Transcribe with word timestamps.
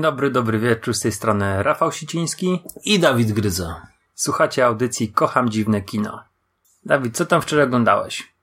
Dzień 0.00 0.04
dobry, 0.04 0.30
dobry 0.30 0.58
wieczór, 0.58 0.94
z 0.94 1.00
tej 1.00 1.12
strony 1.12 1.62
Rafał 1.62 1.92
Siciński. 1.92 2.62
I 2.84 2.98
Dawid 2.98 3.32
Gryza. 3.32 3.86
Słuchacie 4.14 4.66
audycji 4.66 5.12
Kocham 5.12 5.48
Dziwne 5.48 5.82
Kino. 5.82 6.20
Dawid, 6.84 7.16
co 7.16 7.26
tam 7.26 7.42
wczoraj 7.42 7.64
oglądałeś? 7.64 8.34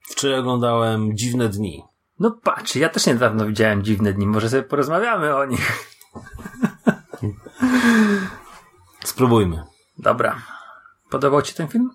Wczoraj 0.00 0.38
oglądałem 0.38 1.16
Dziwne 1.16 1.48
Dni. 1.48 1.84
No 2.18 2.30
patrz, 2.30 2.76
ja 2.76 2.88
też 2.88 3.06
niedawno 3.06 3.46
widziałem 3.46 3.82
Dziwne 3.82 4.12
Dni, 4.12 4.26
może 4.26 4.48
sobie 4.48 4.62
porozmawiamy 4.62 5.36
o 5.36 5.44
nich. 5.44 5.92
Spróbujmy. 9.04 9.64
Dobra. 9.98 10.42
Podobał 11.10 11.42
ci 11.42 11.54
ten 11.54 11.68
film? 11.68 11.90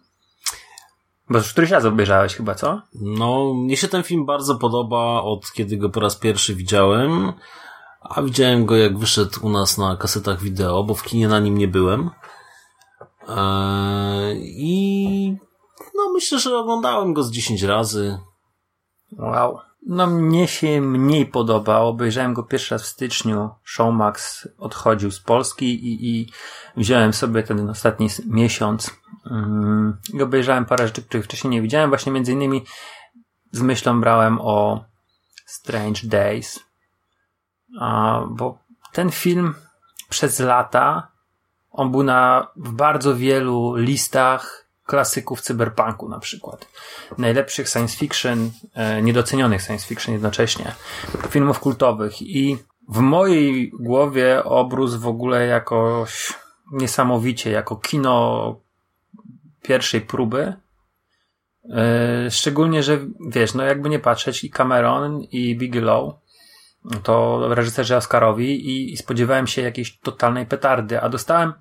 Bo 1.29 1.37
już 1.37 1.51
któryś 1.51 1.69
raz 1.69 1.85
obejrzałeś 1.85 2.35
chyba, 2.35 2.55
co? 2.55 2.81
No, 3.01 3.53
mnie 3.53 3.77
się 3.77 3.87
ten 3.87 4.03
film 4.03 4.25
bardzo 4.25 4.55
podoba 4.55 5.21
od 5.21 5.51
kiedy 5.51 5.77
go 5.77 5.89
po 5.89 5.99
raz 5.99 6.15
pierwszy 6.15 6.55
widziałem, 6.55 7.33
a 8.09 8.21
widziałem 8.21 8.65
go 8.65 8.75
jak 8.75 8.97
wyszedł 8.97 9.39
u 9.41 9.49
nas 9.49 9.77
na 9.77 9.97
kasetach 9.97 10.41
wideo, 10.41 10.83
bo 10.83 10.95
w 10.95 11.03
kinie 11.03 11.27
na 11.27 11.39
nim 11.39 11.57
nie 11.57 11.67
byłem. 11.67 12.09
Eee, 13.27 14.37
I 14.43 15.37
no 15.95 16.13
myślę, 16.13 16.39
że 16.39 16.57
oglądałem 16.57 17.13
go 17.13 17.23
z 17.23 17.31
10 17.31 17.63
razy. 17.63 18.19
Wow. 19.11 19.59
No 19.87 20.07
mnie 20.07 20.47
się 20.47 20.81
mniej 20.81 21.25
podoba. 21.25 21.79
Obejrzałem 21.79 22.33
go 22.33 22.43
pierwszy 22.43 22.75
raz 22.75 22.83
w 22.83 22.87
styczniu. 22.87 23.49
Showmax 23.63 24.47
odchodził 24.57 25.11
z 25.11 25.19
Polski 25.19 25.65
i, 25.65 26.09
i 26.09 26.31
wziąłem 26.77 27.13
sobie 27.13 27.43
ten 27.43 27.69
ostatni 27.69 28.07
miesiąc 28.25 28.91
mm, 29.31 29.97
i 30.13 30.21
obejrzałem 30.21 30.65
parę 30.65 30.87
rzeczy, 30.87 31.01
których 31.01 31.25
wcześniej 31.25 31.51
nie 31.51 31.61
widziałem. 31.61 31.89
Właśnie 31.89 32.11
między 32.11 32.31
innymi 32.31 32.65
z 33.51 33.61
myślą 33.61 34.01
brałem 34.01 34.41
o 34.41 34.85
Strange 35.45 36.01
Days. 36.03 36.64
Bo 38.29 38.57
ten 38.91 39.11
film 39.11 39.53
przez 40.09 40.39
lata 40.39 41.07
on 41.71 41.91
był 41.91 42.03
na, 42.03 42.47
w 42.55 42.71
bardzo 42.71 43.15
wielu 43.15 43.75
listach 43.75 44.65
klasyków 44.85 45.41
cyberpunku 45.41 46.09
na 46.09 46.19
przykład. 46.19 46.67
Najlepszych 47.17 47.69
science 47.69 47.97
fiction, 47.97 48.51
e, 48.73 49.01
niedocenionych 49.01 49.61
science 49.61 49.87
fiction 49.87 50.13
jednocześnie. 50.13 50.75
Filmów 51.29 51.59
kultowych 51.59 52.21
i 52.21 52.57
w 52.89 52.99
mojej 52.99 53.71
głowie 53.79 54.43
obrósł 54.43 54.99
w 54.99 55.07
ogóle 55.07 55.47
jakoś 55.47 56.33
niesamowicie, 56.71 57.51
jako 57.51 57.75
kino 57.75 58.55
pierwszej 59.61 60.01
próby. 60.01 60.53
E, 61.69 62.31
Szczególnie, 62.31 62.83
że 62.83 62.99
wiesz, 63.27 63.53
no 63.53 63.63
jakby 63.63 63.89
nie 63.89 63.99
patrzeć 63.99 64.43
i 64.43 64.49
Cameron 64.49 65.23
i 65.31 65.57
Bigelow 65.57 66.13
to 67.03 67.41
reżyserzy 67.55 67.95
Oscarowi 67.95 68.67
i, 68.69 68.93
i 68.93 68.97
spodziewałem 68.97 69.47
się 69.47 69.61
jakiejś 69.61 69.99
totalnej 69.99 70.45
petardy, 70.45 71.01
a 71.01 71.09
dostałem 71.09 71.53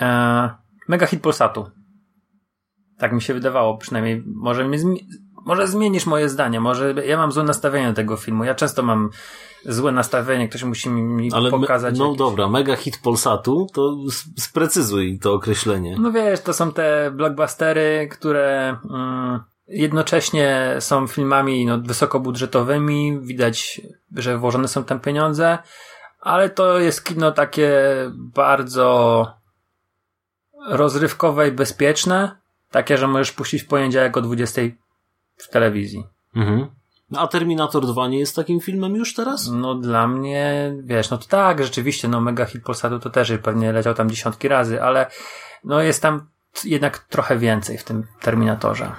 e, 0.00 0.50
mega 0.88 1.06
hit 1.06 1.22
Polsatu. 1.22 1.70
Tak 2.98 3.12
mi 3.12 3.22
się 3.22 3.34
wydawało, 3.34 3.76
przynajmniej 3.78 4.22
może, 4.26 4.68
mnie 4.68 4.78
zmi- 4.78 5.04
może 5.46 5.66
zmienisz 5.68 6.06
moje 6.06 6.28
zdanie, 6.28 6.60
może 6.60 6.94
ja 7.06 7.16
mam 7.16 7.32
złe 7.32 7.42
nastawienie 7.44 7.88
do 7.88 7.94
tego 7.94 8.16
filmu. 8.16 8.44
Ja 8.44 8.54
często 8.54 8.82
mam 8.82 9.10
złe 9.64 9.92
nastawienie, 9.92 10.48
ktoś 10.48 10.64
musi 10.64 10.90
mi, 10.90 11.32
Ale 11.32 11.50
pokazać. 11.50 11.98
no 11.98 12.04
jakieś- 12.04 12.18
dobra, 12.18 12.48
mega 12.48 12.76
hit 12.76 12.98
Polsatu, 13.02 13.66
to 13.74 13.96
sprecyzuj 14.38 15.18
to 15.18 15.32
określenie. 15.32 15.96
No 16.00 16.12
wiesz, 16.12 16.40
to 16.40 16.52
są 16.52 16.72
te 16.72 17.10
blockbustery, 17.10 18.08
które 18.10 18.76
mm, 18.90 19.40
jednocześnie 19.68 20.76
są 20.78 21.06
filmami 21.06 21.66
no, 21.66 21.78
wysokobudżetowymi, 21.78 23.20
widać, 23.20 23.80
że 24.16 24.38
włożone 24.38 24.68
są 24.68 24.84
tam 24.84 25.00
pieniądze, 25.00 25.58
ale 26.20 26.50
to 26.50 26.78
jest 26.78 27.04
kino 27.04 27.32
takie 27.32 27.72
bardzo 28.14 29.26
rozrywkowe 30.68 31.48
i 31.48 31.52
bezpieczne, 31.52 32.36
takie, 32.70 32.98
że 32.98 33.08
możesz 33.08 33.32
puścić 33.32 33.62
w 33.62 33.66
poniedziałek 33.66 34.16
o 34.16 34.20
20 34.20 34.62
w 35.36 35.48
telewizji. 35.48 36.04
Mhm. 36.36 36.66
No, 37.10 37.20
A 37.20 37.26
Terminator 37.28 37.86
2 37.86 38.08
nie 38.08 38.18
jest 38.18 38.36
takim 38.36 38.60
filmem 38.60 38.96
już 38.96 39.14
teraz? 39.14 39.50
No 39.50 39.74
dla 39.74 40.08
mnie, 40.08 40.74
wiesz, 40.84 41.10
no 41.10 41.18
to 41.18 41.26
tak, 41.26 41.64
rzeczywiście, 41.64 42.08
no 42.08 42.20
mega 42.20 42.44
hit 42.44 42.64
Polsatu 42.64 42.98
to 42.98 43.10
też 43.10 43.32
pewnie 43.42 43.72
leciał 43.72 43.94
tam 43.94 44.10
dziesiątki 44.10 44.48
razy, 44.48 44.82
ale 44.82 45.06
no 45.64 45.82
jest 45.82 46.02
tam 46.02 46.26
jednak 46.64 46.98
trochę 46.98 47.38
więcej 47.38 47.78
w 47.78 47.84
tym 47.84 48.06
Terminatorze. 48.20 48.92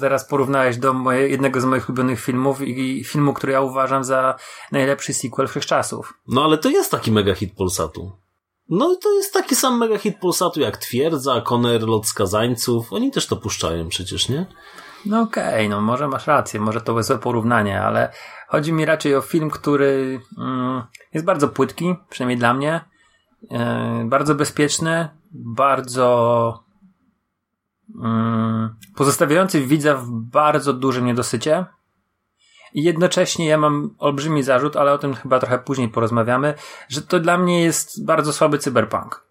Teraz 0.00 0.28
porównałeś 0.28 0.76
do 0.76 0.92
moje, 0.92 1.28
jednego 1.28 1.60
z 1.60 1.64
moich 1.64 1.88
ulubionych 1.88 2.20
filmów 2.20 2.60
i, 2.60 2.98
i 2.98 3.04
filmu, 3.04 3.32
który 3.32 3.52
ja 3.52 3.60
uważam 3.60 4.04
za 4.04 4.34
najlepszy 4.72 5.14
sequel 5.14 5.48
wszechczasów. 5.48 6.14
No 6.28 6.44
ale 6.44 6.58
to 6.58 6.68
jest 6.68 6.90
taki 6.90 7.12
mega 7.12 7.34
hit 7.34 7.54
Polsatu. 7.56 8.12
No 8.68 8.96
to 9.02 9.14
jest 9.14 9.32
taki 9.32 9.54
sam 9.54 9.78
mega 9.78 9.98
hit 9.98 10.18
Polsatu 10.20 10.60
jak 10.60 10.76
Twierdza, 10.76 11.40
Conner, 11.40 11.82
Lot 11.82 12.06
Skazańców. 12.06 12.92
Oni 12.92 13.10
też 13.10 13.26
to 13.26 13.36
puszczają 13.36 13.88
przecież, 13.88 14.28
nie? 14.28 14.46
No 15.06 15.20
okej, 15.20 15.68
no 15.68 15.80
może 15.80 16.08
masz 16.08 16.26
rację, 16.26 16.60
może 16.60 16.80
to 16.80 17.02
złe 17.02 17.18
porównanie, 17.18 17.82
ale 17.82 18.12
chodzi 18.48 18.72
mi 18.72 18.84
raczej 18.84 19.14
o 19.14 19.20
film, 19.20 19.50
który 19.50 20.20
mm, 20.38 20.82
jest 21.14 21.26
bardzo 21.26 21.48
płytki, 21.48 21.94
przynajmniej 22.10 22.38
dla 22.38 22.54
mnie, 22.54 22.80
e, 23.50 24.04
bardzo 24.06 24.34
bezpieczny, 24.34 25.08
bardzo 25.32 26.67
pozostawiający 28.96 29.60
widza 29.60 29.94
w 29.94 30.10
bardzo 30.10 30.72
dużym 30.72 31.06
niedosycie. 31.06 31.66
I 32.74 32.82
jednocześnie 32.82 33.48
ja 33.48 33.58
mam 33.58 33.94
olbrzymi 33.98 34.42
zarzut, 34.42 34.76
ale 34.76 34.92
o 34.92 34.98
tym 34.98 35.14
chyba 35.14 35.38
trochę 35.38 35.58
później 35.58 35.88
porozmawiamy, 35.88 36.54
że 36.88 37.02
to 37.02 37.20
dla 37.20 37.38
mnie 37.38 37.62
jest 37.62 38.06
bardzo 38.06 38.32
słaby 38.32 38.58
cyberpunk. 38.58 39.24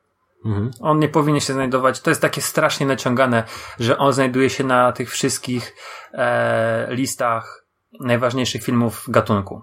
Mhm. 0.45 0.71
On 0.81 0.99
nie 0.99 1.09
powinien 1.09 1.41
się 1.41 1.53
znajdować. 1.53 2.01
To 2.01 2.09
jest 2.09 2.21
takie 2.21 2.41
strasznie 2.41 2.85
naciągane, 2.85 3.43
że 3.79 3.97
on 3.97 4.13
znajduje 4.13 4.49
się 4.49 4.63
na 4.63 4.91
tych 4.91 5.11
wszystkich 5.11 5.75
e, 6.13 6.87
listach 6.95 7.65
najważniejszych 7.99 8.63
filmów 8.63 9.05
gatunku. 9.07 9.61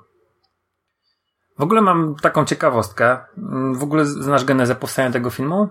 W 1.58 1.62
ogóle 1.62 1.80
mam 1.80 2.14
taką 2.14 2.44
ciekawostkę. 2.44 3.18
Mm, 3.38 3.74
W 3.74 3.82
ogóle 3.82 4.04
znasz 4.06 4.44
genezę 4.44 4.74
powstania 4.74 5.10
tego 5.10 5.30
filmu? 5.30 5.68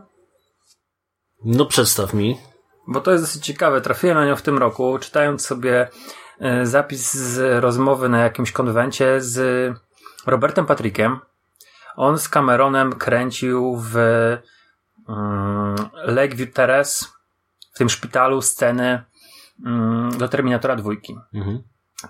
No 1.45 1.66
przedstaw 1.66 2.13
mi. 2.13 2.38
Bo 2.88 3.01
to 3.01 3.11
jest 3.11 3.23
dosyć 3.23 3.45
ciekawe. 3.45 3.81
Trafiłem 3.81 4.17
na 4.17 4.25
nią 4.25 4.35
w 4.35 4.41
tym 4.41 4.57
roku, 4.57 4.99
czytając 4.99 5.45
sobie 5.45 5.89
e, 6.39 6.66
zapis 6.66 7.13
z 7.13 7.63
rozmowy 7.63 8.09
na 8.09 8.19
jakimś 8.19 8.51
konwencie 8.51 9.21
z 9.21 9.73
Robertem 10.25 10.66
Patrickiem. 10.66 11.19
On 11.95 12.19
z 12.19 12.29
Cameronem 12.29 12.93
kręcił 12.93 13.77
w 13.77 13.95
um, 15.07 15.75
Lakeview 15.93 16.53
Terrace, 16.53 17.05
w 17.73 17.78
tym 17.78 17.90
szpitalu, 17.90 18.41
sceny 18.41 19.03
um, 19.66 20.09
do 20.17 20.28
Terminatora 20.28 20.75
dwójki. 20.75 21.17
Mhm. 21.34 21.63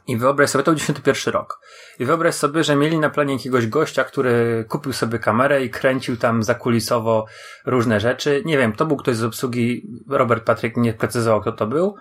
I 0.08 0.18
wyobraź 0.18 0.50
sobie, 0.50 0.64
to 0.64 0.72
był 0.72 0.80
91 0.80 1.34
rok. 1.34 1.60
I 2.00 2.06
wyobraź 2.06 2.36
sobie, 2.36 2.64
że 2.64 2.76
mieli 2.76 3.00
na 3.00 3.10
planie 3.10 3.34
jakiegoś 3.34 3.68
gościa, 3.68 4.04
który 4.04 4.66
kupił 4.70 4.94
sobie 4.94 5.20
kamerę 5.20 5.64
i 5.64 5.70
kręcił 5.70 6.18
tam 6.18 6.44
zakulisowo 6.44 7.26
różne 7.66 8.00
rzeczy. 8.00 8.42
Nie 8.46 8.58
wiem, 8.58 8.74
to 8.74 8.86
był 8.86 8.98
ktoś 8.98 9.16
z 9.16 9.24
obsługi, 9.24 9.88
Robert 10.10 10.46
Patryk 10.46 10.78
nie 10.78 10.94
precyzował, 10.94 11.42
kto 11.42 11.52
to 11.52 11.68
był. 11.68 11.96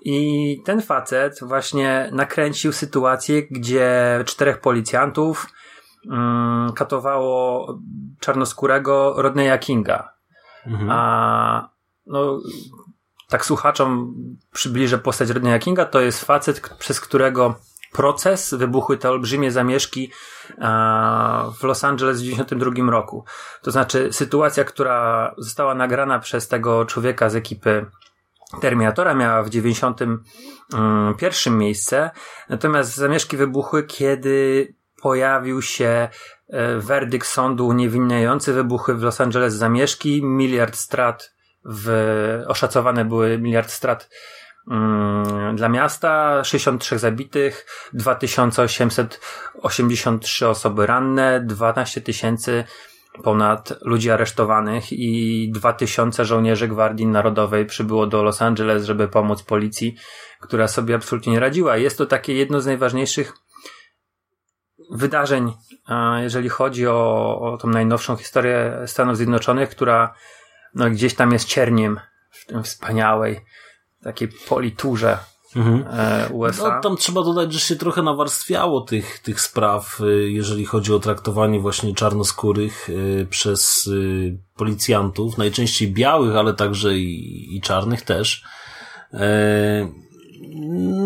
I 0.00 0.56
ten 0.64 0.82
facet 0.82 1.38
właśnie 1.42 2.10
nakręcił 2.12 2.72
sytuację, 2.72 3.42
gdzie 3.42 4.18
czterech 4.26 4.60
policjantów 4.60 5.46
mm, 6.10 6.72
katowało 6.72 7.66
czarnoskórego 8.20 9.14
Rodneya 9.16 9.58
Kinga. 9.58 10.12
Mhm. 10.66 10.90
A 10.90 11.70
no, 12.06 12.40
tak 13.28 13.46
słuchaczom 13.46 14.14
przybliżę 14.52 14.98
postać 14.98 15.30
Rodneya 15.30 15.60
Kinga. 15.60 15.84
To 15.84 16.00
jest 16.00 16.24
facet, 16.24 16.60
przez 16.78 17.00
którego 17.00 17.54
proces, 17.92 18.54
wybuchły 18.54 18.96
te 18.96 19.10
olbrzymie 19.10 19.52
zamieszki 19.52 20.12
w 21.60 21.62
Los 21.62 21.84
Angeles 21.84 22.16
w 22.16 22.20
1992 22.20 22.90
roku. 22.90 23.24
To 23.62 23.70
znaczy 23.70 24.12
sytuacja, 24.12 24.64
która 24.64 25.34
została 25.38 25.74
nagrana 25.74 26.18
przez 26.18 26.48
tego 26.48 26.84
człowieka 26.84 27.30
z 27.30 27.36
ekipy 27.36 27.86
Terminatora 28.60 29.14
miała 29.14 29.42
w 29.42 29.50
91 29.50 31.58
miejsce, 31.58 32.10
natomiast 32.48 32.96
zamieszki 32.96 33.36
wybuchły, 33.36 33.82
kiedy 33.82 34.74
pojawił 35.02 35.62
się 35.62 36.08
e, 36.48 36.78
werdykt 36.78 37.26
sądu 37.26 37.66
uniewinniający, 37.66 38.52
wybuchły 38.52 38.94
w 38.94 39.02
Los 39.02 39.20
Angeles 39.20 39.54
zamieszki, 39.54 40.24
miliard 40.24 40.76
strat 40.76 41.37
w, 41.68 42.42
oszacowane 42.46 43.04
były 43.04 43.38
miliard 43.38 43.70
strat 43.70 44.10
mm, 44.70 45.56
dla 45.56 45.68
miasta, 45.68 46.44
63 46.44 46.98
zabitych, 46.98 47.66
2883 47.92 50.48
osoby 50.48 50.86
ranne, 50.86 51.40
12 51.40 52.00
tysięcy 52.00 52.64
ponad 53.22 53.74
ludzi 53.82 54.10
aresztowanych 54.10 54.92
i 54.92 55.50
2000 55.52 56.24
żołnierzy 56.24 56.68
Gwardii 56.68 57.06
Narodowej 57.06 57.66
przybyło 57.66 58.06
do 58.06 58.22
Los 58.22 58.42
Angeles, 58.42 58.84
żeby 58.84 59.08
pomóc 59.08 59.42
policji, 59.42 59.96
która 60.40 60.68
sobie 60.68 60.94
absolutnie 60.94 61.32
nie 61.32 61.40
radziła. 61.40 61.76
Jest 61.76 61.98
to 61.98 62.06
takie 62.06 62.34
jedno 62.34 62.60
z 62.60 62.66
najważniejszych 62.66 63.32
wydarzeń, 64.90 65.52
jeżeli 66.20 66.48
chodzi 66.48 66.86
o, 66.86 67.40
o 67.40 67.56
tą 67.56 67.68
najnowszą 67.68 68.16
historię 68.16 68.82
Stanów 68.86 69.16
Zjednoczonych, 69.16 69.70
która 69.70 70.14
no, 70.74 70.90
gdzieś 70.90 71.14
tam 71.14 71.32
jest 71.32 71.48
cierniem 71.48 72.00
w 72.30 72.46
tym 72.46 72.62
wspaniałej 72.62 73.40
takiej 74.02 74.28
politurze 74.48 75.18
mhm. 75.56 75.84
E, 75.90 76.28
USA. 76.28 76.74
No, 76.74 76.80
tam 76.82 76.96
trzeba 76.96 77.22
dodać, 77.22 77.52
że 77.52 77.60
się 77.60 77.76
trochę 77.76 78.02
nawarstwiało 78.02 78.80
tych, 78.80 79.18
tych 79.18 79.40
spraw, 79.40 80.00
y, 80.00 80.30
jeżeli 80.30 80.64
chodzi 80.64 80.92
o 80.94 80.98
traktowanie 80.98 81.60
właśnie 81.60 81.94
czarnoskórych 81.94 82.88
y, 82.88 83.26
przez 83.30 83.90
policjantów, 84.56 85.38
najczęściej 85.38 85.92
białych, 85.92 86.36
ale 86.36 86.54
także 86.54 86.98
i, 86.98 87.56
i 87.56 87.60
czarnych 87.60 88.02
też. 88.02 88.44
E, 89.14 89.88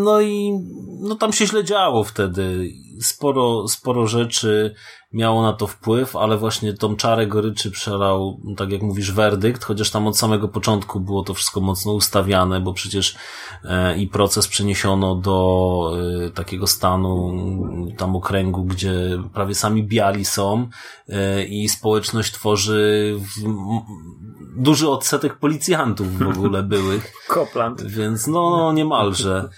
no 0.05 0.20
i 0.20 0.53
no 1.00 1.14
tam 1.14 1.32
się 1.32 1.47
źle 1.47 1.64
działo 1.64 2.05
wtedy. 2.05 2.70
Sporo, 3.00 3.68
sporo 3.68 4.06
rzeczy 4.06 4.74
miało 5.12 5.42
na 5.42 5.52
to 5.52 5.66
wpływ, 5.66 6.16
ale 6.16 6.38
właśnie 6.38 6.74
tą 6.74 6.96
czarę 6.96 7.26
goryczy 7.26 7.70
przelał, 7.70 8.40
tak 8.56 8.70
jak 8.70 8.82
mówisz, 8.82 9.12
werdykt, 9.12 9.64
chociaż 9.64 9.90
tam 9.90 10.06
od 10.06 10.18
samego 10.18 10.48
początku 10.48 11.00
było 11.00 11.22
to 11.22 11.34
wszystko 11.34 11.60
mocno 11.60 11.92
ustawiane, 11.92 12.60
bo 12.60 12.72
przecież 12.72 13.16
e, 13.64 13.98
i 13.98 14.06
proces 14.06 14.48
przeniesiono 14.48 15.14
do 15.14 15.92
e, 16.26 16.30
takiego 16.30 16.66
stanu, 16.66 17.34
tam 17.98 18.16
okręgu, 18.16 18.64
gdzie 18.64 18.92
prawie 19.34 19.54
sami 19.54 19.82
biali 19.82 20.24
są 20.24 20.68
e, 21.08 21.44
i 21.44 21.68
społeczność 21.68 22.32
tworzy 22.32 23.14
duży 24.56 24.90
odsetek 24.90 25.38
policjantów 25.38 26.18
w 26.18 26.28
ogóle 26.28 26.62
byłych. 26.62 27.12
Kopland. 27.28 27.82
Więc 27.82 28.26
no, 28.26 28.72
niemalże. 28.72 29.48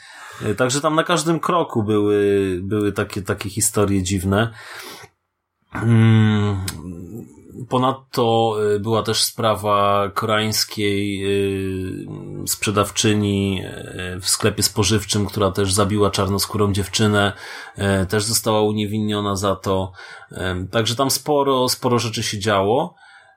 E, 0.43 0.55
także 0.55 0.81
tam 0.81 0.95
na 0.95 1.05
każdym 1.05 1.41
kroku 1.41 1.83
były, 1.83 2.61
były 2.63 2.93
takie, 2.93 3.23
takie 3.23 3.51
historie 3.51 4.03
dziwne. 4.03 4.51
Mm, 5.75 6.65
ponadto 7.69 8.57
e, 8.75 8.79
była 8.79 9.03
też 9.03 9.23
sprawa 9.23 10.11
koreańskiej 10.15 11.25
e, 11.25 11.29
sprzedawczyni 12.47 13.63
w 14.21 14.29
sklepie 14.29 14.63
spożywczym, 14.63 15.27
która 15.27 15.51
też 15.51 15.73
zabiła 15.73 16.11
czarnoskórą 16.11 16.73
dziewczynę, 16.73 17.33
też 18.09 18.25
została 18.25 18.63
uniewinniona 18.63 19.37
za 19.37 19.57
to. 19.57 19.93
Także 20.71 20.97
tam 20.97 21.11
sporo, 21.11 21.69
sporo 21.69 21.99
rzeczy 21.99 22.23
się 22.23 22.39
działo. 22.39 22.95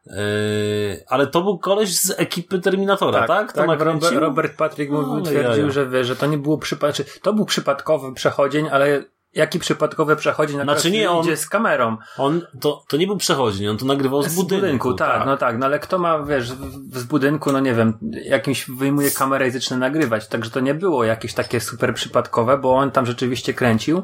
Yy, 0.09 1.03
ale 1.07 1.27
to 1.27 1.41
był 1.41 1.59
koleś 1.59 1.99
z 1.99 2.19
ekipy 2.19 2.59
Terminatora, 2.59 3.27
tak? 3.27 3.53
Tak, 3.53 3.67
tak 3.67 3.81
Robert, 3.81 4.15
Robert 4.15 4.57
Patrick 4.57 4.91
mówił, 4.91 5.15
no, 5.15 5.21
twierdził, 5.21 5.71
że, 5.71 5.87
wie, 5.87 6.05
że 6.05 6.15
to 6.15 6.25
nie 6.25 6.37
było 6.37 6.57
przypadkowe, 6.57 7.09
to 7.21 7.33
był 7.33 7.45
przypadkowy 7.45 8.13
przechodzień, 8.13 8.69
ale 8.71 9.03
jaki 9.33 9.59
przypadkowy 9.59 10.15
przechodzień 10.15 10.57
na 10.57 10.63
znaczy 10.63 10.91
nie, 10.91 11.11
on, 11.11 11.23
idzie 11.23 11.37
z 11.37 11.49
kamerą. 11.49 11.97
On, 12.17 12.41
to, 12.61 12.83
to 12.87 12.97
nie 12.97 13.07
był 13.07 13.17
przechodzień, 13.17 13.67
on 13.67 13.77
to 13.77 13.85
nagrywał 13.85 14.23
z, 14.23 14.27
z 14.27 14.35
budynku. 14.35 14.61
budynku 14.61 14.93
tak, 14.93 15.17
tak, 15.17 15.25
no 15.25 15.37
tak, 15.37 15.57
no 15.57 15.65
ale 15.65 15.79
kto 15.79 15.97
ma, 15.97 16.23
wiesz, 16.23 16.49
z 16.93 17.03
budynku, 17.03 17.51
no 17.51 17.59
nie 17.59 17.73
wiem, 17.73 17.99
jakimś 18.23 18.69
wyjmuje 18.69 19.11
kamerę 19.11 19.47
i 19.47 19.51
zaczyna 19.51 19.77
nagrywać, 19.77 20.27
także 20.27 20.51
to 20.51 20.59
nie 20.59 20.73
było 20.73 21.03
jakieś 21.03 21.33
takie 21.33 21.59
super 21.59 21.93
przypadkowe, 21.93 22.57
bo 22.57 22.75
on 22.75 22.91
tam 22.91 23.05
rzeczywiście 23.05 23.53
kręcił 23.53 24.03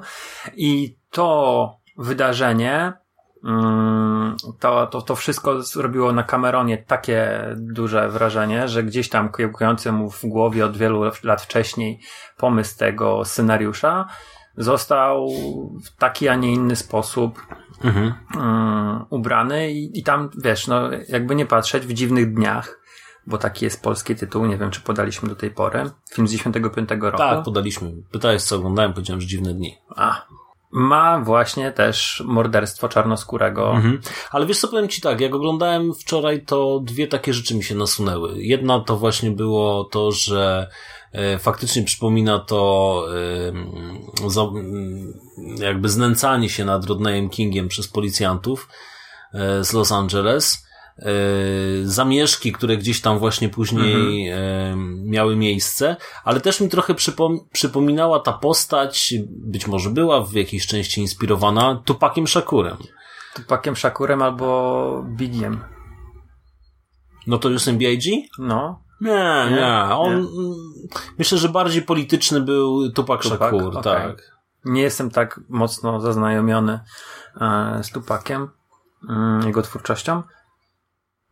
i 0.56 0.98
to 1.12 1.78
wydarzenie 1.98 2.94
to, 4.60 4.88
to, 4.88 5.02
to 5.02 5.16
wszystko 5.16 5.62
zrobiło 5.62 6.14
na 6.14 6.24
Cameronie 6.24 6.78
takie 6.78 7.46
duże 7.56 8.10
wrażenie, 8.10 8.68
że 8.68 8.84
gdzieś 8.84 9.10
tam 9.10 9.32
kiełkujący 9.32 9.92
mu 9.92 10.10
w 10.10 10.26
głowie 10.26 10.66
od 10.66 10.78
wielu 10.78 11.04
lat 11.24 11.42
wcześniej 11.42 12.00
pomysł 12.38 12.78
tego 12.78 13.26
scenariusza 13.26 14.08
został 14.58 15.30
w 15.86 15.96
taki, 15.98 16.28
a 16.28 16.36
nie 16.36 16.54
inny 16.54 16.76
sposób 16.76 17.46
mhm. 17.84 18.14
um, 18.36 19.06
ubrany 19.10 19.72
i, 19.72 20.00
i 20.00 20.04
tam, 20.04 20.30
wiesz, 20.44 20.68
no 20.68 20.90
jakby 21.10 21.36
nie 21.36 21.46
patrzeć 21.46 21.86
w 21.86 21.94
dziwnych 21.94 22.34
dniach, 22.34 22.80
bo 23.28 23.38
taki 23.38 23.66
jest 23.66 23.84
polski 23.84 24.16
tytuł, 24.16 24.46
nie 24.46 24.58
wiem 24.58 24.72
czy 24.72 24.82
podaliśmy 24.82 25.30
do 25.30 25.36
tej 25.36 25.52
pory, 25.52 25.90
film 26.14 26.28
z 26.28 26.32
95 26.32 26.90
roku. 27.02 27.18
Tak, 27.18 27.44
podaliśmy. 27.44 27.92
Pytałeś 28.12 28.44
co 28.44 28.56
oglądałem, 28.56 28.94
powiedziałem, 28.94 29.22
że 29.22 29.28
dziwne 29.28 29.54
dni. 29.54 29.78
A, 29.96 30.26
ma 30.74 31.20
właśnie 31.20 31.72
też 31.72 32.24
morderstwo 32.26 32.90
czarnoskórego. 32.90 33.72
Mhm. 33.72 34.02
Ale 34.32 34.46
wiesz 34.46 34.60
co, 34.60 34.68
powiem 34.68 34.90
Ci 34.90 35.02
tak, 35.02 35.22
jak 35.22 35.36
oglądałem 35.36 35.94
wczoraj, 35.94 36.42
to 36.46 36.80
dwie 36.84 37.08
takie 37.08 37.34
rzeczy 37.34 37.56
mi 37.56 37.64
się 37.64 37.76
nasunęły. 37.76 38.44
Jedna 38.44 38.80
to 38.80 38.98
właśnie 38.98 39.32
było 39.32 39.84
to, 39.84 40.12
że 40.12 40.68
e, 41.12 41.40
faktycznie 41.40 41.84
przypomina 41.84 42.40
to 42.40 43.04
e, 44.28 45.64
jakby 45.64 45.90
znęcanie 45.90 46.50
się 46.50 46.66
nad 46.66 46.86
Rodneyem 46.86 47.30
Kingiem 47.30 47.68
przez 47.68 47.88
policjantów 47.88 48.70
e, 49.34 49.64
z 49.64 49.74
Los 49.74 49.92
Angeles 49.92 50.63
zamieszki, 51.84 52.52
które 52.52 52.78
gdzieś 52.78 53.02
tam 53.02 53.20
właśnie 53.20 53.50
później 53.50 54.30
mhm. 54.30 55.10
miały 55.10 55.36
miejsce, 55.36 55.96
ale 56.24 56.40
też 56.40 56.62
mi 56.62 56.70
trochę 56.70 56.94
przypom 56.94 57.40
przypominała 57.52 58.20
ta 58.20 58.34
postać, 58.34 59.14
być 59.30 59.68
może 59.68 59.90
była 59.90 60.22
w 60.22 60.34
jakiejś 60.34 60.68
części 60.68 61.02
inspirowana 61.02 61.82
Tupakiem 61.86 62.28
Shakurem. 62.28 62.78
Tupakiem 63.34 63.76
Shakurem 63.76 64.22
albo 64.22 65.06
Bigiem. 65.08 65.64
No 67.28 67.38
to 67.38 67.50
już 67.50 67.66
B.I.G.? 67.66 68.22
No. 68.40 68.84
Nie, 69.02 69.46
nie. 69.50 69.56
nie. 69.56 69.96
On, 69.96 70.22
nie. 70.22 70.28
myślę, 71.18 71.38
że 71.38 71.50
bardziej 71.50 71.82
polityczny 71.82 72.42
był 72.42 72.92
Tupak, 72.92 73.22
Tupak 73.22 73.38
Shakur, 73.38 73.78
okay. 73.78 73.84
tak. 73.84 74.34
Nie 74.66 74.82
jestem 74.82 75.12
tak 75.12 75.40
mocno 75.50 76.00
zaznajomiony 76.02 76.80
e, 77.42 77.80
z 77.84 77.92
Tupakiem, 77.92 78.50
mm, 79.10 79.48
jego 79.48 79.62
twórczością, 79.62 80.24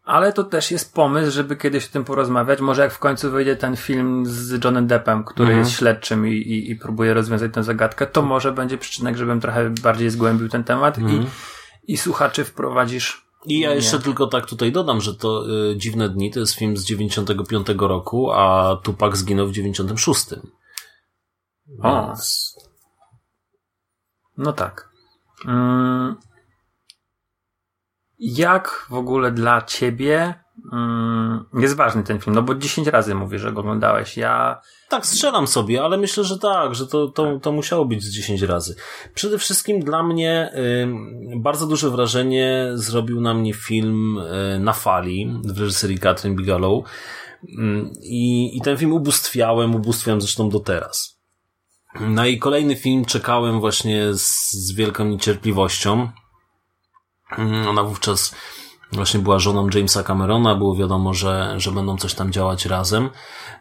ale 0.04 0.34
to 0.34 0.44
też 0.44 0.72
jest 0.72 0.94
pomysł, 0.94 1.32
żeby 1.32 1.56
kiedyś 1.56 1.88
o 1.88 1.92
tym 1.92 2.04
porozmawiać. 2.04 2.62
Może 2.62 2.82
jak 2.82 2.94
w 2.94 3.00
końcu 3.00 3.32
wyjdzie 3.32 3.56
ten 3.56 3.76
film 3.76 4.26
z 4.26 4.64
Johnem 4.64 4.88
Deppem, 4.88 5.24
który 5.24 5.48
mhm. 5.48 5.60
jest 5.60 5.72
śledczym 5.72 6.28
i, 6.28 6.32
i, 6.32 6.72
i, 6.72 6.76
próbuje 6.76 7.14
rozwiązać 7.14 7.54
tę 7.54 7.64
zagadkę, 7.64 8.08
to 8.08 8.22
może 8.22 8.52
będzie 8.52 8.78
przyczynek, 8.78 9.18
żebym 9.18 9.42
trochę 9.42 9.70
bardziej 9.70 10.10
zgłębił 10.10 10.50
ten 10.50 10.64
temat 10.64 10.98
mhm. 10.98 11.24
i, 11.24 11.94
i 11.94 11.98
słuchaczy 11.98 12.44
wprowadzisz. 12.44 13.32
I 13.46 13.60
ja 13.60 13.74
jeszcze 13.74 13.98
nie. 13.98 14.04
tylko 14.04 14.28
tak 14.28 14.46
tutaj 14.46 14.72
dodam, 14.72 15.02
że 15.02 15.16
to 15.16 15.46
y, 15.72 15.78
Dziwne 15.78 16.10
Dni 16.10 16.32
to 16.32 16.40
jest 16.40 16.54
film 16.54 16.78
z 16.78 16.86
95 16.86 17.68
roku, 17.78 18.32
a 18.32 18.76
Tupak 18.84 19.18
zginął 19.18 19.48
w 19.48 19.52
96. 19.52 20.26
O. 21.84 22.14
No 24.38 24.54
tak. 24.54 24.90
Mm. 25.46 26.16
Jak 28.24 28.86
w 28.90 28.94
ogóle 28.94 29.32
dla 29.32 29.62
ciebie 29.62 30.34
mm, 30.74 31.46
jest 31.54 31.76
ważny 31.76 32.04
ten 32.04 32.20
film? 32.20 32.36
No 32.36 32.42
bo 32.42 32.56
10 32.56 32.88
razy 32.88 33.16
mówisz, 33.16 33.42
że 33.42 33.52
go 33.52 33.60
oglądałeś. 33.60 34.18
Ja. 34.18 34.62
Tak, 34.90 35.06
strzelam 35.06 35.48
sobie, 35.48 35.84
ale 35.84 35.98
myślę, 35.98 36.24
że 36.24 36.40
tak, 36.40 36.76
że 36.76 36.88
to, 36.88 37.08
to, 37.08 37.40
to 37.40 37.52
musiało 37.52 37.86
być 37.86 38.04
z 38.04 38.10
10 38.10 38.42
razy. 38.42 38.76
Przede 39.14 39.38
wszystkim 39.38 39.80
dla 39.80 40.04
mnie 40.04 40.52
y, 40.56 41.40
bardzo 41.40 41.68
duże 41.68 41.90
wrażenie 41.90 42.72
zrobił 42.74 43.22
na 43.22 43.34
mnie 43.34 43.54
film 43.54 44.18
y, 44.18 44.60
Na 44.60 44.74
fali 44.74 45.40
w 45.46 45.60
reżyserii 45.60 46.00
Catherine 46.00 46.36
Bigelow. 46.36 46.86
I, 48.02 48.58
I 48.58 48.62
ten 48.62 48.78
film 48.78 48.94
ubóstwiałem, 48.94 49.76
ubóstwiam 49.76 50.22
zresztą 50.22 50.50
do 50.50 50.60
teraz. 50.60 51.22
Na 52.00 52.26
jej 52.26 52.40
kolejny 52.40 52.76
film 52.76 53.06
czekałem 53.06 53.60
właśnie 53.60 54.14
z, 54.14 54.52
z 54.52 54.76
wielką 54.76 55.06
niecierpliwością. 55.06 56.10
Mm, 57.38 57.68
ona 57.68 57.84
wówczas 57.84 58.36
Właśnie 58.94 59.20
była 59.20 59.40
żoną 59.40 59.68
Jamesa 59.74 60.04
Camerona, 60.04 60.56
było 60.56 60.76
wiadomo, 60.76 61.14
że, 61.14 61.54
że 61.58 61.72
będą 61.72 61.98
coś 61.98 62.14
tam 62.14 62.32
działać 62.32 62.66
razem. 62.66 63.10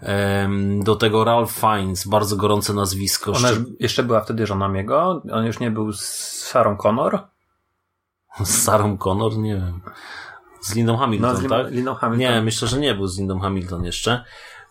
Em, 0.00 0.82
Do 0.84 0.96
tego 0.96 1.24
Ralph 1.24 1.52
Fiennes, 1.52 2.06
bardzo 2.08 2.36
gorące 2.36 2.74
nazwisko. 2.74 3.32
Ona 3.32 3.48
jeszcze 3.80 4.02
była 4.02 4.20
wtedy 4.20 4.46
żoną 4.46 4.72
jego, 4.72 5.22
on 5.32 5.46
już 5.46 5.60
nie 5.60 5.70
był 5.70 5.92
z 5.92 6.00
Sarą 6.48 6.76
Connor. 6.76 7.18
Z 8.44 8.62
Sarą 8.62 8.98
Connor? 8.98 9.38
Nie 9.38 9.54
wiem. 9.54 9.80
Z 10.60 10.74
Lindą 10.74 10.96
Hamilton, 10.96 11.30
No, 11.30 11.36
z 11.36 11.42
Lin- 11.42 11.48
tak? 11.48 11.70
Lindą 11.72 11.94
Hamilton. 11.94 12.34
Nie, 12.34 12.42
myślę, 12.42 12.68
że 12.68 12.78
nie 12.78 12.94
był 12.94 13.06
z 13.06 13.18
Lindą 13.18 13.40
Hamilton 13.40 13.84
jeszcze, 13.84 14.24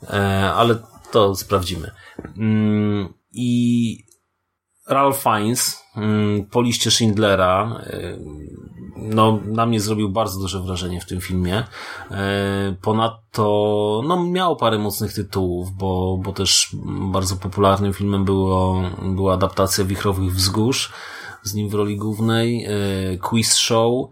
e, 0.10 0.52
ale 0.56 0.76
to 1.12 1.36
sprawdzimy. 1.36 1.92
Mm, 2.38 3.14
I 3.32 4.04
Ralph 4.88 5.18
Fiennes 5.24 5.84
po 6.52 6.62
liście 6.62 6.92
Schindlera 6.92 7.82
e, 7.86 8.18
no, 9.02 9.40
na 9.46 9.66
mnie 9.66 9.82
zrobił 9.82 10.10
bardzo 10.10 10.40
duże 10.40 10.62
wrażenie 10.62 11.02
w 11.02 11.06
tym 11.06 11.22
filmie. 11.22 11.64
E, 12.12 12.76
Ponadto 12.82 14.02
no, 14.08 14.24
miał 14.24 14.56
parę 14.56 14.78
mocnych 14.78 15.14
tytułów, 15.14 15.72
bo, 15.72 16.20
bo 16.24 16.34
też 16.34 16.76
bardzo 17.12 17.36
popularnym 17.36 17.94
filmem 17.94 18.26
było, 18.26 18.82
była 19.16 19.34
adaptacja 19.34 19.86
Wichrowych 19.86 20.34
Wzgórz 20.34 20.92
z 21.44 21.54
nim 21.54 21.70
w 21.70 21.74
roli 21.74 21.98
głównej, 21.98 22.66
e, 22.66 22.70
Quiz 23.18 23.56
Show. 23.56 24.10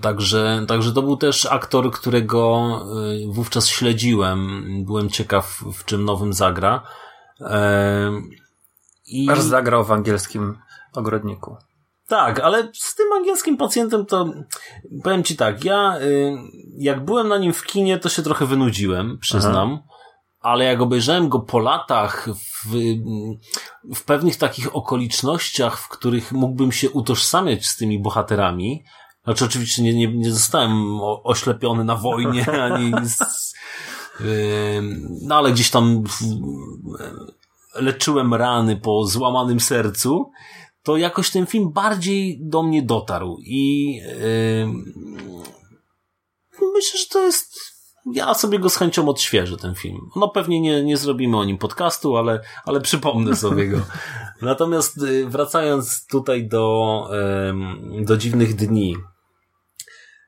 Także, 0.00 0.64
także 0.68 0.92
to 0.92 1.02
był 1.02 1.16
też 1.16 1.46
aktor, 1.46 1.90
którego 1.90 2.80
y, 3.26 3.32
wówczas 3.32 3.68
śledziłem. 3.68 4.62
Byłem 4.84 5.10
ciekaw, 5.10 5.64
w 5.74 5.84
czym 5.84 6.04
nowym 6.04 6.32
zagra. 6.32 6.82
I... 9.06 9.30
Aż 9.30 9.40
zagrał 9.40 9.84
w 9.84 9.92
angielskim 9.92 10.58
ogrodniku. 10.94 11.56
Tak, 12.08 12.40
ale 12.40 12.68
z 12.74 12.94
tym 12.94 13.12
angielskim 13.12 13.56
pacjentem 13.56 14.06
to 14.06 14.32
powiem 15.02 15.24
ci 15.24 15.36
tak, 15.36 15.64
ja 15.64 15.98
y, 15.98 16.36
jak 16.78 17.04
byłem 17.04 17.28
na 17.28 17.38
nim 17.38 17.52
w 17.52 17.62
kinie, 17.62 17.98
to 17.98 18.08
się 18.08 18.22
trochę 18.22 18.46
wynudziłem, 18.46 19.18
przyznam. 19.18 19.78
Ale 20.40 20.64
jak 20.64 20.80
obejrzałem 20.80 21.28
go 21.28 21.40
po 21.40 21.58
latach 21.58 22.28
w, 22.32 22.76
w 23.94 24.04
pewnych 24.04 24.36
takich 24.36 24.76
okolicznościach, 24.76 25.78
w 25.78 25.88
których 25.88 26.32
mógłbym 26.32 26.72
się 26.72 26.90
utożsamiać 26.90 27.66
z 27.66 27.76
tymi 27.76 28.02
bohaterami, 28.02 28.84
znaczy 29.24 29.44
oczywiście 29.44 29.82
nie, 29.82 29.94
nie, 29.94 30.14
nie 30.14 30.32
zostałem 30.32 31.00
oślepiony 31.24 31.84
na 31.84 31.96
wojnie, 31.96 32.62
ani 32.62 32.92
z, 33.02 33.18
ym, 34.20 35.08
no 35.22 35.36
ale 35.36 35.52
gdzieś 35.52 35.70
tam 35.70 36.04
w, 36.04 36.20
leczyłem 37.74 38.34
rany 38.34 38.76
po 38.76 39.06
złamanym 39.06 39.60
sercu, 39.60 40.30
to 40.82 40.96
jakoś 40.96 41.30
ten 41.30 41.46
film 41.46 41.72
bardziej 41.72 42.38
do 42.42 42.62
mnie 42.62 42.82
dotarł 42.82 43.38
i 43.40 44.00
ym, 44.62 44.84
myślę, 46.74 47.00
że 47.00 47.06
to 47.10 47.22
jest 47.22 47.74
ja 48.12 48.34
sobie 48.34 48.58
go 48.58 48.70
z 48.70 48.76
chęcią 48.76 49.08
odświeżę, 49.08 49.56
ten 49.56 49.74
film. 49.74 49.98
No 50.16 50.28
pewnie 50.28 50.60
nie, 50.60 50.84
nie 50.84 50.96
zrobimy 50.96 51.36
o 51.36 51.44
nim 51.44 51.58
podcastu, 51.58 52.16
ale, 52.16 52.40
ale 52.64 52.80
przypomnę 52.80 53.36
sobie 53.36 53.68
go. 53.68 53.80
Natomiast 54.42 55.02
y, 55.02 55.26
wracając 55.26 56.06
tutaj 56.06 56.48
do, 56.48 57.08
do 58.00 58.16
dziwnych 58.16 58.54
dni. 58.54 58.96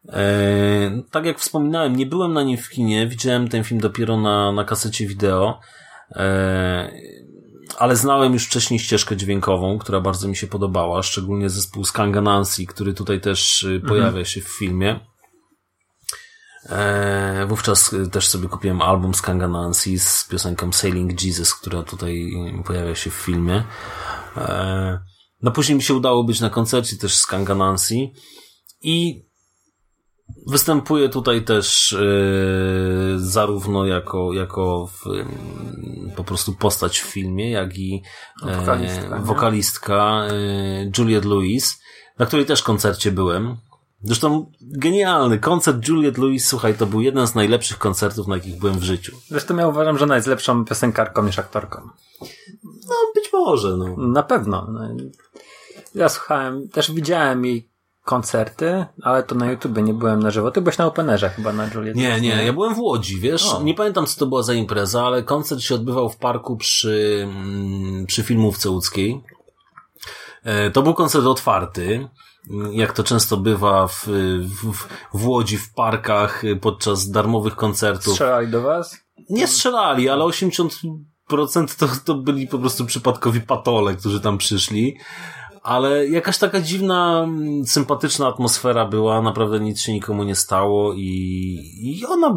E, 0.09 1.03
tak 1.11 1.27
jak 1.27 1.39
wspominałem, 1.39 1.97
nie 1.97 2.07
byłem 2.07 2.33
na 2.33 2.43
nim 2.43 2.57
w 2.57 2.69
kinie, 2.69 3.07
widziałem 3.07 3.49
ten 3.49 3.65
film 3.65 3.81
dopiero 3.81 4.21
na, 4.21 4.53
na 4.53 4.65
kasecie 4.65 5.07
wideo, 5.07 5.61
e, 6.11 6.93
ale 7.79 7.97
znałem 7.97 8.33
już 8.33 8.47
wcześniej 8.47 8.81
ścieżkę 8.81 9.17
dźwiękową, 9.17 9.79
która 9.79 10.01
bardzo 10.01 10.29
mi 10.29 10.37
się 10.37 10.47
podobała, 10.47 11.03
szczególnie 11.03 11.51
zespół 11.51 11.85
Skanga 11.85 12.21
Nancy, 12.21 12.67
który 12.67 12.95
tutaj 12.95 13.21
też 13.21 13.63
y, 13.63 13.81
pojawia 13.89 14.25
się 14.25 14.41
w 14.41 14.49
filmie. 14.49 15.01
E, 16.69 17.47
wówczas 17.49 17.93
y, 17.93 18.11
też 18.11 18.29
sobie 18.29 18.49
kupiłem 18.49 18.83
album 18.83 19.15
Skanga 19.15 19.49
Nancy 19.49 19.99
z 19.99 20.29
piosenką 20.31 20.73
Sailing 20.73 21.23
Jesus, 21.25 21.55
która 21.55 21.83
tutaj 21.83 22.31
y, 22.61 22.63
pojawia 22.65 22.95
się 22.95 23.11
w 23.11 23.15
filmie. 23.15 23.65
E, 24.37 24.99
no 25.43 25.51
później 25.51 25.77
mi 25.77 25.83
się 25.83 25.95
udało 25.95 26.25
być 26.25 26.41
na 26.41 26.51
koncercie 26.51 26.97
też 26.97 27.17
Skanga 27.17 27.55
Nancy 27.55 27.95
i 28.81 29.26
występuje 30.47 31.09
tutaj 31.09 31.45
też 31.45 31.93
e, 31.93 31.99
zarówno 33.17 33.87
jako, 33.87 34.33
jako 34.33 34.87
w, 34.87 35.07
mm, 35.07 36.13
po 36.17 36.25
prostu 36.25 36.53
postać 36.53 37.01
w 37.01 37.07
filmie, 37.07 37.51
jak 37.51 37.79
i 37.79 38.03
e, 38.47 38.57
Wokalistka, 38.57 39.19
wokalistka 39.19 40.27
e, 40.27 40.91
Juliette 40.99 41.29
Lewis, 41.29 41.83
na 42.19 42.27
której 42.27 42.47
też 42.47 42.63
koncercie 42.63 43.13
byłem. 43.13 43.57
Zresztą 44.03 44.53
genialny 44.61 45.39
koncert 45.39 45.89
Juliette 45.89 46.23
Lewis, 46.23 46.49
słuchaj, 46.49 46.75
to 46.75 46.87
był 46.87 47.01
jeden 47.01 47.27
z 47.27 47.35
najlepszych 47.35 47.79
koncertów, 47.79 48.27
na 48.27 48.35
jakich 48.35 48.59
byłem 48.59 48.79
w 48.79 48.83
życiu. 48.83 49.17
Zresztą 49.29 49.57
ja 49.57 49.69
uważam, 49.69 49.99
że 49.99 50.05
ona 50.05 50.17
jest 50.17 50.27
lepszą 50.27 50.65
piosenkarką 50.65 51.23
niż 51.23 51.39
aktorką. 51.39 51.81
No, 52.63 52.95
być 53.15 53.33
może, 53.33 53.77
no. 53.77 53.97
Na 53.97 54.23
pewno. 54.23 54.67
No. 54.73 54.81
Ja 55.95 56.09
słuchałem, 56.09 56.69
też 56.69 56.93
widziałem 56.93 57.45
jej 57.45 57.76
koncerty, 58.07 58.87
ale 59.03 59.23
to 59.23 59.35
na 59.35 59.51
YouTube 59.51 59.79
nie 59.83 59.95
byłem 59.95 60.23
na 60.23 60.31
żywo. 60.31 60.51
Ty 60.51 60.61
byłeś 60.61 60.79
na 60.79 60.87
Openerze 60.87 61.31
chyba 61.31 61.53
na 61.53 61.67
Juliet. 61.75 61.97
Nie, 61.97 62.21
nie, 62.21 62.45
ja 62.45 62.53
byłem 62.53 62.75
w 62.75 62.79
Łodzi, 62.79 63.21
wiesz, 63.21 63.53
O. 63.55 63.63
nie 63.63 63.75
pamiętam 63.75 64.07
co 64.07 64.19
to 64.19 64.27
była 64.27 64.43
za 64.43 64.55
impreza, 64.55 65.05
ale 65.07 65.23
koncert 65.23 65.61
się 65.61 65.75
odbywał 65.75 66.11
w 66.11 66.17
parku 66.17 66.57
przy, 66.57 67.29
mm, 67.31 68.07
przy 68.07 68.23
filmówce 68.23 68.71
łódzkiej. 68.71 69.23
E, 70.45 70.71
To 70.71 70.83
był 70.83 70.95
koncert 70.95 71.25
otwarty, 71.27 72.09
jak 72.73 72.93
to 72.93 73.05
często 73.05 73.37
bywa 73.37 73.87
w, 73.87 74.07
w, 74.63 74.89
w 75.15 75.27
Łodzi, 75.27 75.59
w 75.59 75.75
parkach 75.75 76.45
y, 76.45 76.57
podczas 76.57 77.11
darmowych 77.11 77.57
koncertów. 77.57 78.13
Strzelali 78.13 78.49
do 78.49 78.63
was? 78.63 78.97
Nie 79.31 79.47
strzelali, 79.47 80.09
ale 80.09 80.25
80% 80.25 80.89
to, 81.79 81.89
to 82.05 82.15
byli 82.15 82.49
po 82.49 82.59
prostu 82.59 82.85
przypadkowi 82.87 83.41
patole, 83.41 83.95
którzy 83.95 84.21
tam 84.21 84.39
przyszli. 84.39 84.97
Ale 85.67 86.09
jakaś 86.09 86.39
taka 86.39 86.61
dziwna, 86.61 87.23
mm, 87.25 87.67
sympatyczna 87.67 88.27
atmosfera 88.27 88.85
była, 88.85 89.23
naprawdę 89.23 89.61
nic 89.61 89.81
się 89.81 89.93
nikomu 89.93 90.25
nie 90.25 90.35
stało 90.35 90.95
i, 90.95 91.11
i 91.83 92.07
ona 92.07 92.37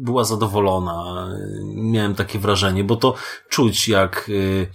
była 0.00 0.24
zadowolona. 0.24 1.28
Miałem 1.74 2.14
takie 2.14 2.38
wrażenie, 2.38 2.84
bo 2.84 2.96
to 2.96 3.14
czuć 3.48 3.88
jak, 3.88 4.28
y, 4.28 4.66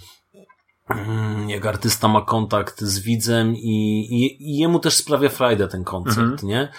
jak 1.47 1.65
artysta 1.65 2.07
ma 2.07 2.21
kontakt 2.21 2.81
z 2.81 2.99
widzem 2.99 3.55
i, 3.55 3.99
i, 4.11 4.51
i 4.51 4.57
jemu 4.57 4.79
też 4.79 4.93
sprawia 4.93 5.29
frajdę 5.29 5.67
ten 5.67 5.83
koncert, 5.83 6.43
nie? 6.43 6.71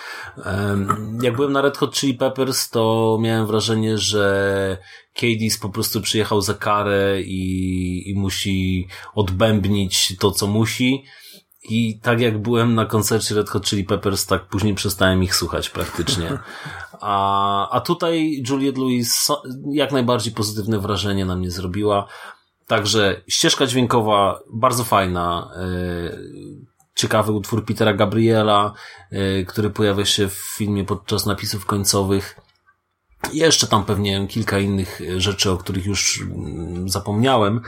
Em, 0.45 1.19
Jak 1.23 1.37
byłem 1.37 1.53
na 1.53 1.63
Red 1.63 1.77
Hot 1.79 1.95
Chili 1.95 2.15
Peppers, 2.15 2.71
to 2.71 3.19
miałem 3.21 3.47
wrażenie, 3.47 3.99
że 3.99 4.79
Cadiz 5.15 5.59
po 5.59 5.69
prostu 5.69 6.01
przyjechał 6.01 6.41
za 6.41 6.55
karę 6.55 7.23
i, 7.23 8.11
i 8.11 8.15
musi 8.15 8.89
odbębnić 9.15 10.17
to, 10.21 10.31
co 10.31 10.47
musi. 10.47 11.05
I 11.71 12.01
tak 12.01 12.21
jak 12.21 12.43
byłem 12.43 12.75
na 12.75 12.85
koncercie 12.87 13.35
Red 13.35 13.51
Hot 13.51 13.67
Chili 13.67 13.85
Peppers, 13.85 14.27
tak 14.27 14.49
później 14.49 14.75
przestałem 14.75 15.23
ich 15.23 15.35
słuchać 15.35 15.71
praktycznie. 15.71 16.39
A, 17.01 17.71
a 17.71 17.81
tutaj 17.81 18.43
Juliette 18.49 18.81
Lewis 18.81 19.29
jak 19.73 19.93
najbardziej 19.93 20.33
pozytywne 20.33 20.79
wrażenie 20.79 21.25
na 21.25 21.37
mnie 21.37 21.51
zrobiła. 21.51 22.07
Także 22.69 23.23
ścieżka 23.29 23.67
dźwiękowa 23.67 24.41
bardzo 24.53 24.85
fajna. 24.85 25.51
e, 25.57 26.19
Ciekawy 26.95 27.33
utwór 27.33 27.65
Petera 27.65 27.95
Gabriela, 27.95 28.73
e, 29.11 29.45
który 29.45 29.71
pojawia 29.71 30.05
się 30.05 30.29
w 30.29 30.35
filmie 30.35 30.85
podczas 30.85 31.27
napisów 31.27 31.67
końcowych. 31.67 32.37
Jeszcze 33.33 33.67
tam 33.67 33.85
pewnie 33.85 34.27
kilka 34.27 34.59
innych 34.59 35.01
e, 35.01 35.21
rzeczy, 35.21 35.51
o 35.51 35.57
których 35.57 35.87
już 35.87 36.21
mm, 36.21 36.89
zapomniałem. 36.89 37.61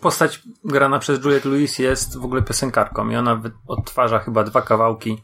Postać 0.00 0.42
grana 0.64 0.98
przez 0.98 1.24
Juliette 1.24 1.48
Lewis 1.48 1.78
jest 1.78 2.18
w 2.18 2.24
ogóle 2.24 2.42
piosenkarką 2.42 3.10
i 3.10 3.16
ona 3.16 3.42
odtwarza 3.66 4.18
chyba 4.18 4.44
dwa 4.44 4.62
kawałki 4.62 5.22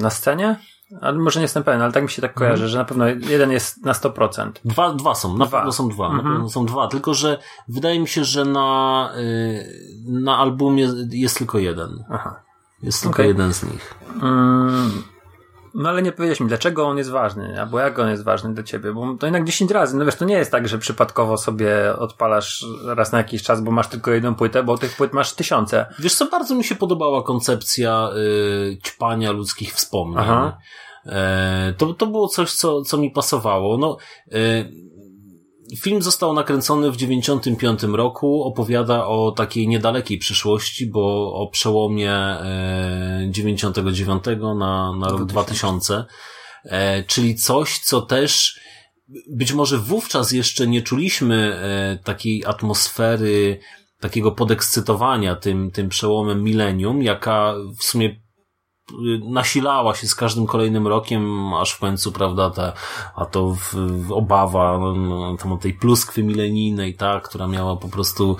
na 0.00 0.10
scenie. 0.10 0.56
Ale 1.00 1.18
może 1.18 1.40
nie 1.40 1.44
jestem 1.44 1.62
pewien, 1.64 1.82
ale 1.82 1.92
tak 1.92 2.02
mi 2.02 2.10
się 2.10 2.22
tak 2.22 2.34
kojarzy, 2.34 2.68
że 2.68 2.78
na 2.78 2.84
pewno 2.84 3.06
jeden 3.06 3.50
jest 3.50 3.84
na 3.84 3.92
100%. 3.92 4.52
Dwa, 4.64 4.92
dwa 4.92 5.14
są, 5.14 5.36
na 5.36 5.46
Dwa. 5.46 5.58
pewno 5.58 5.72
są 5.72 5.88
dwa, 5.88 6.08
na 6.12 6.22
pewno 6.22 6.50
są 6.50 6.66
dwa, 6.66 6.88
tylko 6.88 7.14
że 7.14 7.38
wydaje 7.68 8.00
mi 8.00 8.08
się, 8.08 8.24
że 8.24 8.44
na, 8.44 9.10
y, 9.18 9.66
na 10.06 10.38
albumie 10.38 10.88
jest 11.10 11.38
tylko 11.38 11.58
jeden. 11.58 12.04
Aha. 12.10 12.40
Jest 12.82 13.02
tylko 13.02 13.14
Okej. 13.16 13.28
jeden 13.28 13.54
z 13.54 13.62
nich. 13.64 13.94
Mm, 14.22 15.02
no 15.74 15.88
ale 15.88 16.02
nie 16.02 16.12
powiedziałeś 16.12 16.40
mi, 16.40 16.48
dlaczego 16.48 16.86
on 16.86 16.98
jest 16.98 17.10
ważny, 17.10 17.60
albo 17.60 17.78
jak 17.78 17.98
on 17.98 18.08
jest 18.08 18.24
ważny 18.24 18.54
dla 18.54 18.62
ciebie, 18.62 18.92
bo 18.92 19.14
to 19.14 19.26
jednak 19.26 19.44
10 19.44 19.70
razy, 19.70 19.96
no 19.96 20.04
wiesz, 20.04 20.14
to 20.14 20.24
nie 20.24 20.34
jest 20.34 20.50
tak, 20.50 20.68
że 20.68 20.78
przypadkowo 20.78 21.36
sobie 21.36 21.96
odpalasz 21.98 22.66
raz 22.86 23.12
na 23.12 23.18
jakiś 23.18 23.42
czas, 23.42 23.60
bo 23.60 23.70
masz 23.70 23.88
tylko 23.88 24.10
jedną 24.10 24.34
płytę, 24.34 24.62
bo 24.62 24.78
tych 24.78 24.96
płyt 24.96 25.12
masz 25.12 25.32
tysiące. 25.32 25.86
Wiesz 25.98 26.14
co, 26.14 26.26
bardzo 26.26 26.54
mi 26.54 26.64
się 26.64 26.74
podobała 26.74 27.22
koncepcja 27.22 28.10
y, 28.16 28.78
ćpania 28.84 29.32
ludzkich 29.32 29.74
wspomnień. 29.74 30.18
Aha. 30.20 30.58
E, 31.06 31.74
to, 31.78 31.94
to 31.94 32.06
było 32.06 32.28
coś, 32.28 32.52
co, 32.52 32.82
co 32.82 32.96
mi 32.96 33.10
pasowało. 33.10 33.78
No, 33.78 33.96
y, 34.32 34.93
Film 35.76 36.02
został 36.02 36.32
nakręcony 36.32 36.90
w 36.90 36.96
95 36.96 37.82
roku, 37.82 38.42
opowiada 38.42 39.06
o 39.06 39.32
takiej 39.32 39.68
niedalekiej 39.68 40.18
przyszłości, 40.18 40.86
bo 40.86 41.34
o 41.34 41.48
przełomie 41.48 42.12
e, 42.12 43.26
99 43.30 44.24
na, 44.58 44.96
na 44.96 45.08
rok 45.08 45.24
2000, 45.24 46.04
e, 46.64 47.02
czyli 47.02 47.34
coś, 47.34 47.78
co 47.78 48.02
też 48.02 48.60
być 49.30 49.52
może 49.52 49.78
wówczas 49.78 50.32
jeszcze 50.32 50.66
nie 50.66 50.82
czuliśmy 50.82 51.54
e, 51.54 51.98
takiej 52.04 52.44
atmosfery, 52.44 53.60
takiego 54.00 54.32
podekscytowania 54.32 55.36
tym, 55.36 55.70
tym 55.70 55.88
przełomem 55.88 56.42
milenium, 56.42 57.02
jaka 57.02 57.54
w 57.78 57.84
sumie 57.84 58.23
nasilała 59.24 59.94
się 59.94 60.06
z 60.06 60.14
każdym 60.14 60.46
kolejnym 60.46 60.86
rokiem, 60.86 61.54
aż 61.54 61.72
w 61.72 61.78
końcu, 61.78 62.12
prawda, 62.12 62.50
ta, 62.50 62.72
a 63.16 63.24
to 63.24 63.50
w, 63.54 63.74
w 64.06 64.12
obawa 64.12 64.78
no, 64.96 65.36
tam 65.36 65.52
o 65.52 65.56
tej 65.56 65.74
pluskwy 65.74 66.22
milenijnej, 66.22 66.94
tak, 66.94 67.28
która 67.28 67.46
miała 67.46 67.76
po 67.76 67.88
prostu 67.88 68.36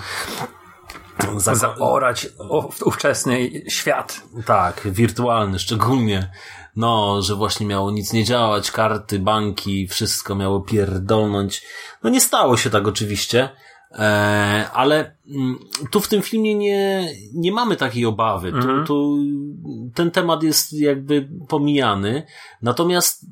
za... 1.37 1.55
zaorać 1.55 2.27
ówczesny 2.85 3.49
świat. 3.69 4.21
Tak, 4.45 4.81
wirtualny 4.85 5.59
szczególnie. 5.59 6.31
No, 6.75 7.21
że 7.21 7.35
właśnie 7.35 7.65
miało 7.65 7.91
nic 7.91 8.13
nie 8.13 8.23
działać, 8.23 8.71
karty, 8.71 9.19
banki, 9.19 9.87
wszystko 9.87 10.35
miało 10.35 10.61
pierdolnąć. 10.61 11.63
No 12.03 12.09
nie 12.09 12.21
stało 12.21 12.57
się 12.57 12.69
tak 12.69 12.87
oczywiście. 12.87 13.49
E, 13.95 14.69
ale 14.73 15.17
mm, 15.35 15.59
tu 15.91 15.99
w 15.99 16.07
tym 16.07 16.21
filmie 16.21 16.55
nie, 16.55 17.09
nie 17.33 17.51
mamy 17.51 17.75
takiej 17.75 18.05
obawy. 18.05 18.47
Mhm. 18.47 18.85
Tu, 18.85 18.85
tu 18.85 19.17
ten 19.93 20.11
temat 20.11 20.43
jest 20.43 20.73
jakby 20.73 21.29
pomijany. 21.47 22.23
Natomiast 22.61 23.25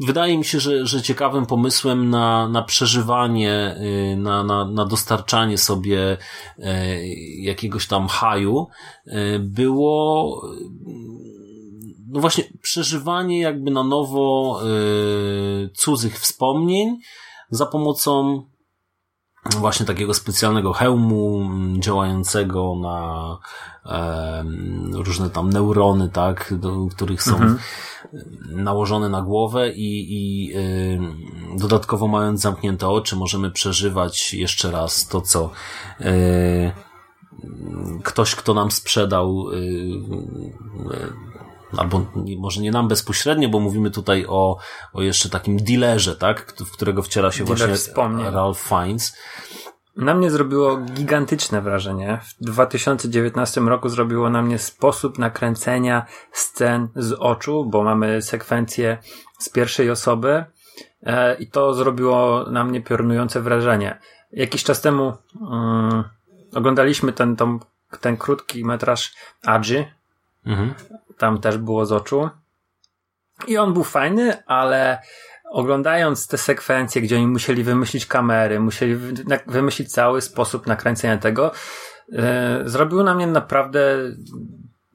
wydaje 0.00 0.38
mi 0.38 0.44
się, 0.44 0.60
że, 0.60 0.86
że 0.86 1.02
ciekawym 1.02 1.46
pomysłem 1.46 2.10
na, 2.10 2.48
na 2.48 2.62
przeżywanie, 2.62 3.76
y, 4.12 4.16
na, 4.16 4.44
na, 4.44 4.64
na 4.64 4.84
dostarczanie 4.84 5.58
sobie 5.58 6.16
e, 6.58 7.06
jakiegoś 7.40 7.86
tam 7.86 8.08
haju 8.08 8.66
e, 9.06 9.38
było 9.38 10.42
no 12.10 12.20
właśnie 12.20 12.44
przeżywanie 12.62 13.40
jakby 13.40 13.70
na 13.70 13.84
nowo 13.84 14.60
cudzych 15.74 16.18
wspomnień 16.18 16.96
za 17.50 17.66
pomocą 17.66 18.44
właśnie 19.44 19.86
takiego 19.86 20.14
specjalnego 20.14 20.72
hełmu 20.72 21.50
działającego 21.78 22.74
na 22.82 23.38
e, 23.86 24.44
różne 24.92 25.30
tam 25.30 25.50
neurony, 25.50 26.08
tak, 26.08 26.54
do 26.56 26.86
których 26.90 27.22
są 27.22 27.32
mhm. 27.32 27.58
nałożone 28.50 29.08
na 29.08 29.22
głowę 29.22 29.72
i, 29.72 30.06
i 30.10 30.52
e, 30.54 30.58
dodatkowo 31.58 32.08
mając 32.08 32.40
zamknięte 32.40 32.88
oczy 32.88 33.16
możemy 33.16 33.50
przeżywać 33.50 34.34
jeszcze 34.34 34.70
raz 34.70 35.08
to, 35.08 35.20
co 35.20 35.50
e, 36.00 36.72
ktoś, 38.02 38.34
kto 38.34 38.54
nam 38.54 38.70
sprzedał 38.70 39.46
e, 39.50 41.28
albo 41.76 42.06
może 42.38 42.60
nie 42.60 42.70
nam 42.70 42.88
bezpośrednio, 42.88 43.48
bo 43.48 43.60
mówimy 43.60 43.90
tutaj 43.90 44.26
o, 44.28 44.58
o 44.92 45.02
jeszcze 45.02 45.28
takim 45.28 45.56
dealerze, 45.56 46.16
tak, 46.16 46.52
w 46.52 46.70
którego 46.70 47.02
wciela 47.02 47.32
się 47.32 47.44
Dealer 47.44 47.58
właśnie 47.58 47.74
wspomnień. 47.74 48.30
Ralph 48.30 48.60
Fiennes. 48.60 49.16
Na 49.96 50.14
mnie 50.14 50.30
zrobiło 50.30 50.76
gigantyczne 50.76 51.62
wrażenie. 51.62 52.20
W 52.22 52.44
2019 52.44 53.60
roku 53.60 53.88
zrobiło 53.88 54.30
na 54.30 54.42
mnie 54.42 54.58
sposób 54.58 55.18
nakręcenia 55.18 56.06
scen 56.32 56.88
z 56.96 57.12
oczu, 57.12 57.64
bo 57.64 57.82
mamy 57.82 58.22
sekwencję 58.22 58.98
z 59.38 59.48
pierwszej 59.48 59.90
osoby 59.90 60.44
e, 61.02 61.34
i 61.34 61.50
to 61.50 61.74
zrobiło 61.74 62.44
na 62.50 62.64
mnie 62.64 62.82
piorunujące 62.82 63.40
wrażenie. 63.40 63.98
Jakiś 64.32 64.64
czas 64.64 64.80
temu 64.80 65.12
um, 65.40 66.04
oglądaliśmy 66.54 67.12
ten, 67.12 67.36
ten, 67.36 67.58
ten 68.00 68.16
krótki 68.16 68.64
metraż 68.64 69.14
Adji. 69.42 69.86
Mhm 70.46 70.74
tam 71.18 71.40
też 71.40 71.58
było 71.58 71.86
z 71.86 71.92
oczu. 71.92 72.30
I 73.46 73.58
on 73.58 73.72
był 73.72 73.84
fajny, 73.84 74.44
ale 74.46 74.98
oglądając 75.50 76.26
te 76.26 76.38
sekwencje, 76.38 77.02
gdzie 77.02 77.16
oni 77.16 77.26
musieli 77.26 77.64
wymyślić 77.64 78.06
kamery, 78.06 78.60
musieli 78.60 78.96
wymyślić 79.46 79.92
cały 79.92 80.20
sposób 80.20 80.66
nakręcenia 80.66 81.18
tego, 81.18 81.52
yy, 82.08 82.22
zrobiło 82.64 83.02
na 83.02 83.14
mnie 83.14 83.26
naprawdę 83.26 83.98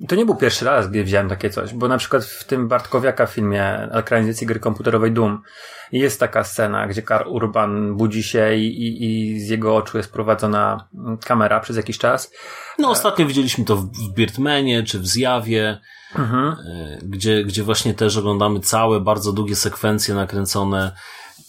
to 0.07 0.15
nie 0.15 0.25
był 0.25 0.35
pierwszy 0.35 0.65
raz, 0.65 0.89
gdy 0.89 1.03
widziałem 1.03 1.29
takie 1.29 1.49
coś, 1.49 1.73
bo 1.73 1.87
na 1.87 1.97
przykład 1.97 2.25
w 2.25 2.43
tym 2.43 2.67
Bartkowiaka 2.67 3.25
filmie 3.25 3.89
ekranizacji 3.91 4.47
gry 4.47 4.59
komputerowej 4.59 5.11
Doom 5.11 5.41
jest 5.91 6.19
taka 6.19 6.43
scena, 6.43 6.87
gdzie 6.87 7.01
Karl 7.01 7.29
Urban 7.29 7.97
budzi 7.97 8.23
się 8.23 8.55
i, 8.55 8.67
i, 8.67 9.03
i 9.05 9.39
z 9.39 9.49
jego 9.49 9.75
oczu 9.75 9.97
jest 9.97 10.13
prowadzona 10.13 10.87
kamera 11.25 11.59
przez 11.59 11.77
jakiś 11.77 11.97
czas. 11.97 12.31
No 12.79 12.89
ostatnio 12.89 13.25
widzieliśmy 13.25 13.65
to 13.65 13.75
w 13.75 14.13
Birdmanie 14.13 14.83
czy 14.83 14.99
w 14.99 15.07
Zjawie. 15.07 15.79
Mhm. 16.15 16.55
E, 16.67 16.97
gdzie, 17.03 17.43
gdzie 17.43 17.63
właśnie 17.63 17.93
też 17.93 18.17
oglądamy 18.17 18.59
całe, 18.59 18.99
bardzo 18.99 19.33
długie 19.33 19.55
sekwencje 19.55 20.15
nakręcone 20.15 20.91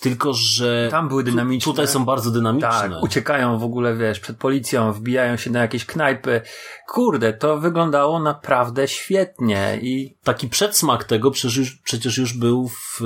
tylko, 0.04 0.32
że 0.32 0.88
tam 0.90 1.08
były 1.08 1.24
dynamiczne. 1.24 1.72
tutaj 1.72 1.88
są 1.88 2.04
bardzo 2.04 2.30
dynamiczne. 2.30 2.68
Tak, 2.68 3.02
uciekają 3.02 3.58
w 3.58 3.64
ogóle, 3.64 3.96
wiesz, 3.96 4.20
przed 4.20 4.36
policją, 4.36 4.92
wbijają 4.92 5.36
się 5.36 5.50
na 5.50 5.60
jakieś 5.60 5.84
knajpy. 5.86 6.40
Kurde, 6.88 7.32
to 7.32 7.58
wyglądało 7.58 8.18
naprawdę 8.20 8.88
świetnie 8.88 9.78
i 9.82 10.16
taki 10.24 10.48
przedsmak 10.48 11.04
tego 11.04 11.30
przecież, 11.30 11.72
przecież 11.84 12.18
już 12.18 12.38
był 12.38 12.68
w, 12.68 13.00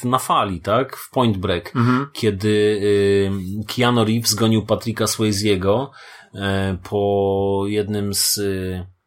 w 0.00 0.04
na 0.04 0.18
fali, 0.18 0.60
tak? 0.60 0.96
W 0.96 1.10
Point 1.10 1.36
Break, 1.36 1.76
mhm. 1.76 2.06
kiedy 2.12 2.48
y, 2.48 3.30
Keanu 3.76 4.04
Reeves 4.04 4.30
zgonił 4.30 4.66
Patricka 4.66 5.04
Swayze'ego 5.04 5.86
y, 6.34 6.38
po 6.90 7.62
jednym 7.66 8.14
z 8.14 8.38
y, 8.38 8.97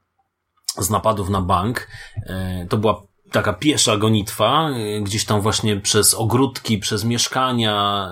z 0.78 0.90
napadów 0.90 1.30
na 1.30 1.42
bank. 1.42 1.88
E, 2.26 2.66
to 2.70 2.78
była 2.78 3.04
taka 3.32 3.54
piesza 3.54 3.98
gonitwa, 3.98 4.70
e, 4.70 5.02
gdzieś 5.02 5.26
tam 5.26 5.42
właśnie 5.42 5.78
przez 5.78 6.14
ogródki, 6.14 6.78
przez 6.78 7.04
mieszkania, 7.04 8.10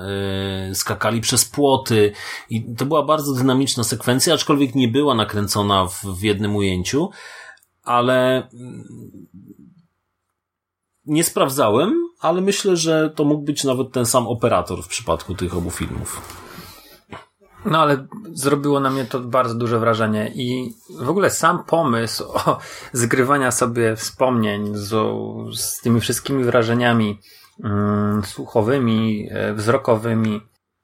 e, 0.72 0.76
skakali 0.76 1.22
przez 1.22 1.46
płoty 1.46 2.12
i 2.50 2.76
to 2.76 2.86
była 2.86 3.04
bardzo 3.04 3.34
dynamiczna 3.34 3.84
sekwencja, 3.84 4.34
aczkolwiek 4.34 4.76
nie 4.76 4.88
była 4.88 5.16
nakręcona 5.16 5.86
w, 5.86 6.06
w 6.06 6.24
jednym 6.24 6.56
ujęciu, 6.56 7.10
ale 7.84 8.50
mm, 8.54 8.84
nie 11.06 11.24
sprawdzałem, 11.24 12.10
ale 12.20 12.42
myślę, 12.42 12.78
że 12.78 13.10
to 13.10 13.24
mógł 13.24 13.44
być 13.44 13.64
nawet 13.64 13.92
ten 13.92 14.06
sam 14.06 14.28
operator 14.28 14.84
w 14.84 14.88
przypadku 14.88 15.36
tych 15.36 15.58
obu 15.58 15.72
filmów. 15.72 16.22
No 17.66 17.82
ale 17.82 18.08
zrobiło 18.34 18.80
na 18.80 18.90
mnie 18.90 19.06
to 19.06 19.20
bardzo 19.20 19.56
duże 19.56 19.80
wrażenie 19.80 20.32
i 20.36 20.74
w 21.00 21.10
ogóle 21.10 21.30
sam 21.30 21.64
pomysł 21.64 22.24
o 22.34 22.60
zgrywania 22.94 23.52
sobie 23.52 23.96
wspomnień 23.96 24.72
z, 24.74 24.90
z 25.60 25.82
tymi 25.82 26.02
wszystkimi 26.02 26.44
wrażeniami 26.44 27.20
mm, 27.64 28.24
słuchowymi, 28.24 29.28
e, 29.32 29.54
wzrokowymi, 29.54 30.42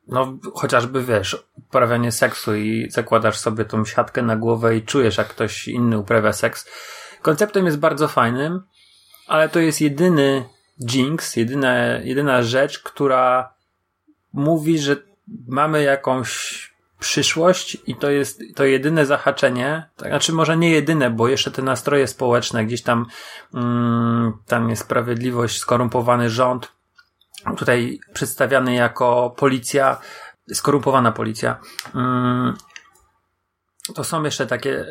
no 0.08 0.38
chociażby 0.54 1.04
wiesz, 1.04 1.48
uprawianie 1.58 2.12
seksu 2.12 2.56
i 2.56 2.88
zakładasz 2.92 3.38
sobie 3.38 3.66
tą 3.66 3.86
siatkę 3.86 4.22
na 4.22 4.36
głowę 4.36 4.78
i 4.78 4.82
czujesz 4.82 5.18
jak 5.18 5.28
ktoś 5.28 5.68
inny 5.68 5.98
uprawia 5.98 6.34
seks. 6.34 6.70
Konceptem 7.22 7.66
jest 7.66 7.80
bardzo 7.80 8.08
fajnym, 8.08 8.62
ale 9.28 9.50
to 9.50 9.60
jest 9.60 9.82
jedyny 9.82 10.46
jinx, 10.90 11.36
jedyna, 11.36 11.78
jedyna 11.98 12.44
rzecz, 12.44 12.80
która 12.80 13.54
mówi, 14.34 14.80
że 14.80 14.96
mamy 15.48 15.84
jakąś 15.84 16.76
przyszłość 17.00 17.78
i 17.88 17.96
to 17.96 18.10
jest 18.10 18.42
to 18.56 18.66
jedyne 18.66 19.06
zahaczenie, 19.06 19.90
tak, 19.98 20.08
znaczy 20.08 20.34
może 20.34 20.58
nie 20.58 20.72
jedyne, 20.72 21.10
bo 21.10 21.28
jeszcze 21.28 21.52
te 21.52 21.62
nastroje 21.62 22.08
społeczne, 22.08 22.66
gdzieś 22.66 22.82
tam 22.82 23.06
mm, 23.54 24.34
tam 24.48 24.70
jest 24.70 24.82
sprawiedliwość, 24.82 25.58
skorumpowany 25.58 26.30
rząd, 26.30 26.72
tutaj 27.58 28.00
przedstawiany 28.14 28.74
jako 28.74 29.34
policja, 29.38 29.98
skorumpowana 30.54 31.12
policja. 31.12 31.60
Mm, 31.96 32.54
to 33.96 34.04
są 34.04 34.24
jeszcze 34.24 34.48
takie 34.48 34.86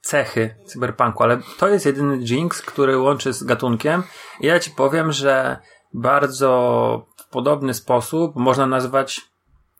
cechy 0.00 0.54
cyberpunku, 0.66 1.22
ale 1.22 1.40
to 1.58 1.68
jest 1.68 1.86
jedyny 1.86 2.16
Jinx, 2.16 2.62
który 2.62 2.98
łączy 2.98 3.32
z 3.32 3.44
gatunkiem 3.44 4.02
i 4.40 4.46
ja 4.46 4.60
ci 4.60 4.70
powiem, 4.70 5.12
że 5.12 5.56
bardzo 5.94 7.06
w 7.16 7.28
podobny 7.28 7.74
sposób 7.74 8.36
można 8.36 8.66
nazwać 8.66 9.20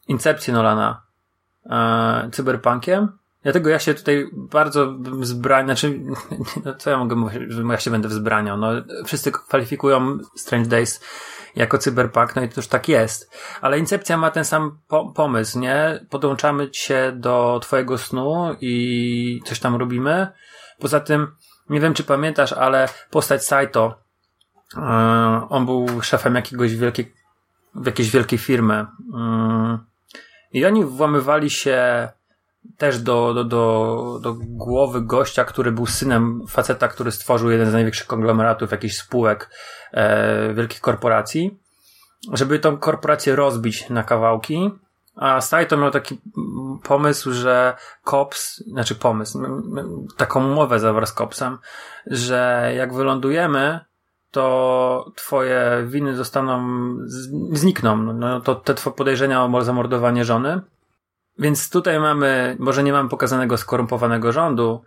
Incepcję 0.09 0.55
Nolana 0.55 1.03
e, 1.71 2.31
cyberpunkiem. 2.33 3.19
Dlatego 3.43 3.71
ja 3.71 3.79
się 3.79 3.95
tutaj 3.95 4.27
bardzo 4.33 4.95
zbraniam, 5.21 5.67
znaczy, 5.67 6.01
no 6.65 6.75
co 6.75 6.91
ja 6.91 6.99
mogę 6.99 7.17
mówić, 7.17 7.43
ja 7.71 7.79
się 7.79 7.91
będę 7.91 8.09
wzbraniał. 8.09 8.59
No, 8.59 8.69
wszyscy 9.05 9.33
kwalifikują 9.33 10.19
Strange 10.37 10.69
Days 10.69 11.01
jako 11.57 11.79
cyberpunk, 11.79 12.37
no 12.37 12.43
i 12.43 12.49
to 12.49 12.55
już 12.57 12.67
tak 12.67 12.89
jest. 12.89 13.37
Ale 13.61 13.79
Incepcja 13.79 14.17
ma 14.17 14.31
ten 14.31 14.45
sam 14.45 14.79
po 14.89 15.13
pomysł, 15.13 15.59
nie? 15.59 16.07
Podłączamy 16.11 16.69
się 16.73 17.13
do 17.17 17.59
twojego 17.63 17.99
snu 17.99 18.57
i 18.61 19.41
coś 19.45 19.61
tam 19.61 19.77
robimy. 19.77 20.27
Poza 20.79 21.01
tym, 21.01 21.27
nie 21.71 21.81
wiem 21.81 21.95
czy 21.95 22.05
pamiętasz, 22.05 22.53
ale 22.53 22.89
postać 23.11 23.45
Saito, 23.45 23.99
yy, 24.77 24.83
on 25.49 25.67
był 25.67 26.03
szefem 26.03 26.35
jakiegoś 26.35 26.77
wielkiej, 26.77 27.15
jakiejś 27.85 28.11
wielkiej 28.11 28.39
firmy. 28.39 28.87
Yy, 29.13 29.58
I 30.53 30.67
oni 30.67 30.85
włamywali 30.85 31.51
się 31.51 32.09
też 32.79 32.99
do, 32.99 33.35
do, 33.35 33.45
do, 33.45 34.19
do 34.23 34.35
głowy 34.39 35.01
gościa, 35.01 35.45
który 35.45 35.73
był 35.73 35.87
synem 35.87 36.47
faceta, 36.49 36.89
który 36.89 37.13
stworzył 37.13 37.51
jeden 37.51 37.71
z 37.71 37.73
największych 37.73 38.07
konglomeratów 38.07 38.71
jakichś 38.71 38.97
spółek 38.97 39.51
e, 39.93 40.55
wielkich 40.55 40.81
korporacji, 40.81 41.59
żeby 42.33 42.59
tą 42.59 42.77
korporację 42.77 43.37
rozbić 43.37 43.91
na 43.91 44.05
kawałki. 44.05 44.71
A 45.17 45.41
Saito 45.41 45.77
miał 45.77 45.91
taki 45.91 46.21
pomysł, 46.83 47.33
że 47.33 47.77
Cops, 48.05 48.65
znaczy 48.67 48.95
pomysł, 48.95 49.41
taką 50.17 50.51
umowę 50.51 50.81
zawarł 50.81 51.07
z 51.07 51.13
Copsem, 51.13 51.59
że 52.07 52.73
jak 52.77 52.95
wylądujemy, 52.95 53.81
to 54.31 55.13
twoje 55.17 55.87
winy 55.87 56.17
zostaną, 56.17 56.67
znikną. 57.53 57.97
No 57.97 58.41
to 58.41 58.55
te 58.55 58.75
twoje 58.75 58.97
podejrzenia 58.97 59.45
o 59.45 59.65
zamordowanie 59.65 60.25
żony. 60.25 60.61
Więc 61.39 61.71
tutaj 61.71 62.01
mamy, 62.01 62.57
może 62.59 62.83
nie 62.83 62.93
mamy 62.93 63.09
pokazanego 63.09 63.57
skorumpowanego 63.57 64.33
rządu, 64.33 64.83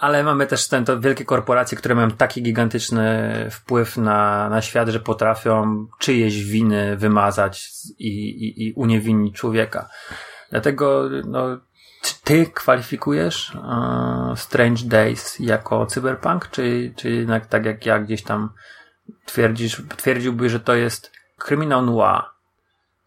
ale 0.00 0.22
mamy 0.24 0.46
też 0.46 0.68
ten, 0.68 0.84
to 0.84 1.00
wielkie 1.00 1.24
korporacje, 1.24 1.78
które 1.78 1.94
mają 1.94 2.10
taki 2.10 2.42
gigantyczny 2.42 3.32
wpływ 3.50 3.96
na, 3.96 4.48
na 4.48 4.62
świat, 4.62 4.88
że 4.88 5.00
potrafią 5.00 5.86
czyjeś 5.98 6.44
winy 6.44 6.96
wymazać 6.96 7.70
i, 7.98 8.08
i, 8.08 8.66
i 8.68 8.72
uniewinnić 8.72 9.36
człowieka. 9.36 9.88
Dlatego, 10.50 11.08
no, 11.24 11.58
czy 12.02 12.14
ty 12.24 12.46
kwalifikujesz 12.46 13.54
uh, 13.54 14.38
Strange 14.38 14.84
Days 14.84 15.40
jako 15.40 15.86
cyberpunk, 15.86 16.48
czy, 16.50 16.92
czy 16.96 17.10
jednak 17.10 17.46
tak 17.46 17.64
jak 17.64 17.86
ja 17.86 17.98
gdzieś 17.98 18.22
tam 18.22 18.50
twierdzisz, 19.26 19.82
twierdziłby, 19.96 20.50
że 20.50 20.60
to 20.60 20.74
jest 20.74 21.12
kryminał 21.38 21.86
noir? 21.86 22.22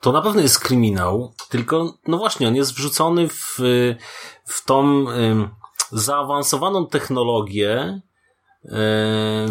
To 0.01 0.11
na 0.11 0.21
pewno 0.21 0.41
jest 0.41 0.59
kryminał, 0.59 1.33
tylko, 1.49 1.97
no 2.07 2.17
właśnie, 2.17 2.47
on 2.47 2.55
jest 2.55 2.73
wrzucony 2.73 3.27
w, 3.27 3.57
w 4.45 4.65
tą 4.65 5.05
zaawansowaną 5.91 6.87
technologię, 6.87 8.01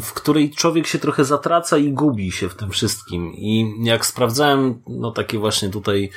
w 0.03 0.13
której 0.15 0.51
człowiek 0.51 0.87
się 0.87 0.99
trochę 0.99 1.25
zatraca 1.25 1.79
i 1.79 1.93
gubi 1.93 2.33
się 2.33 2.49
w 2.49 2.55
tym 2.55 2.71
wszystkim. 2.71 3.33
I 3.35 3.75
jak 3.83 4.07
sprawdzałem, 4.07 4.83
no 4.87 5.11
takie 5.11 5.39
właśnie 5.39 5.71
tutaj 5.71 6.11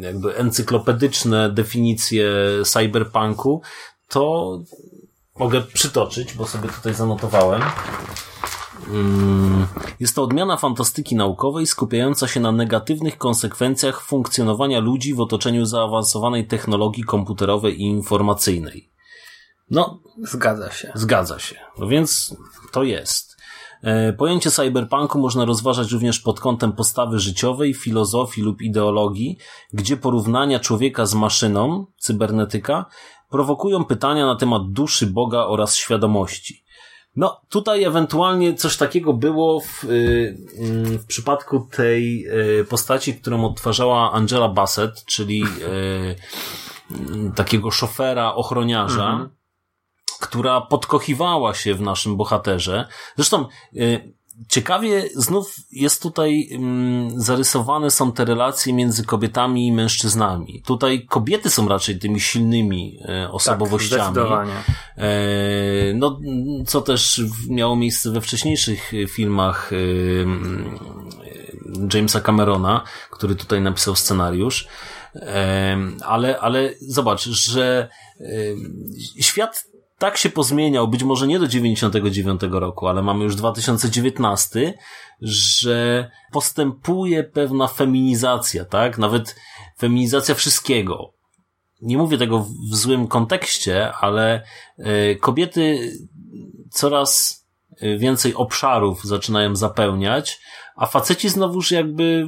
jakby 0.00 0.36
encyklopedyczne 0.36 1.50
definicje 1.50 2.32
cyberpunku, 2.64 3.62
to 4.08 4.58
mogę 5.38 5.60
przytoczyć, 5.60 6.34
bo 6.34 6.46
sobie 6.46 6.68
tutaj 6.68 6.94
zanotowałem. 6.94 7.62
Mm, 8.88 9.66
jest 10.00 10.14
to 10.14 10.22
odmiana 10.22 10.56
fantastyki 10.56 11.16
naukowej 11.16 11.66
skupiająca 11.66 12.28
się 12.28 12.40
na 12.40 12.52
negatywnych 12.52 13.18
konsekwencjach 13.18 14.00
funkcjonowania 14.00 14.80
ludzi 14.80 15.14
w 15.14 15.20
otoczeniu 15.20 15.66
zaawansowanej 15.66 16.46
technologii 16.46 17.04
komputerowej 17.04 17.80
i 17.80 17.82
informacyjnej. 17.82 18.92
No, 19.70 20.00
zgadza 20.18 20.70
się. 20.70 20.92
Zgadza 20.94 21.38
się. 21.38 21.56
No 21.78 21.86
więc 21.86 22.36
to 22.72 22.82
jest. 22.82 23.36
E, 23.82 24.12
pojęcie 24.12 24.50
cyberpunku 24.50 25.18
można 25.18 25.44
rozważać 25.44 25.92
również 25.92 26.20
pod 26.20 26.40
kątem 26.40 26.72
postawy 26.72 27.18
życiowej, 27.18 27.74
filozofii 27.74 28.42
lub 28.42 28.62
ideologii, 28.62 29.38
gdzie 29.72 29.96
porównania 29.96 30.60
człowieka 30.60 31.06
z 31.06 31.14
maszyną, 31.14 31.86
cybernetyka, 31.98 32.86
prowokują 33.30 33.84
pytania 33.84 34.26
na 34.26 34.36
temat 34.36 34.62
duszy 34.72 35.06
Boga 35.06 35.38
oraz 35.38 35.76
świadomości. 35.76 36.61
No, 37.16 37.40
tutaj 37.48 37.84
ewentualnie 37.84 38.54
coś 38.54 38.76
takiego 38.76 39.12
było 39.12 39.60
w, 39.60 39.84
y, 39.84 40.36
mm, 40.58 40.98
w 40.98 41.06
przypadku 41.06 41.68
tej 41.70 42.26
y, 42.60 42.64
postaci, 42.64 43.14
którą 43.14 43.44
odtwarzała 43.44 44.12
Angela 44.12 44.48
Bassett, 44.48 45.04
czyli 45.04 45.44
y, 45.44 46.16
mm, 46.90 47.32
takiego 47.32 47.70
szofera, 47.70 48.34
ochroniarza, 48.34 49.10
mhm. 49.10 49.30
która 50.20 50.60
podkochiwała 50.60 51.54
się 51.54 51.74
w 51.74 51.80
naszym 51.80 52.16
bohaterze. 52.16 52.88
Zresztą 53.16 53.46
Ciekawie 54.48 55.08
znów 55.16 55.56
jest 55.72 56.02
tutaj 56.02 56.48
mm, 56.52 57.20
zarysowane 57.20 57.90
są 57.90 58.12
te 58.12 58.24
relacje 58.24 58.72
między 58.72 59.04
kobietami 59.04 59.66
i 59.66 59.72
mężczyznami. 59.72 60.62
Tutaj 60.66 61.06
kobiety 61.06 61.50
są 61.50 61.68
raczej 61.68 61.98
tymi 61.98 62.20
silnymi 62.20 62.98
e, 63.08 63.30
osobowościami. 63.30 64.00
Tak, 64.00 64.10
zdecydowanie. 64.10 64.52
E, 64.96 65.10
no, 65.94 66.20
co 66.66 66.80
też 66.80 67.22
miało 67.48 67.76
miejsce 67.76 68.10
we 68.10 68.20
wcześniejszych 68.20 68.92
filmach 69.08 69.70
e, 69.72 69.76
Jamesa 71.94 72.20
Camerona, 72.20 72.84
który 73.10 73.34
tutaj 73.34 73.60
napisał 73.60 73.96
scenariusz. 73.96 74.68
E, 75.16 75.76
ale, 76.04 76.40
ale 76.40 76.70
zobacz, 76.80 77.28
że 77.28 77.88
e, 78.20 78.24
świat 79.22 79.64
tak 80.02 80.16
się 80.16 80.30
pozmieniał, 80.30 80.88
być 80.88 81.04
może 81.04 81.26
nie 81.26 81.38
do 81.38 81.48
99 81.48 82.40
roku, 82.50 82.86
ale 82.88 83.02
mamy 83.02 83.24
już 83.24 83.36
2019, 83.36 84.74
że 85.20 86.10
postępuje 86.32 87.24
pewna 87.24 87.68
feminizacja, 87.68 88.64
tak? 88.64 88.98
Nawet 88.98 89.36
feminizacja 89.78 90.34
wszystkiego. 90.34 91.12
Nie 91.82 91.98
mówię 91.98 92.18
tego 92.18 92.46
w 92.70 92.76
złym 92.76 93.08
kontekście, 93.08 93.92
ale 93.92 94.42
e, 94.78 95.14
kobiety 95.14 95.92
coraz 96.70 97.42
e, 97.80 97.98
więcej 97.98 98.34
obszarów 98.34 99.04
zaczynają 99.04 99.56
zapełniać, 99.56 100.40
a 100.76 100.86
faceci 100.86 101.28
znowuż 101.28 101.70
jakby 101.70 102.26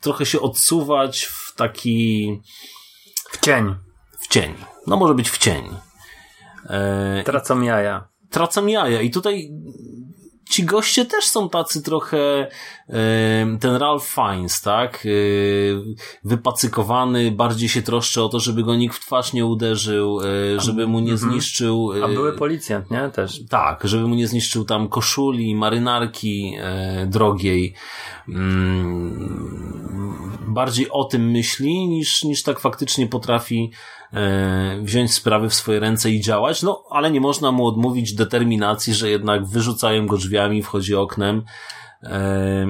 trochę 0.00 0.26
się 0.26 0.40
odsuwać 0.40 1.24
w 1.24 1.54
taki... 1.56 2.40
W 3.30 3.40
cień. 3.40 3.74
W 4.18 4.28
cień. 4.28 4.54
No 4.86 4.96
może 4.96 5.14
być 5.14 5.30
w 5.30 5.38
cień. 5.38 5.87
E, 6.66 7.22
tracą 7.24 7.60
jaja. 7.60 8.08
Tracą 8.30 8.66
jaja. 8.66 9.02
I 9.02 9.10
tutaj 9.10 9.50
ci 10.50 10.64
goście 10.64 11.04
też 11.04 11.24
są 11.24 11.48
tacy 11.48 11.82
trochę 11.82 12.18
e, 12.18 12.48
ten 13.60 13.76
Ralph 13.76 14.06
Fiennes, 14.06 14.60
tak? 14.60 15.06
E, 15.06 15.08
wypacykowany, 16.24 17.30
bardziej 17.30 17.68
się 17.68 17.82
troszczy 17.82 18.22
o 18.22 18.28
to, 18.28 18.40
żeby 18.40 18.62
go 18.62 18.76
nikt 18.76 18.96
w 18.96 19.00
twarz 19.00 19.32
nie 19.32 19.46
uderzył, 19.46 20.20
żeby 20.56 20.86
mu 20.86 21.00
nie 21.00 21.12
mhm. 21.12 21.30
zniszczył. 21.30 21.90
A 22.04 22.08
były 22.08 22.32
policjant, 22.32 22.90
nie? 22.90 23.10
Też. 23.10 23.40
Tak, 23.50 23.80
żeby 23.84 24.08
mu 24.08 24.14
nie 24.14 24.28
zniszczył 24.28 24.64
tam 24.64 24.88
koszuli, 24.88 25.54
marynarki 25.54 26.56
drogiej. 27.06 27.74
Mm, 28.28 29.38
bardziej 30.48 30.90
o 30.90 31.04
tym 31.04 31.30
myśli, 31.30 31.88
niż, 31.88 32.24
niż 32.24 32.42
tak 32.42 32.60
faktycznie 32.60 33.06
potrafi 33.06 33.70
E, 33.70 33.97
wziąć 34.82 35.14
sprawy 35.14 35.48
w 35.48 35.54
swoje 35.54 35.80
ręce 35.80 36.10
i 36.10 36.20
działać, 36.20 36.62
no 36.62 36.84
ale 36.90 37.10
nie 37.10 37.20
można 37.20 37.52
mu 37.52 37.66
odmówić 37.66 38.14
determinacji, 38.14 38.94
że 38.94 39.10
jednak 39.10 39.46
wyrzucają 39.46 40.06
go 40.06 40.16
drzwiami, 40.16 40.62
wchodzi 40.62 40.94
oknem. 40.94 41.44
E, 42.02 42.66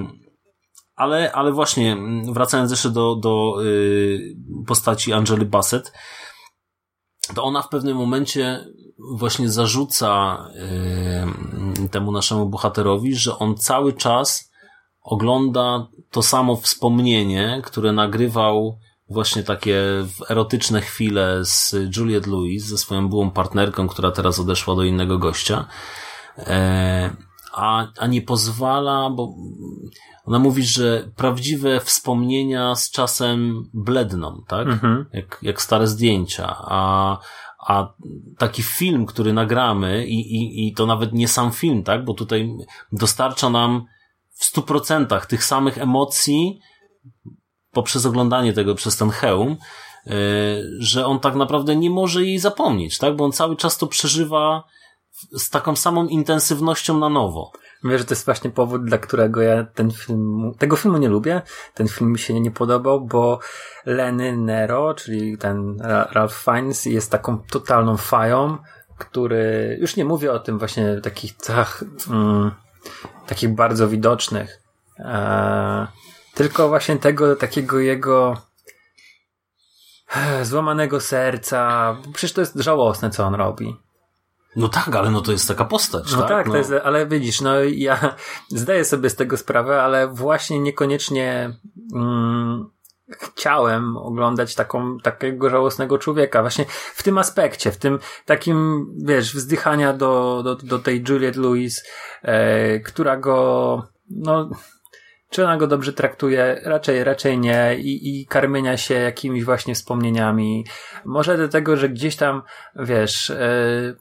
ale, 0.97 1.33
ale 1.33 1.53
właśnie, 1.53 1.97
wracając 2.33 2.71
jeszcze 2.71 2.91
do, 2.91 3.17
do 3.17 3.65
y, 3.65 4.37
postaci 4.67 5.13
Angeli 5.13 5.47
Bassett, 5.47 5.93
to 7.35 7.45
ona 7.45 7.63
w 7.63 7.69
pewnym 7.69 7.97
momencie 7.97 8.65
właśnie 9.13 9.49
zarzuca 9.49 10.39
y, 11.85 11.89
temu 11.89 12.13
naszemu 12.13 12.47
bohaterowi, 12.47 13.15
że 13.15 13.39
on 13.39 13.57
cały 13.57 13.93
czas 13.93 14.53
ogląda 15.03 15.89
to 16.11 16.23
samo 16.23 16.57
wspomnienie, 16.57 17.63
które 17.65 17.93
nagrywał 17.93 18.79
właśnie 19.09 19.43
takie 19.43 19.83
erotyczne 20.31 20.81
chwile 20.81 21.45
z 21.45 21.75
Juliette 21.97 22.31
Lewis, 22.31 22.65
ze 22.65 22.79
swoją 22.79 23.09
byłą 23.09 23.31
partnerką, 23.31 23.89
która 23.89 24.11
teraz 24.11 24.39
odeszła 24.39 24.75
do 24.75 24.85
innego 24.85 25.19
gościa, 25.19 25.67
e, 26.39 27.11
a, 27.53 27.87
a 27.99 28.07
nie 28.07 28.23
pozwala, 28.23 29.11
bo 29.11 29.35
ona 30.25 30.39
mówi, 30.39 30.63
że 30.63 31.11
prawdziwe 31.17 31.81
wspomnienia 31.81 32.75
z 32.75 32.91
czasem 32.91 33.65
bledną, 33.75 34.43
tak? 34.49 34.69
Mhm. 34.69 35.07
Jak, 35.13 35.39
jak 35.43 35.63
stare 35.63 35.87
zdjęcia, 35.87 36.57
a, 36.59 37.19
a 37.67 37.95
taki 38.39 38.63
film, 38.63 39.07
który 39.07 39.33
nagramy 39.33 40.07
i, 40.07 40.37
i, 40.37 40.69
i 40.69 40.75
to 40.75 40.87
nawet 40.87 41.13
nie 41.13 41.29
sam 41.29 41.53
film, 41.53 41.83
tak? 41.83 42.05
Bo 42.05 42.15
tutaj 42.15 42.51
dostarcza 42.93 43.51
nam 43.51 43.85
w 44.31 44.45
stu 44.45 44.63
procentach 44.63 45.27
tych 45.27 45.45
samych 45.45 45.79
emocji, 45.79 46.61
poprzez 47.73 48.07
oglądanie 48.07 48.53
tego 48.53 48.75
przez 48.75 48.97
ten 48.97 49.11
hełm, 49.11 49.57
e, 50.07 50.11
że 50.79 51.07
on 51.07 51.21
tak 51.21 51.35
naprawdę 51.35 51.77
nie 51.77 51.91
może 51.91 52.25
jej 52.25 52.39
zapomnieć, 52.39 52.99
tak? 52.99 53.17
Bo 53.17 53.25
on 53.25 53.33
cały 53.33 53.57
czas 53.57 53.79
to 53.79 53.87
przeżywa 53.87 54.65
z 55.33 55.51
taką 55.51 55.77
samą 55.77 56.07
intensywnością 56.07 56.99
na 56.99 57.09
nowo. 57.09 57.53
Wiesz, 57.85 58.01
że 58.01 58.05
to 58.05 58.15
jest 58.15 58.25
właśnie 58.25 58.51
powód, 58.51 58.85
dla 58.85 58.99
którego 58.99 59.43
ja 59.43 59.65
ten 59.65 59.91
film, 59.91 60.53
tego 60.59 60.77
filmu 60.77 60.99
nie 60.99 61.09
lubię. 61.09 61.43
Ten 61.75 61.89
film 61.89 62.13
mi 62.13 62.19
się 62.19 62.41
nie 62.41 62.51
podobał, 62.51 63.01
bo 63.01 63.39
Lenny 63.87 64.37
Nero, 64.37 64.95
czyli 64.95 65.39
ten 65.39 65.77
Ralph 66.11 66.35
Fiennes 66.45 66.87
jest 66.87 67.11
taką 67.11 67.39
totalną 67.51 67.97
fają, 67.97 68.59
który, 68.99 69.77
już 69.81 69.97
nie 69.97 70.05
mówię 70.05 70.33
o 70.33 70.39
tym 70.39 70.59
właśnie 70.59 71.01
takich 71.01 71.33
cechach, 71.33 71.85
mm, 72.11 72.51
takich 73.27 73.55
bardzo 73.55 73.89
widocznych, 73.89 74.63
e, 74.99 75.87
tylko 76.39 76.69
właśnie 76.69 76.97
tego 76.97 77.37
takiego 77.37 77.79
jego 77.79 78.37
e, 80.17 80.45
złamanego 80.45 81.01
serca. 81.01 81.97
Przecież 82.15 82.33
to 82.33 82.41
jest 82.41 82.57
żałosne, 82.57 83.11
co 83.11 83.25
on 83.25 83.35
robi. 83.35 83.77
No 84.57 84.69
tak, 84.69 84.97
ale 84.97 85.11
no 85.11 85.21
to 85.21 85.33
jest 85.33 85.49
taka 85.49 85.65
postać, 85.65 86.13
No 86.13 86.19
tak? 86.19 86.29
tak, 86.29 86.47
no. 86.47 86.57
jest, 86.57 86.73
ale 86.85 87.07
widzisz, 87.07 87.41
no 87.41 87.61
ja 87.61 88.15
zdaję 88.49 88.85
sobie 88.85 89.11
z 89.11 89.17
tego 89.17 89.37
sprawę, 89.37 89.83
ale 89.83 90.09
właśnie 90.09 90.61
niekoniecznie 90.61 91.59
mm, 91.95 92.71
chciałem 93.09 93.97
oglądać 93.97 94.55
taką, 94.55 94.99
takiego 94.99 95.51
żałosnego 95.51 95.99
człowieka. 95.99 96.41
Właśnie 96.41 96.65
w 96.95 97.03
tym 97.03 97.19
aspekcie, 97.19 97.71
w 97.73 97.77
tym 97.77 97.99
takim, 98.27 98.87
wiesz, 99.05 99.35
wzdychania 99.35 99.93
do, 99.93 100.43
do, 100.45 100.57
do 100.57 100.79
tej 100.79 101.05
Juliet 101.09 101.37
Lewis, 101.37 101.83
e, 102.23 102.81
która 102.81 103.17
go, 103.17 103.83
no, 104.11 104.51
czy 105.31 105.45
ona 105.45 105.57
go 105.57 105.67
dobrze 105.67 105.93
traktuje? 105.93 106.61
Raczej, 106.65 107.05
raczej 107.05 107.39
nie. 107.39 107.77
I, 107.79 108.21
I 108.21 108.27
karmienia 108.27 108.77
się 108.77 108.95
jakimiś 108.95 109.45
właśnie 109.45 109.75
wspomnieniami. 109.75 110.67
Może 111.05 111.39
do 111.39 111.49
tego, 111.49 111.77
że 111.77 111.89
gdzieś 111.89 112.17
tam, 112.17 112.43
wiesz, 112.77 113.31
e, 113.31 113.95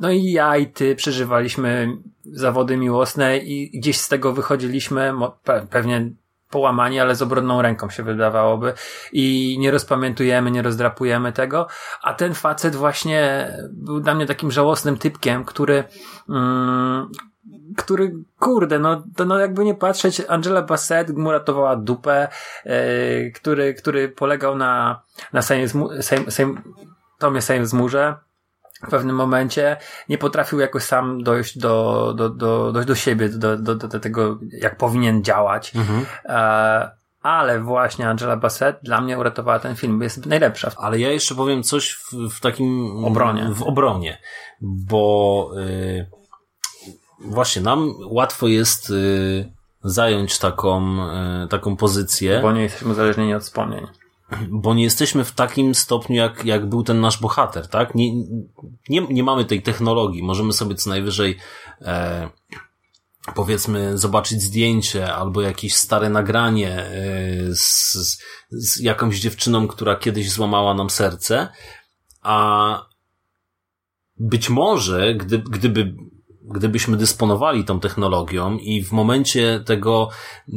no 0.00 0.10
i 0.10 0.32
ja 0.32 0.56
i 0.56 0.66
ty 0.66 0.96
przeżywaliśmy 0.96 1.88
zawody 2.24 2.76
miłosne 2.76 3.38
i 3.38 3.78
gdzieś 3.78 4.00
z 4.00 4.08
tego 4.08 4.32
wychodziliśmy, 4.32 5.12
pewnie 5.70 6.10
połamani, 6.50 7.00
ale 7.00 7.14
z 7.14 7.22
obronną 7.22 7.62
ręką 7.62 7.90
się 7.90 8.02
wydawałoby 8.02 8.72
i 9.12 9.56
nie 9.60 9.70
rozpamiętujemy, 9.70 10.50
nie 10.50 10.62
rozdrapujemy 10.62 11.32
tego, 11.32 11.66
a 12.02 12.14
ten 12.14 12.34
facet 12.34 12.76
właśnie 12.76 13.48
był 13.70 14.00
dla 14.00 14.14
mnie 14.14 14.26
takim 14.26 14.50
żałosnym 14.50 14.98
typkiem, 14.98 15.44
który 15.44 15.84
mm, 16.28 17.08
który, 17.92 18.12
kurde, 18.38 18.78
no, 18.78 19.02
to 19.16 19.24
no 19.24 19.38
jakby 19.38 19.64
nie 19.64 19.74
patrzeć, 19.74 20.22
Angela 20.28 20.62
Bassett 20.62 21.10
mu 21.16 21.32
ratowała 21.32 21.76
dupę, 21.76 22.28
e, 22.64 23.30
który, 23.30 23.74
który 23.74 24.08
polegał 24.08 24.56
na, 24.56 25.02
na 25.32 25.42
Sejm, 25.42 25.68
Sejm, 26.00 26.30
Sejm, 26.30 26.62
Tomie 27.18 27.42
Sejm 27.42 27.66
z 27.66 27.72
murze, 27.72 28.14
w 28.86 28.90
pewnym 28.90 29.16
momencie 29.16 29.76
nie 30.08 30.18
potrafił 30.18 30.60
jakoś 30.60 30.82
sam 30.82 31.22
dojść 31.22 31.58
do, 31.58 32.14
do, 32.16 32.28
do, 32.28 32.72
dojść 32.72 32.88
do 32.88 32.94
siebie, 32.94 33.28
do, 33.28 33.56
do, 33.56 33.74
do, 33.74 34.00
tego, 34.00 34.38
jak 34.52 34.76
powinien 34.76 35.24
działać. 35.24 35.72
E, 36.24 36.90
ale 37.22 37.60
właśnie 37.60 38.08
Angela 38.08 38.36
Bassett 38.36 38.78
dla 38.82 39.00
mnie 39.00 39.18
uratowała 39.18 39.58
ten 39.58 39.76
film, 39.76 40.02
jest 40.02 40.26
najlepsza. 40.26 40.70
Ale 40.76 40.98
ja 40.98 41.10
jeszcze 41.10 41.34
powiem 41.34 41.62
coś 41.62 41.92
w, 41.92 42.12
w 42.36 42.40
takim 42.40 43.04
Obronie. 43.04 43.48
W 43.50 43.62
obronie, 43.62 44.18
bo 44.60 45.50
y, 45.58 46.21
właśnie 47.24 47.62
nam 47.62 47.94
łatwo 48.04 48.48
jest 48.48 48.90
y, 48.90 49.52
zająć 49.84 50.38
taką, 50.38 50.98
y, 51.44 51.48
taką 51.48 51.76
pozycję, 51.76 52.40
Bo 52.42 52.52
nie 52.52 52.62
jesteśmy 52.62 52.90
uzależnieni 52.92 53.34
od 53.34 53.42
wspomnień. 53.42 53.86
bo 54.50 54.74
nie 54.74 54.82
jesteśmy 54.84 55.24
w 55.24 55.32
takim 55.32 55.74
stopniu, 55.74 56.16
jak, 56.16 56.44
jak 56.44 56.68
był 56.68 56.82
ten 56.82 57.00
nasz 57.00 57.20
bohater, 57.20 57.68
tak? 57.68 57.94
Nie, 57.94 58.12
nie, 58.88 59.06
nie 59.10 59.22
mamy 59.24 59.44
tej 59.44 59.62
technologii. 59.62 60.22
Możemy 60.22 60.52
sobie 60.52 60.74
co 60.74 60.90
najwyżej 60.90 61.38
e, 61.80 62.28
powiedzmy 63.34 63.98
zobaczyć 63.98 64.42
zdjęcie 64.42 65.14
albo 65.14 65.40
jakieś 65.42 65.74
stare 65.76 66.08
nagranie 66.10 66.78
e, 66.78 66.90
z, 67.54 67.92
z, 67.92 68.18
z 68.50 68.80
jakąś 68.80 69.20
dziewczyną, 69.20 69.68
która 69.68 69.96
kiedyś 69.96 70.30
złamała 70.30 70.74
nam 70.74 70.90
serce, 70.90 71.48
a 72.22 72.86
być 74.18 74.48
może, 74.48 75.14
gdy, 75.14 75.38
gdyby 75.38 75.94
gdybyśmy 76.44 76.96
dysponowali 76.96 77.64
tą 77.64 77.80
technologią 77.80 78.56
i 78.56 78.84
w 78.84 78.92
momencie 78.92 79.62
tego, 79.66 80.08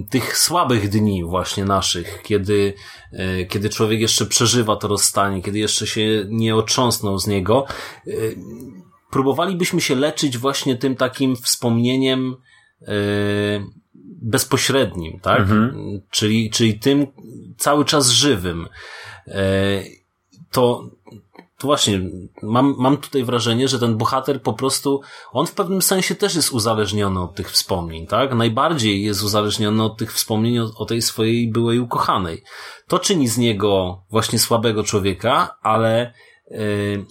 tych 0.10 0.38
słabych 0.38 0.90
dni 0.90 1.24
właśnie 1.24 1.66
naszych, 1.66 2.22
kiedy, 2.24 2.74
e, 3.12 3.46
kiedy 3.46 3.70
człowiek 3.70 4.00
jeszcze 4.00 4.26
przeżywa 4.26 4.76
to 4.76 4.88
rozstanie, 4.88 5.42
kiedy 5.42 5.60
jeszcze 5.60 5.88
się 5.88 6.26
nie 6.30 6.56
otrząsnął 6.56 7.20
z 7.20 7.28
niego, 7.28 7.66
e, 8.08 8.12
próbowalibyśmy 9.12 9.82
się 9.82 9.96
leczyć 9.96 10.38
właśnie 10.38 10.76
tym 10.76 10.96
takim 10.96 11.36
wspomnieniem 11.36 12.36
e, 12.82 12.94
bezpośrednim, 14.22 15.20
tak? 15.20 15.48
Czyli, 16.10 16.50
czyli 16.50 16.80
tym 16.80 17.08
cały 17.58 17.86
czas 17.86 18.10
żywym. 18.10 18.68
To, 20.52 20.90
to 21.58 21.68
właśnie, 21.68 22.02
mam, 22.44 22.76
mam 22.78 22.98
tutaj 22.98 23.24
wrażenie, 23.24 23.68
że 23.68 23.80
ten 23.80 23.98
bohater 23.98 24.42
po 24.42 24.54
prostu, 24.54 25.02
on 25.32 25.48
w 25.48 25.52
pewnym 25.52 25.82
sensie 25.82 26.16
też 26.16 26.36
jest 26.36 26.52
uzależniony 26.52 27.22
od 27.22 27.36
tych 27.36 27.52
wspomnień, 27.52 28.08
tak? 28.08 28.34
Najbardziej 28.34 29.04
jest 29.04 29.24
uzależniony 29.24 29.84
od 29.84 29.98
tych 29.98 30.14
wspomnień 30.14 30.60
o, 30.60 30.72
o 30.78 30.86
tej 30.86 31.02
swojej 31.02 31.52
byłej 31.52 31.80
ukochanej. 31.80 32.44
To 32.88 33.00
czyni 33.00 33.28
z 33.28 33.38
niego 33.38 34.02
właśnie 34.10 34.40
słabego 34.40 34.84
człowieka, 34.84 35.58
ale 35.62 36.14
yy, 36.52 37.06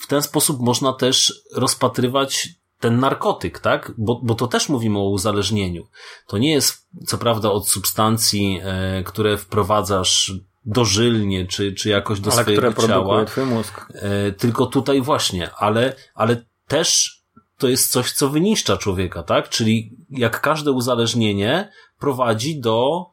w 0.00 0.06
ten 0.06 0.22
sposób 0.22 0.60
można 0.60 0.92
też 0.92 1.42
rozpatrywać 1.54 2.48
ten 2.80 3.00
narkotyk, 3.00 3.58
tak? 3.58 3.92
Bo, 3.98 4.20
bo 4.22 4.34
to 4.34 4.46
też 4.46 4.68
mówimy 4.68 4.98
o 4.98 5.08
uzależnieniu. 5.08 5.86
To 6.26 6.38
nie 6.38 6.50
jest, 6.50 6.88
co 7.06 7.18
prawda, 7.18 7.50
od 7.50 7.68
substancji, 7.68 8.60
e, 8.62 9.02
które 9.02 9.38
wprowadzasz 9.38 10.32
dożylnie, 10.66 11.46
czy, 11.46 11.72
czy 11.72 11.88
jakoś 11.88 12.20
do 12.20 12.32
ale 12.32 12.42
swojego 12.42 12.72
które 12.72 12.88
ciała. 12.88 13.24
twój 13.24 13.44
mózg. 13.44 13.86
E, 13.94 14.32
tylko 14.32 14.66
tutaj 14.66 15.00
właśnie, 15.00 15.50
ale, 15.54 15.92
ale 16.14 16.44
też 16.68 17.16
to 17.58 17.68
jest 17.68 17.90
coś, 17.90 18.12
co 18.12 18.28
wyniszcza 18.28 18.76
człowieka, 18.76 19.22
tak? 19.22 19.48
Czyli 19.48 19.96
jak 20.10 20.40
każde 20.40 20.72
uzależnienie 20.72 21.70
prowadzi 21.98 22.60
do, 22.60 23.06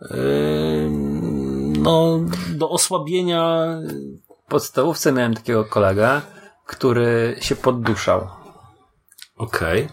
e, 0.00 0.16
no, 1.78 2.20
do 2.54 2.70
osłabienia. 2.70 3.66
W 4.46 4.50
podstawówce 4.50 5.12
miałem 5.12 5.34
takiego 5.34 5.64
kolegę, 5.64 6.20
który 6.66 7.36
się 7.40 7.56
podduszał. 7.56 8.28
Okej. 9.36 9.88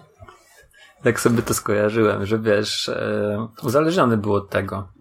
Tak 1.03 1.19
sobie 1.19 1.41
to 1.41 1.53
skojarzyłem, 1.53 2.25
że 2.25 2.39
wiesz, 2.39 2.89
e, 2.89 3.47
uzależniony 3.63 4.17
był 4.17 4.33
od 4.33 4.49
tego. 4.49 4.94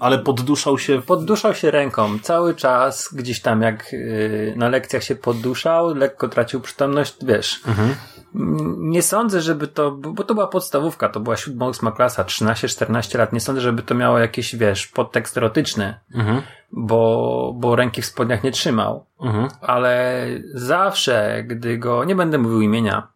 Ale 0.00 0.18
podduszał 0.18 0.78
się. 0.78 1.02
Podduszał 1.02 1.54
się 1.54 1.70
ręką 1.70 2.18
cały 2.18 2.54
czas, 2.54 3.08
gdzieś 3.14 3.40
tam 3.40 3.62
jak 3.62 3.92
y, 3.92 4.54
na 4.56 4.68
lekcjach 4.68 5.02
się 5.04 5.14
podduszał, 5.16 5.94
lekko 5.94 6.28
tracił 6.28 6.60
przytomność, 6.60 7.14
wiesz. 7.22 7.60
Mm, 7.68 7.94
Nie 8.90 9.02
sądzę, 9.02 9.40
żeby 9.40 9.68
to, 9.68 9.90
bo 9.90 10.24
to 10.24 10.34
była 10.34 10.46
podstawówka, 10.46 11.08
to 11.08 11.20
była 11.20 11.36
siódma, 11.36 11.66
ósma 11.68 11.92
klasa, 11.92 12.24
13-14 12.24 13.18
lat, 13.18 13.32
nie 13.32 13.40
sądzę, 13.40 13.60
żeby 13.60 13.82
to 13.82 13.94
miało 13.94 14.18
jakiś, 14.18 14.56
wiesz, 14.56 14.86
podtekst 14.86 15.36
erotyczny, 15.36 16.00
Mhm. 16.14 16.42
bo, 16.72 17.52
bo 17.56 17.76
ręki 17.76 18.02
w 18.02 18.06
spodniach 18.06 18.44
nie 18.44 18.50
trzymał. 18.52 19.06
Mhm. 19.20 19.48
Ale 19.60 20.26
zawsze, 20.54 21.44
gdy 21.46 21.78
go, 21.78 22.04
nie 22.04 22.16
będę 22.16 22.38
mówił 22.38 22.60
imienia, 22.60 23.08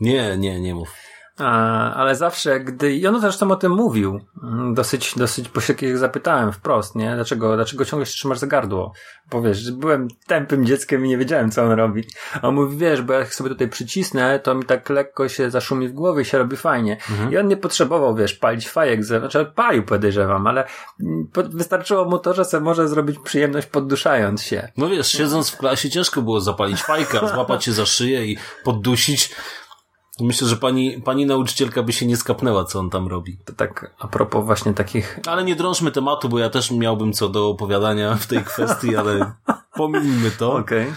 Nie, 0.00 0.36
nie, 0.36 0.60
nie 0.60 0.74
mów. 0.74 0.94
A, 1.38 1.94
ale 1.94 2.14
zawsze, 2.14 2.60
gdy, 2.60 2.92
i 2.92 3.06
on 3.06 3.20
zresztą 3.20 3.50
o 3.50 3.56
tym 3.56 3.72
mówił, 3.72 4.20
mm, 4.42 4.74
dosyć, 4.74 5.14
dosyć 5.16 5.48
pośrednio 5.48 5.88
jak 5.88 5.98
zapytałem 5.98 6.52
wprost, 6.52 6.94
nie? 6.94 7.14
Dlaczego, 7.14 7.56
dlaczego 7.56 7.84
ciągle 7.84 8.06
się 8.06 8.12
trzymasz 8.12 8.38
za 8.38 8.46
gardło? 8.46 8.92
Bo 9.30 9.42
wiesz, 9.42 9.58
że 9.58 9.72
byłem 9.72 10.08
tępym 10.26 10.66
dzieckiem 10.66 11.06
i 11.06 11.08
nie 11.08 11.18
wiedziałem, 11.18 11.50
co 11.50 11.62
on 11.62 11.70
robi. 11.70 12.04
A 12.42 12.48
on 12.48 12.54
mówi, 12.54 12.76
wiesz, 12.76 13.02
bo 13.02 13.12
jak 13.12 13.34
sobie 13.34 13.50
tutaj 13.50 13.68
przycisnę, 13.68 14.38
to 14.38 14.54
mi 14.54 14.64
tak 14.64 14.90
lekko 14.90 15.28
się 15.28 15.50
zaszumi 15.50 15.88
w 15.88 15.92
głowie 15.92 16.22
i 16.22 16.24
się 16.24 16.38
robi 16.38 16.56
fajnie. 16.56 16.96
I 17.30 17.38
on 17.38 17.48
nie 17.48 17.56
potrzebował, 17.56 18.14
wiesz, 18.14 18.34
palić 18.34 18.68
fajek, 18.68 19.04
znaczy 19.04 19.52
palił 19.54 19.82
podejrzewam, 19.82 20.46
ale 20.46 20.64
mm, 21.00 21.28
wystarczyło 21.34 22.04
mu 22.04 22.18
to, 22.18 22.34
że 22.34 22.44
sobie 22.44 22.64
może 22.64 22.88
zrobić 22.88 23.18
przyjemność 23.24 23.66
podduszając 23.66 24.42
się. 24.42 24.68
No 24.76 24.88
wiesz, 24.88 25.12
siedząc 25.12 25.50
w 25.50 25.56
klasie 25.56 25.90
ciężko 25.90 26.22
było 26.22 26.40
zapalić 26.40 26.82
fajka, 26.82 27.26
złapać 27.34 27.64
się 27.64 27.72
za 27.72 27.86
szyję 27.86 28.26
i 28.26 28.38
poddusić. 28.64 29.34
Myślę, 30.20 30.48
że 30.48 30.56
pani, 30.56 31.02
pani 31.02 31.26
nauczycielka 31.26 31.82
by 31.82 31.92
się 31.92 32.06
nie 32.06 32.16
skapnęła, 32.16 32.64
co 32.64 32.78
on 32.78 32.90
tam 32.90 33.08
robi. 33.08 33.38
To 33.44 33.52
tak 33.52 33.94
a 33.98 34.08
propos 34.08 34.44
właśnie 34.44 34.74
takich 34.74 35.18
Ale 35.26 35.44
nie 35.44 35.56
drążmy 35.56 35.90
tematu, 35.92 36.28
bo 36.28 36.38
ja 36.38 36.50
też 36.50 36.70
miałbym 36.70 37.12
co 37.12 37.28
do 37.28 37.48
opowiadania 37.48 38.14
w 38.14 38.26
tej 38.26 38.44
kwestii, 38.44 38.96
ale 38.96 39.32
pominijmy 39.74 40.30
to. 40.30 40.52
Okej. 40.52 40.92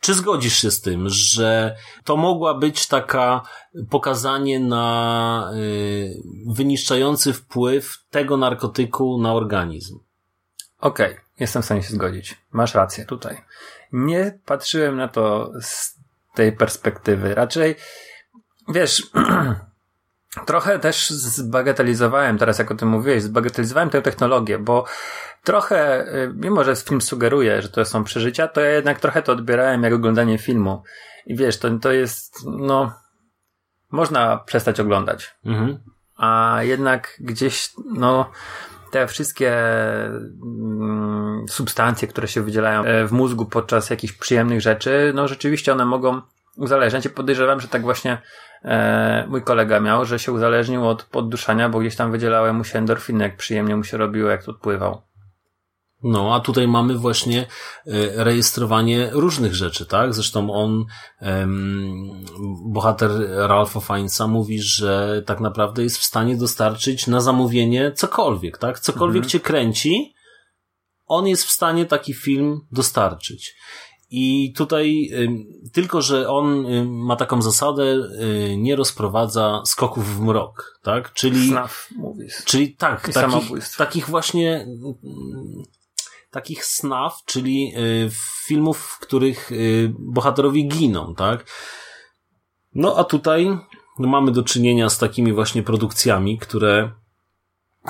Czy 0.00 0.14
zgodzisz 0.14 0.56
się 0.56 0.70
z 0.70 0.80
tym, 0.80 1.08
że 1.08 1.76
to 2.04 2.16
mogła 2.16 2.54
być 2.54 2.86
taka 2.86 3.42
pokazanie 3.90 4.60
na 4.60 5.50
y, 5.54 6.22
wyniszczający 6.46 7.32
wpływ 7.32 7.94
tego 8.10 8.36
narkotyku 8.36 9.22
na 9.22 9.34
organizm? 9.34 9.98
Okej, 10.80 11.16
jestem 11.40 11.62
w 11.62 11.64
stanie 11.64 11.82
się 11.82 11.94
zgodzić. 11.94 12.36
Masz 12.52 12.74
rację 12.74 13.04
tutaj. 13.04 13.40
Nie 13.92 14.38
patrzyłem 14.46 14.96
na 14.96 15.08
to 15.08 15.52
z 15.60 16.00
tej 16.34 16.52
perspektywy. 16.52 17.34
Raczej, 17.34 17.74
wiesz, 18.70 19.10
trochę 20.46 20.78
też 20.78 21.10
zbagatelizowałem, 21.10 22.38
teraz 22.38 22.58
jak 22.58 22.70
o 22.70 22.74
tym 22.74 22.88
mówiłeś, 22.88 23.22
zbagatelizowałem 23.22 23.90
tę 23.90 24.02
technologię, 24.02 24.58
bo 24.58 24.84
trochę, 25.44 26.08
y, 26.14 26.32
mimo 26.34 26.64
że 26.64 26.76
film 26.76 27.00
sugeruje, 27.00 27.62
że 27.62 27.68
to 27.68 27.84
są 27.84 28.04
przeżycia, 28.04 28.48
to 28.48 28.60
ja 28.60 28.70
jednak 28.70 29.00
trochę 29.00 29.22
to 29.22 29.32
odbierałem 29.32 29.82
jak 29.82 29.92
oglądanie 29.92 30.38
filmu. 30.38 30.82
I 31.26 31.36
wiesz, 31.36 31.58
to, 31.58 31.78
to 31.78 31.92
jest, 31.92 32.36
no, 32.46 32.92
można 33.90 34.36
przestać 34.36 34.80
oglądać 34.80 35.36
Mhm. 35.46 35.78
a 36.16 36.58
jednak 36.60 37.16
gdzieś, 37.20 37.70
no, 37.94 38.30
te 38.90 39.06
wszystkie 39.06 39.54
mm, 40.42 41.44
substancje, 41.48 42.08
które 42.08 42.28
się 42.28 42.42
wydzielają 42.42 42.84
e, 42.84 43.06
w 43.06 43.12
mózgu 43.12 43.46
podczas 43.46 43.90
jakichś 43.90 44.12
przyjemnych 44.12 44.60
rzeczy, 44.60 45.12
no 45.14 45.28
rzeczywiście 45.28 45.72
one 45.72 45.84
mogą 45.84 46.20
uzależniać. 46.56 47.06
I 47.06 47.10
podejrzewam, 47.10 47.60
że 47.60 47.68
tak 47.68 47.82
właśnie 47.82 48.18
e, 48.64 49.26
mój 49.28 49.42
kolega 49.42 49.80
miał, 49.80 50.04
że 50.04 50.18
się 50.18 50.32
uzależnił 50.32 50.88
od 50.88 51.02
podduszania, 51.02 51.68
bo 51.68 51.78
gdzieś 51.78 51.96
tam 51.96 52.12
wydzielały 52.12 52.52
mu 52.52 52.64
się 52.64 52.78
endorfiny, 52.78 53.24
jak 53.24 53.36
przyjemnie 53.36 53.76
mu 53.76 53.84
się 53.84 53.96
robiło, 53.96 54.30
jak 54.30 54.44
tu 54.44 54.50
odpływał. 54.50 55.02
No, 56.02 56.34
a 56.34 56.40
tutaj 56.40 56.68
mamy 56.68 56.94
właśnie 56.94 57.40
e, 57.40 57.46
rejestrowanie 58.24 59.10
różnych 59.12 59.54
rzeczy, 59.54 59.86
tak? 59.86 60.14
Zresztą 60.14 60.52
on, 60.52 60.84
bohater 62.66 63.10
Ralpha 63.48 63.80
Fiennesa 63.80 64.26
mówi, 64.26 64.62
że 64.62 65.22
tak 65.26 65.40
naprawdę 65.40 65.82
jest 65.82 65.98
w 65.98 66.04
stanie 66.04 66.36
dostarczyć 66.36 67.06
na 67.06 67.20
zamówienie 67.20 67.92
cokolwiek, 67.92 68.58
tak? 68.58 68.80
Cokolwiek 68.80 69.24
mhm. 69.24 69.30
cię 69.30 69.40
kręci, 69.40 70.14
on 71.06 71.26
jest 71.26 71.44
w 71.44 71.50
stanie 71.50 71.86
taki 71.86 72.14
film 72.14 72.60
dostarczyć. 72.72 73.54
I 74.10 74.52
tutaj 74.56 75.10
tylko, 75.72 76.02
że 76.02 76.28
on 76.28 76.66
ma 76.86 77.16
taką 77.16 77.42
zasadę, 77.42 77.82
y, 77.82 78.56
nie 78.56 78.76
rozprowadza 78.76 79.62
skoków 79.64 80.16
w 80.16 80.20
mrok, 80.20 80.78
tak? 80.82 81.12
Czyli, 81.12 81.48
Snaf, 81.48 81.88
mówisz. 81.96 82.44
czyli 82.44 82.76
tak, 82.76 83.12
takich, 83.12 83.76
takich 83.76 84.08
właśnie 84.08 84.66
takich 86.30 86.64
snaf, 86.64 87.22
czyli 87.26 87.72
y, 87.76 88.10
filmów, 88.46 88.78
w 88.78 88.98
których 88.98 89.52
y, 89.52 89.92
bohaterowie 89.98 90.62
giną, 90.62 91.14
tak? 91.14 91.50
No 92.74 92.96
a 92.96 93.04
tutaj 93.04 93.58
no, 93.98 94.08
mamy 94.08 94.32
do 94.32 94.42
czynienia 94.42 94.88
z 94.88 94.98
takimi 94.98 95.32
właśnie 95.32 95.62
produkcjami, 95.62 96.38
które 96.38 96.92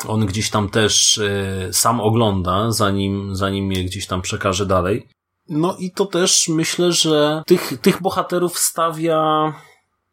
on 0.06 0.26
gdzieś 0.26 0.50
tam 0.50 0.68
też 0.68 1.20
sam 1.72 2.00
ogląda, 2.00 2.70
zanim, 2.70 3.36
zanim 3.36 3.72
je 3.72 3.84
gdzieś 3.84 4.06
tam 4.06 4.22
przekaże 4.22 4.66
dalej. 4.66 5.08
No 5.50 5.76
i 5.78 5.92
to 5.92 6.06
też 6.06 6.48
myślę, 6.48 6.92
że 6.92 7.42
tych, 7.46 7.80
tych 7.80 8.02
bohaterów 8.02 8.58
stawia. 8.58 9.52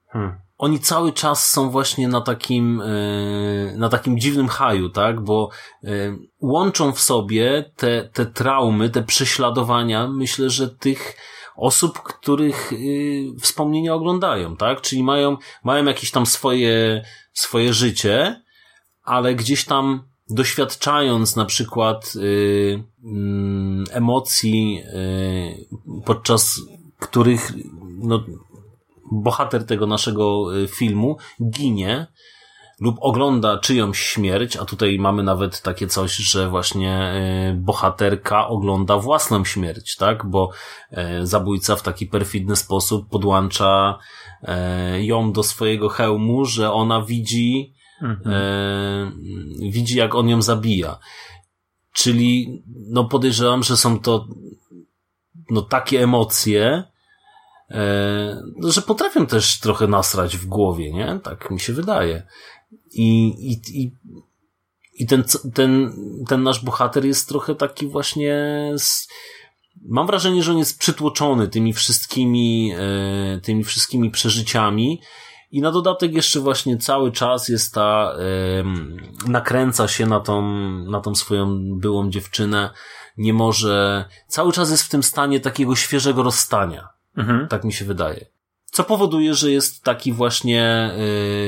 Hmm 0.09 0.47
oni 0.57 0.79
cały 0.79 1.13
czas 1.13 1.51
są 1.51 1.69
właśnie 1.69 2.07
na 2.07 2.21
takim, 2.21 2.81
e, 2.81 3.77
na 3.77 3.89
takim 3.89 4.19
dziwnym 4.19 4.47
haju, 4.47 4.89
tak? 4.89 5.21
Bo 5.21 5.49
e, 5.83 5.89
łączą 6.41 6.91
w 6.91 6.99
sobie 6.99 7.71
te, 7.75 8.09
te 8.13 8.25
traumy, 8.25 8.89
te 8.89 9.03
prześladowania, 9.03 10.07
myślę, 10.07 10.49
że 10.49 10.69
tych 10.69 11.17
osób, 11.55 11.99
których 11.99 12.73
e, 12.73 12.75
wspomnienia 13.41 13.93
oglądają, 13.93 14.55
tak? 14.57 14.81
Czyli 14.81 15.03
mają, 15.03 15.37
mają 15.63 15.85
jakieś 15.85 16.11
tam 16.11 16.25
swoje, 16.25 17.03
swoje 17.33 17.73
życie, 17.73 18.41
ale 19.03 19.35
gdzieś 19.35 19.65
tam 19.65 20.03
doświadczając 20.29 21.35
na 21.35 21.45
przykład 21.45 22.13
mm, 23.03 23.83
emocji, 23.91 24.83
podczas 26.05 26.61
których 26.99 27.53
no, 27.97 28.23
bohater 29.11 29.65
tego 29.65 29.87
naszego 29.87 30.55
y, 30.57 30.67
filmu 30.67 31.17
ginie 31.49 32.07
lub 32.79 32.97
ogląda 32.99 33.57
czyjąś 33.57 33.99
śmierć, 33.99 34.57
a 34.57 34.65
tutaj 34.65 34.99
mamy 34.99 35.23
nawet 35.23 35.61
takie 35.61 35.87
coś, 35.87 36.15
że 36.15 36.49
właśnie 36.49 37.13
y, 37.51 37.55
bohaterka 37.55 38.47
ogląda 38.47 38.97
własną 38.97 39.45
śmierć, 39.45 39.95
tak? 39.95 40.25
Bo 40.25 40.49
y, 41.21 41.27
zabójca 41.27 41.75
w 41.75 41.81
taki 41.81 42.07
perfidny 42.07 42.55
sposób 42.55 43.09
podłącza 43.09 43.99
ją 44.99 45.31
do 45.31 45.43
swojego 45.43 45.89
hełmu, 45.89 46.45
że 46.45 46.73
ona 46.73 47.01
widzi, 47.01 47.73
mhm. 48.01 49.21
widzi 49.71 49.97
jak 49.97 50.15
on 50.15 50.29
ją 50.29 50.41
zabija. 50.41 50.99
Czyli, 51.93 52.63
no 52.89 53.05
podejrzewam, 53.05 53.63
że 53.63 53.77
są 53.77 53.99
to 53.99 54.27
no 55.49 55.61
takie 55.61 56.03
emocje, 56.03 56.83
E, 57.71 58.41
że 58.63 58.81
potrafią 58.81 59.25
też 59.25 59.59
trochę 59.59 59.87
nasrać 59.87 60.37
w 60.37 60.45
głowie, 60.45 60.93
nie? 60.93 61.19
Tak 61.23 61.51
mi 61.51 61.59
się 61.59 61.73
wydaje. 61.73 62.27
I, 62.91 63.27
i, 63.27 63.81
i, 63.81 63.91
i 64.93 65.07
ten, 65.07 65.23
ten, 65.53 65.93
ten 66.27 66.43
nasz 66.43 66.63
bohater 66.63 67.05
jest 67.05 67.29
trochę 67.29 67.55
taki 67.55 67.87
właśnie 67.87 68.35
z, 68.77 69.07
mam 69.85 70.07
wrażenie, 70.07 70.43
że 70.43 70.51
on 70.51 70.57
jest 70.57 70.79
przytłoczony 70.79 71.47
tymi 71.47 71.73
wszystkimi, 71.73 72.73
e, 72.77 73.39
tymi 73.43 73.63
wszystkimi 73.63 74.11
przeżyciami 74.11 75.01
i 75.51 75.61
na 75.61 75.71
dodatek 75.71 76.13
jeszcze 76.13 76.39
właśnie 76.39 76.77
cały 76.77 77.11
czas 77.11 77.49
jest 77.49 77.73
ta, 77.73 78.15
nakręca 79.27 79.87
się 79.87 80.05
na 80.05 80.19
tą, 80.19 80.41
na 80.91 81.01
tą 81.01 81.15
swoją 81.15 81.59
byłą 81.79 82.09
dziewczynę, 82.09 82.69
nie 83.17 83.33
może, 83.33 84.05
cały 84.27 84.53
czas 84.53 84.71
jest 84.71 84.83
w 84.83 84.89
tym 84.89 85.03
stanie 85.03 85.39
takiego 85.39 85.75
świeżego 85.75 86.23
rozstania. 86.23 86.89
Mhm. 87.17 87.47
Tak 87.47 87.63
mi 87.63 87.73
się 87.73 87.85
wydaje. 87.85 88.25
Co 88.71 88.83
powoduje, 88.83 89.33
że 89.33 89.51
jest 89.51 89.83
taki 89.83 90.13
właśnie, 90.13 90.91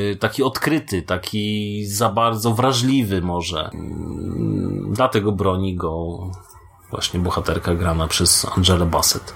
yy, 0.09 0.15
taki 0.15 0.43
odkryty, 0.43 1.01
taki 1.01 1.85
za 1.85 2.09
bardzo 2.09 2.53
wrażliwy 2.53 3.21
może. 3.21 3.69
Yy, 3.73 3.79
dlatego 4.93 5.31
broni 5.31 5.75
go 5.75 6.19
właśnie 6.91 7.19
bohaterka 7.19 7.75
grana 7.75 8.07
przez 8.07 8.47
Angelę 8.57 8.85
Bassett 8.85 9.33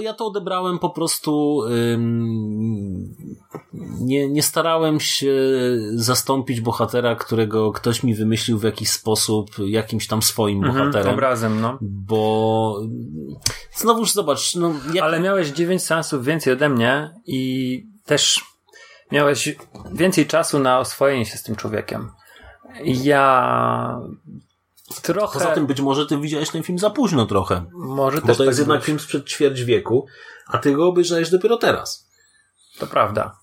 ja 0.00 0.14
to 0.14 0.26
odebrałem 0.26 0.78
po 0.78 0.90
prostu. 0.90 1.62
Ym, 1.94 3.14
nie, 4.00 4.28
nie 4.28 4.42
starałem 4.42 5.00
się 5.00 5.34
zastąpić 5.94 6.60
bohatera, 6.60 7.14
którego 7.14 7.72
ktoś 7.72 8.02
mi 8.02 8.14
wymyślił 8.14 8.58
w 8.58 8.62
jakiś 8.62 8.90
sposób, 8.90 9.50
jakimś 9.58 10.06
tam 10.06 10.22
swoim 10.22 10.64
mhm, 10.64 10.78
bohaterem. 10.78 11.14
Obrazem, 11.14 11.60
no. 11.60 11.78
Bo 11.80 12.80
znowuż 13.74 14.12
zobacz. 14.12 14.54
No, 14.54 14.72
jak... 14.94 15.04
Ale 15.04 15.20
miałeś 15.20 15.48
9 15.48 15.82
seansów 15.82 16.24
więcej 16.24 16.52
ode 16.52 16.68
mnie 16.68 17.14
i 17.26 17.82
też 18.06 18.44
miałeś 19.12 19.56
więcej 19.92 20.26
czasu 20.26 20.58
na 20.58 20.78
oswojenie 20.78 21.26
się 21.26 21.38
z 21.38 21.42
tym 21.42 21.56
człowiekiem. 21.56 22.10
Ja 22.84 24.00
Trochę. 25.02 25.38
Poza 25.38 25.54
tym 25.54 25.66
być 25.66 25.80
może 25.80 26.06
ty 26.06 26.18
widziałeś 26.18 26.50
ten 26.50 26.62
film 26.62 26.78
za 26.78 26.90
późno 26.90 27.26
trochę. 27.26 27.64
Może 27.72 28.20
Bo 28.20 28.26
to 28.26 28.34
tak 28.34 28.46
jest 28.46 28.58
jednak 28.58 28.84
film 28.84 29.00
sprzed 29.00 29.28
ćwierć 29.28 29.64
wieku, 29.64 30.06
a 30.46 30.58
ty 30.58 30.72
go 30.72 30.86
obejrzałeś 30.88 31.30
dopiero 31.30 31.56
teraz. 31.56 32.10
To 32.78 32.86
prawda. 32.86 33.36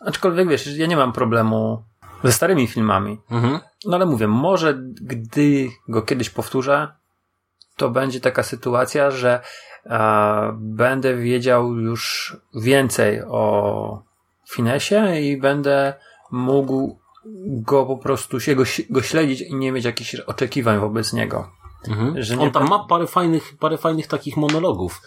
Aczkolwiek 0.00 0.48
wiesz, 0.48 0.66
ja 0.66 0.86
nie 0.86 0.96
mam 0.96 1.12
problemu 1.12 1.84
ze 2.24 2.32
starymi 2.32 2.66
filmami. 2.66 3.20
Mhm. 3.30 3.60
No 3.86 3.96
ale 3.96 4.06
mówię, 4.06 4.28
może 4.28 4.74
gdy 5.00 5.68
go 5.88 6.02
kiedyś 6.02 6.30
powtórzę, 6.30 6.88
to 7.76 7.90
będzie 7.90 8.20
taka 8.20 8.42
sytuacja, 8.42 9.10
że 9.10 9.40
a, 9.90 10.52
będę 10.54 11.16
wiedział 11.16 11.74
już 11.74 12.36
więcej 12.54 13.22
o 13.22 14.02
finesie 14.50 15.20
i 15.20 15.40
będę 15.40 15.94
mógł 16.30 16.99
go 17.46 17.86
po 17.86 17.96
prostu 17.96 18.40
się 18.40 18.54
go, 18.56 18.64
go 18.90 19.02
śledzić 19.02 19.40
i 19.40 19.54
nie 19.54 19.72
mieć 19.72 19.84
jakichś 19.84 20.14
oczekiwań 20.14 20.80
wobec 20.80 21.12
niego. 21.12 21.50
Mhm. 21.88 22.22
Że 22.22 22.38
On 22.38 22.50
tam 22.50 22.68
ma 22.68 22.84
parę 22.84 23.06
fajnych, 23.06 23.56
parę 23.58 23.78
fajnych 23.78 24.06
takich 24.06 24.36
monologów, 24.36 25.00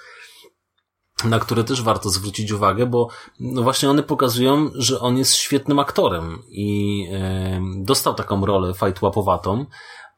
na 1.25 1.39
które 1.39 1.63
też 1.63 1.81
warto 1.81 2.09
zwrócić 2.09 2.51
uwagę, 2.51 2.85
bo 2.85 3.09
no 3.39 3.63
właśnie 3.63 3.89
one 3.89 4.03
pokazują, 4.03 4.69
że 4.75 4.99
on 4.99 5.17
jest 5.17 5.35
świetnym 5.35 5.79
aktorem 5.79 6.43
i 6.49 7.07
e, 7.11 7.61
dostał 7.77 8.13
taką 8.13 8.45
rolę 8.45 8.73
fajtłapowatą, 8.73 9.65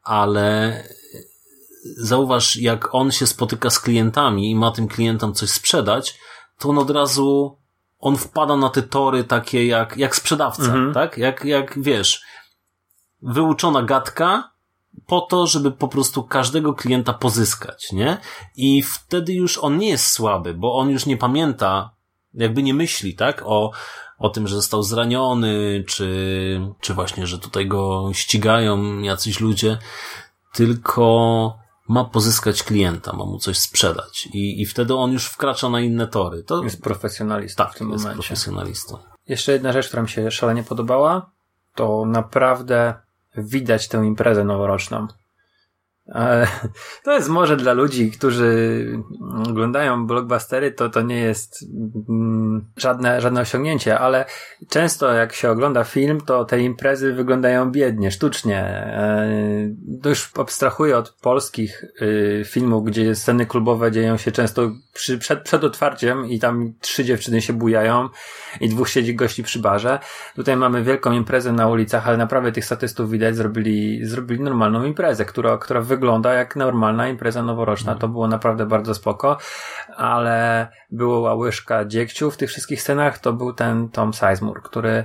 ale 0.02 0.82
zauważ, 1.96 2.56
jak 2.56 2.94
on 2.94 3.12
się 3.12 3.26
spotyka 3.26 3.70
z 3.70 3.80
klientami 3.80 4.50
i 4.50 4.56
ma 4.56 4.70
tym 4.70 4.88
klientom 4.88 5.34
coś 5.34 5.50
sprzedać, 5.50 6.18
to 6.58 6.68
on 6.68 6.78
od 6.78 6.90
razu 6.90 7.58
on 8.06 8.16
wpada 8.16 8.56
na 8.56 8.70
te 8.70 8.82
tory 8.82 9.24
takie 9.24 9.66
jak, 9.66 9.96
jak 9.96 10.16
sprzedawca, 10.16 10.62
mhm. 10.62 10.94
tak? 10.94 11.18
Jak, 11.18 11.44
jak 11.44 11.82
wiesz, 11.82 12.22
wyuczona 13.22 13.82
gadka 13.82 14.50
po 15.06 15.20
to, 15.20 15.46
żeby 15.46 15.72
po 15.72 15.88
prostu 15.88 16.22
każdego 16.22 16.74
klienta 16.74 17.12
pozyskać, 17.14 17.92
nie? 17.92 18.18
I 18.56 18.82
wtedy 18.82 19.32
już 19.32 19.58
on 19.58 19.78
nie 19.78 19.88
jest 19.88 20.06
słaby, 20.06 20.54
bo 20.54 20.76
on 20.76 20.90
już 20.90 21.06
nie 21.06 21.16
pamięta, 21.16 21.90
jakby 22.34 22.62
nie 22.62 22.74
myśli, 22.74 23.14
tak? 23.14 23.42
O, 23.46 23.70
o 24.18 24.28
tym, 24.28 24.48
że 24.48 24.56
został 24.56 24.82
zraniony, 24.82 25.84
czy, 25.86 26.60
czy 26.80 26.94
właśnie, 26.94 27.26
że 27.26 27.38
tutaj 27.38 27.66
go 27.66 28.10
ścigają 28.12 28.98
jacyś 28.98 29.40
ludzie, 29.40 29.78
tylko 30.52 31.65
ma 31.88 32.04
pozyskać 32.04 32.62
klienta, 32.62 33.12
ma 33.12 33.24
mu 33.24 33.38
coś 33.38 33.58
sprzedać 33.58 34.26
i, 34.26 34.62
i 34.62 34.66
wtedy 34.66 34.94
on 34.94 35.12
już 35.12 35.26
wkracza 35.26 35.68
na 35.68 35.80
inne 35.80 36.08
tory. 36.08 36.42
To 36.42 36.64
jest 36.64 36.82
profesjonalista 36.82 37.64
tak, 37.64 37.74
w 37.74 37.78
tym 37.78 37.90
jest 37.90 38.04
momencie. 38.04 38.22
profesjonalistą. 38.22 38.98
Jeszcze 39.28 39.52
jedna 39.52 39.72
rzecz, 39.72 39.88
która 39.88 40.02
mi 40.02 40.08
się 40.08 40.30
szalenie 40.30 40.62
podobała, 40.62 41.30
to 41.74 42.04
naprawdę 42.06 42.94
widać 43.36 43.88
tę 43.88 44.06
imprezę 44.06 44.44
noworoczną. 44.44 45.06
To 47.04 47.12
jest 47.12 47.28
może 47.28 47.56
dla 47.56 47.72
ludzi, 47.72 48.10
którzy 48.10 48.86
oglądają 49.48 50.06
blockbustery, 50.06 50.72
to 50.72 50.88
to 50.88 51.02
nie 51.02 51.20
jest 51.20 51.64
mm, 52.08 52.64
żadne, 52.76 53.20
żadne 53.20 53.40
osiągnięcie, 53.40 53.98
ale 53.98 54.24
często 54.68 55.12
jak 55.12 55.32
się 55.32 55.50
ogląda 55.50 55.84
film, 55.84 56.20
to 56.20 56.44
te 56.44 56.60
imprezy 56.60 57.12
wyglądają 57.12 57.70
biednie, 57.70 58.10
sztucznie. 58.10 58.58
E, 58.58 59.28
to 60.02 60.08
już 60.08 60.30
abstrahuję 60.38 60.96
od 60.98 61.10
polskich 61.10 61.84
y, 62.02 62.42
filmów, 62.46 62.84
gdzie 62.84 63.14
sceny 63.14 63.46
klubowe 63.46 63.92
dzieją 63.92 64.16
się 64.16 64.32
często 64.32 64.70
przy, 64.92 65.18
przed, 65.18 65.42
przed 65.42 65.64
otwarciem 65.64 66.26
i 66.26 66.38
tam 66.38 66.72
trzy 66.80 67.04
dziewczyny 67.04 67.42
się 67.42 67.52
bujają 67.52 68.08
i 68.60 68.68
dwóch 68.68 68.88
siedzi 68.88 69.14
gości 69.14 69.42
przy 69.42 69.58
barze. 69.58 69.98
Tutaj 70.34 70.56
mamy 70.56 70.82
wielką 70.82 71.12
imprezę 71.12 71.52
na 71.52 71.68
ulicach, 71.68 72.08
ale 72.08 72.16
naprawdę 72.16 72.52
tych 72.52 72.64
statystów 72.64 73.10
widać, 73.10 73.36
zrobili, 73.36 74.04
zrobili 74.04 74.40
normalną 74.40 74.84
imprezę, 74.84 75.24
która, 75.24 75.58
która 75.58 75.80
wygląda 75.80 75.95
jak 76.34 76.56
normalna 76.56 77.08
impreza 77.08 77.42
noworoczna. 77.42 77.94
To 77.94 78.08
było 78.08 78.28
naprawdę 78.28 78.66
bardzo 78.66 78.94
spoko, 78.94 79.38
ale 79.96 80.68
była 80.90 81.34
łyżka 81.34 81.84
dziegciu 81.84 82.30
w 82.30 82.36
tych 82.36 82.50
wszystkich 82.50 82.82
scenach, 82.82 83.18
to 83.18 83.32
był 83.32 83.52
ten 83.52 83.88
Tom 83.88 84.12
Sizemore, 84.12 84.60
który 84.64 85.04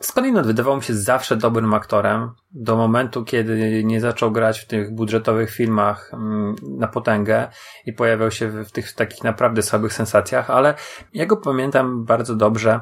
skądinąd 0.00 0.46
wydawał 0.46 0.76
mi 0.76 0.82
się 0.82 0.94
zawsze 0.94 1.36
dobrym 1.36 1.74
aktorem, 1.74 2.30
do 2.52 2.76
momentu, 2.76 3.24
kiedy 3.24 3.84
nie 3.84 4.00
zaczął 4.00 4.30
grać 4.30 4.60
w 4.60 4.66
tych 4.66 4.94
budżetowych 4.94 5.50
filmach 5.50 6.10
mm, 6.14 6.54
na 6.62 6.88
potęgę 6.88 7.48
i 7.86 7.92
pojawiał 7.92 8.30
się 8.30 8.64
w 8.64 8.72
tych 8.72 8.92
takich 8.92 9.24
naprawdę 9.24 9.62
słabych 9.62 9.92
sensacjach, 9.92 10.50
ale 10.50 10.74
ja 11.14 11.26
go 11.26 11.36
pamiętam 11.36 12.04
bardzo 12.04 12.36
dobrze 12.36 12.80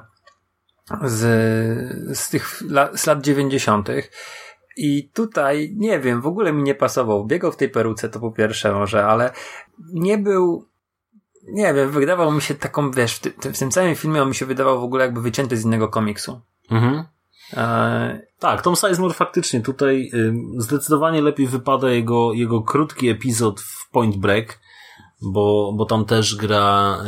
z, 1.04 2.18
z 2.18 2.30
tych 2.30 2.62
z 2.94 3.06
lat 3.06 3.20
dziewięćdziesiątych 3.20 4.10
i 4.76 5.10
tutaj, 5.14 5.74
nie 5.76 6.00
wiem, 6.00 6.20
w 6.20 6.26
ogóle 6.26 6.52
mi 6.52 6.62
nie 6.62 6.74
pasował. 6.74 7.26
Biegał 7.26 7.52
w 7.52 7.56
tej 7.56 7.68
peruce, 7.68 8.08
to 8.08 8.20
po 8.20 8.32
pierwsze 8.32 8.72
może, 8.72 9.06
ale 9.06 9.32
nie 9.92 10.18
był, 10.18 10.68
nie 11.48 11.74
wiem, 11.74 11.90
wydawał 11.90 12.32
mi 12.32 12.42
się 12.42 12.54
taką, 12.54 12.90
wiesz, 12.90 13.14
w, 13.14 13.20
ty, 13.20 13.52
w 13.52 13.58
tym 13.58 13.70
całym 13.70 13.94
filmie 13.94 14.22
on 14.22 14.28
mi 14.28 14.34
się 14.34 14.46
wydawał 14.46 14.80
w 14.80 14.84
ogóle 14.84 15.04
jakby 15.04 15.22
wycięty 15.22 15.56
z 15.56 15.64
innego 15.64 15.88
komiksu. 15.88 16.40
Mhm. 16.70 17.04
E... 17.54 18.32
Tak, 18.38 18.62
Tom 18.62 18.76
Sizemore 18.76 19.14
faktycznie 19.14 19.60
tutaj 19.60 20.10
y, 20.14 20.34
zdecydowanie 20.58 21.22
lepiej 21.22 21.46
wypada 21.46 21.90
jego, 21.90 22.32
jego 22.32 22.62
krótki 22.62 23.08
epizod 23.08 23.60
w 23.60 23.90
Point 23.90 24.16
Break, 24.16 24.58
bo, 25.22 25.72
bo 25.76 25.84
tam 25.84 26.04
też 26.04 26.36
gra 26.36 26.98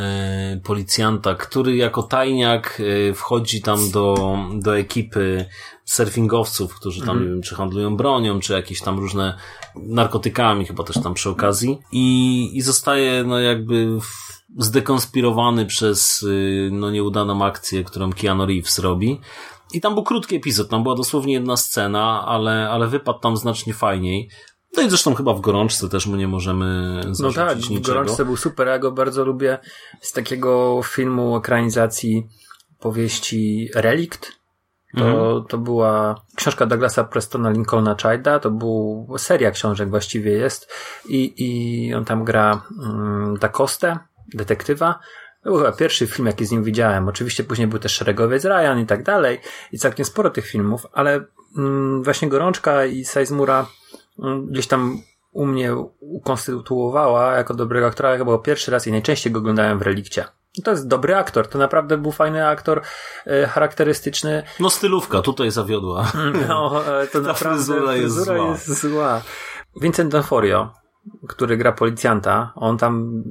y, 0.53 0.61
policjanta, 0.61 1.35
który 1.35 1.75
jako 1.75 2.03
tajniak 2.03 2.79
y, 2.79 3.13
wchodzi 3.13 3.61
tam 3.61 3.91
do, 3.91 4.37
do 4.53 4.77
ekipy 4.77 5.45
surfingowców, 5.85 6.75
którzy 6.75 7.01
tam, 7.01 7.09
mm. 7.09 7.23
nie 7.23 7.29
wiem, 7.29 7.41
czy 7.41 7.55
handlują 7.55 7.97
bronią, 7.97 8.39
czy 8.39 8.53
jakieś 8.53 8.81
tam 8.81 8.99
różne 8.99 9.37
narkotykami, 9.75 10.65
chyba 10.65 10.83
też 10.83 11.03
tam 11.03 11.13
przy 11.13 11.29
okazji. 11.29 11.79
I, 11.91 12.49
i 12.57 12.61
zostaje, 12.61 13.23
no 13.23 13.39
jakby 13.39 13.87
zdekonspirowany 14.57 15.65
przez, 15.65 16.23
y, 16.23 16.69
no 16.71 16.91
nieudaną 16.91 17.45
akcję, 17.45 17.83
którą 17.83 18.13
Keanu 18.13 18.45
Reeves 18.45 18.79
robi. 18.79 19.21
I 19.73 19.81
tam 19.81 19.93
był 19.93 20.03
krótki 20.03 20.35
epizod, 20.35 20.69
tam 20.69 20.83
była 20.83 20.95
dosłownie 20.95 21.33
jedna 21.33 21.57
scena, 21.57 22.25
ale, 22.25 22.69
ale 22.69 22.87
wypadł 22.87 23.19
tam 23.19 23.37
znacznie 23.37 23.73
fajniej. 23.73 24.29
No 24.77 24.83
i 24.83 24.89
zresztą 24.89 25.15
chyba 25.15 25.33
w 25.33 25.41
gorączce 25.41 25.89
też 25.89 26.07
mu 26.07 26.15
nie 26.15 26.27
możemy 26.27 27.01
No 27.19 27.33
tak, 27.33 27.57
niczego. 27.57 27.79
w 27.79 27.81
gorączce 27.81 28.25
był 28.25 28.37
super, 28.37 28.67
ja 28.67 28.79
go 28.79 28.91
bardzo 28.91 29.25
lubię 29.25 29.57
z 30.01 30.11
takiego 30.11 30.81
filmu 30.83 31.37
ekranizacji 31.37 32.27
powieści 32.79 33.69
Relikt. 33.75 34.31
To, 34.95 35.05
mhm. 35.05 35.45
to 35.45 35.57
była 35.57 36.15
książka 36.35 36.65
Douglasa 36.65 37.03
Prestona 37.03 37.49
Lincolna 37.49 37.95
Childa, 38.01 38.39
to 38.39 38.51
był 38.51 39.07
seria 39.17 39.51
książek 39.51 39.89
właściwie 39.89 40.31
jest 40.31 40.73
i, 41.09 41.33
i 41.37 41.93
on 41.93 42.05
tam 42.05 42.23
gra 42.23 42.61
um, 42.79 43.37
Da 43.39 43.49
Coste, 43.49 43.99
detektywa. 44.33 44.99
To 45.43 45.49
był 45.49 45.57
chyba 45.57 45.71
pierwszy 45.71 46.07
film, 46.07 46.27
jaki 46.27 46.45
z 46.45 46.51
nim 46.51 46.63
widziałem. 46.63 47.07
Oczywiście 47.07 47.43
później 47.43 47.67
był 47.67 47.79
też 47.79 47.91
Szeregowiec 47.91 48.45
Ryan 48.45 48.79
i 48.79 48.85
tak 48.85 49.03
dalej 49.03 49.39
i 49.71 49.79
całkiem 49.79 50.05
sporo 50.05 50.29
tych 50.29 50.47
filmów, 50.47 50.87
ale 50.93 51.25
um, 51.57 52.03
właśnie 52.03 52.29
Gorączka 52.29 52.85
i 52.85 53.05
Sizemura 53.05 53.65
um, 54.17 54.47
gdzieś 54.47 54.67
tam 54.67 55.01
u 55.31 55.45
mnie 55.45 55.75
ukonstytuowała 55.99 57.35
jako 57.35 57.53
dobrego 57.53 57.87
aktora, 57.87 58.17
chyba 58.17 58.37
pierwszy 58.37 58.71
raz 58.71 58.87
i 58.87 58.91
najczęściej 58.91 59.33
go 59.33 59.39
oglądałem 59.39 59.79
w 59.79 59.81
Relikcie. 59.81 60.25
To 60.63 60.71
jest 60.71 60.87
dobry 60.87 61.15
aktor, 61.15 61.47
to 61.47 61.57
naprawdę 61.57 61.97
był 61.97 62.11
fajny 62.11 62.47
aktor, 62.47 62.81
e, 63.25 63.47
charakterystyczny. 63.47 64.43
No 64.59 64.69
stylówka 64.69 65.21
tutaj 65.21 65.51
zawiodła. 65.51 66.11
No, 66.47 66.85
e, 67.01 67.07
to 67.07 67.21
naprawdę 67.21 67.57
fryzura 67.57 67.95
jest 67.95 68.15
fryzura 68.15 68.37
zła. 68.37 68.47
Jest 68.47 68.81
zła. 68.81 69.21
Vincent 69.81 70.13
D'Onofrio, 70.13 70.67
który 71.27 71.57
gra 71.57 71.71
policjanta, 71.71 72.51
on 72.55 72.77
tam 72.77 73.23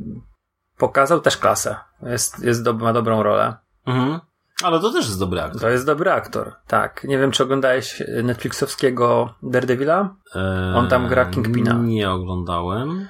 pokazał 0.79 1.21
też 1.21 1.37
klasę. 1.37 1.77
Jest, 2.03 2.45
jest 2.45 2.63
do, 2.63 2.73
ma 2.73 2.93
dobrą 2.93 3.23
rolę. 3.23 3.57
Mhm. 3.87 4.21
Ale 4.63 4.81
to 4.81 4.93
też 4.93 5.05
jest 5.07 5.19
dobry 5.19 5.41
aktor. 5.41 5.61
To 5.61 5.69
jest 5.69 5.87
dobry 5.87 6.11
aktor, 6.11 6.53
tak. 6.67 7.05
Nie 7.05 7.19
wiem, 7.19 7.31
czy 7.31 7.43
oglądałeś 7.43 8.03
Netflixowskiego 8.23 9.35
Daredevila? 9.43 10.17
Eee, 10.35 10.77
On 10.77 10.89
tam 10.89 11.09
gra 11.09 11.25
Kingpina. 11.27 11.75
Nie 11.75 12.11
oglądałem. 12.11 13.09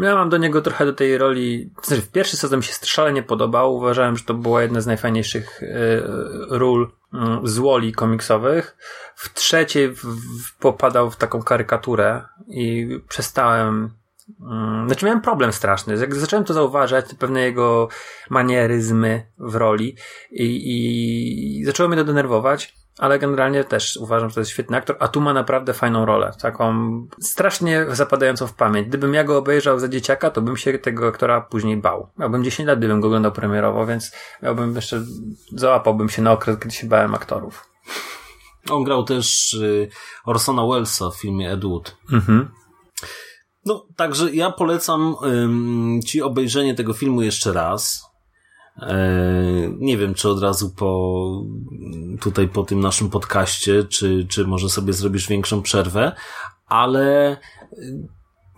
Ja 0.00 0.14
mam 0.14 0.28
do 0.28 0.36
niego 0.36 0.62
trochę 0.62 0.86
do 0.86 0.92
tej 0.92 1.18
roli. 1.18 1.70
Znaczy, 1.82 2.02
w 2.02 2.10
pierwszy 2.10 2.36
sezon 2.36 2.58
mi 2.58 2.64
się 2.64 2.74
szalenie 2.84 3.22
podobał. 3.22 3.74
Uważałem, 3.74 4.16
że 4.16 4.24
to 4.24 4.34
była 4.34 4.62
jedna 4.62 4.80
z 4.80 4.86
najfajniejszych 4.86 5.62
y, 5.62 6.02
ról 6.48 6.92
y, 7.14 7.18
z 7.44 7.58
Woli 7.58 7.92
komiksowych. 7.92 8.76
W 9.14 9.34
trzeciej 9.34 9.88
w, 9.88 10.04
w, 10.04 10.58
popadał 10.58 11.10
w 11.10 11.16
taką 11.16 11.42
karykaturę 11.42 12.22
i 12.48 12.88
przestałem. 13.08 13.90
Y, 14.28 14.86
znaczy, 14.86 15.06
miałem 15.06 15.20
problem 15.20 15.52
straszny. 15.52 15.96
Jak 15.96 16.14
zacząłem 16.14 16.44
to 16.44 16.54
zauważać, 16.54 17.14
pewne 17.18 17.40
jego 17.40 17.88
manieryzmy 18.30 19.26
w 19.38 19.54
roli 19.54 19.96
i, 20.30 21.60
i 21.60 21.64
zaczęło 21.64 21.88
mnie 21.88 21.98
to 21.98 22.04
denerwować 22.04 22.79
ale 23.00 23.18
generalnie 23.18 23.64
też 23.64 23.96
uważam, 23.96 24.28
że 24.28 24.34
to 24.34 24.40
jest 24.40 24.50
świetny 24.50 24.76
aktor, 24.76 24.96
a 24.98 25.08
tu 25.08 25.20
ma 25.20 25.32
naprawdę 25.32 25.74
fajną 25.74 26.04
rolę, 26.04 26.32
taką 26.42 26.72
strasznie 27.20 27.86
zapadającą 27.90 28.46
w 28.46 28.54
pamięć. 28.54 28.88
Gdybym 28.88 29.14
ja 29.14 29.24
go 29.24 29.38
obejrzał 29.38 29.78
za 29.78 29.88
dzieciaka, 29.88 30.30
to 30.30 30.42
bym 30.42 30.56
się 30.56 30.78
tego 30.78 31.08
aktora 31.08 31.40
później 31.40 31.76
bał. 31.76 32.08
Miałbym 32.18 32.44
10 32.44 32.66
lat, 32.66 32.78
gdybym 32.78 33.00
go 33.00 33.06
oglądał 33.06 33.32
premierowo, 33.32 33.86
więc 33.86 34.12
miałbym 34.42 34.76
jeszcze, 34.76 35.02
załapałbym 35.52 36.08
się 36.08 36.22
na 36.22 36.32
okres, 36.32 36.58
kiedy 36.58 36.74
się 36.74 36.86
bałem 36.86 37.14
aktorów. 37.14 37.70
On 38.70 38.84
grał 38.84 39.04
też 39.04 39.54
y, 39.54 39.88
Orsona 40.24 40.66
Wellesa 40.66 41.10
w 41.10 41.20
filmie 41.20 41.52
Ed 41.52 41.64
Wood. 41.64 41.96
Mhm. 42.12 42.48
No, 43.64 43.86
także 43.96 44.34
ja 44.34 44.50
polecam 44.50 45.14
ci 46.06 46.22
obejrzenie 46.22 46.74
tego 46.74 46.92
filmu 46.92 47.22
jeszcze 47.22 47.52
raz. 47.52 48.09
E, 48.80 49.04
nie 49.78 49.96
wiem, 49.96 50.14
czy 50.14 50.28
od 50.28 50.42
razu 50.42 50.70
po 50.70 51.20
tutaj 52.20 52.48
po 52.48 52.62
tym 52.62 52.80
naszym 52.80 53.10
podcaście, 53.10 53.84
czy, 53.84 54.26
czy 54.28 54.46
może 54.46 54.68
sobie 54.68 54.92
zrobisz 54.92 55.28
większą 55.28 55.62
przerwę, 55.62 56.12
ale 56.66 57.36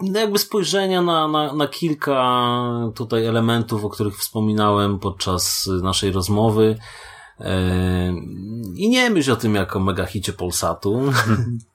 no 0.00 0.20
jakby 0.20 0.38
spojrzenia 0.38 1.02
na, 1.02 1.28
na, 1.28 1.52
na 1.52 1.68
kilka 1.68 2.50
tutaj 2.94 3.26
elementów, 3.26 3.84
o 3.84 3.90
których 3.90 4.18
wspominałem 4.18 4.98
podczas 4.98 5.70
naszej 5.82 6.12
rozmowy. 6.12 6.78
E, 7.40 8.08
I 8.74 8.88
nie 8.88 9.10
myśl 9.10 9.32
o 9.32 9.36
tym 9.36 9.54
jako 9.54 9.80
megahicie 9.80 10.32
Polsatu. 10.32 11.00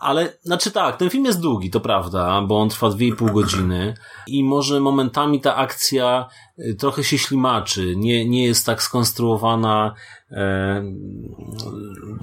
Ale, 0.00 0.38
znaczy 0.42 0.70
tak, 0.70 0.96
ten 0.96 1.10
film 1.10 1.24
jest 1.24 1.40
długi, 1.40 1.70
to 1.70 1.80
prawda, 1.80 2.42
bo 2.42 2.60
on 2.60 2.68
trwa 2.68 2.88
2,5 2.88 3.32
godziny 3.32 3.94
i 4.26 4.44
może 4.44 4.80
momentami 4.80 5.40
ta 5.40 5.56
akcja 5.56 6.28
y, 6.58 6.74
trochę 6.74 7.04
się 7.04 7.18
ślimaczy, 7.18 7.94
nie, 7.96 8.28
nie 8.28 8.44
jest 8.44 8.66
tak 8.66 8.82
skonstruowana, 8.82 9.94
e, 10.30 10.84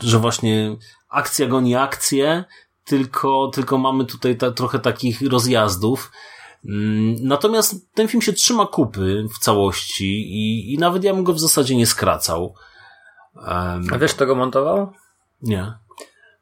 że 0.03 0.19
właśnie 0.19 0.75
akcja 1.09 1.47
goni 1.47 1.75
akcję, 1.75 2.43
tylko, 2.85 3.51
tylko 3.53 3.77
mamy 3.77 4.05
tutaj 4.05 4.37
ta, 4.37 4.51
trochę 4.51 4.79
takich 4.79 5.21
rozjazdów. 5.21 6.11
Mm, 6.65 7.15
natomiast 7.21 7.93
ten 7.93 8.07
film 8.07 8.21
się 8.21 8.33
trzyma 8.33 8.65
kupy 8.65 9.25
w 9.35 9.39
całości 9.39 10.05
i, 10.13 10.73
i 10.73 10.77
nawet 10.77 11.03
ja 11.03 11.13
bym 11.13 11.23
go 11.23 11.33
w 11.33 11.39
zasadzie 11.39 11.75
nie 11.75 11.85
skracał. 11.85 12.55
A 13.45 13.97
wiesz, 13.99 14.13
kto 14.13 14.25
go 14.25 14.35
montował? 14.35 14.91
Nie. 15.41 15.73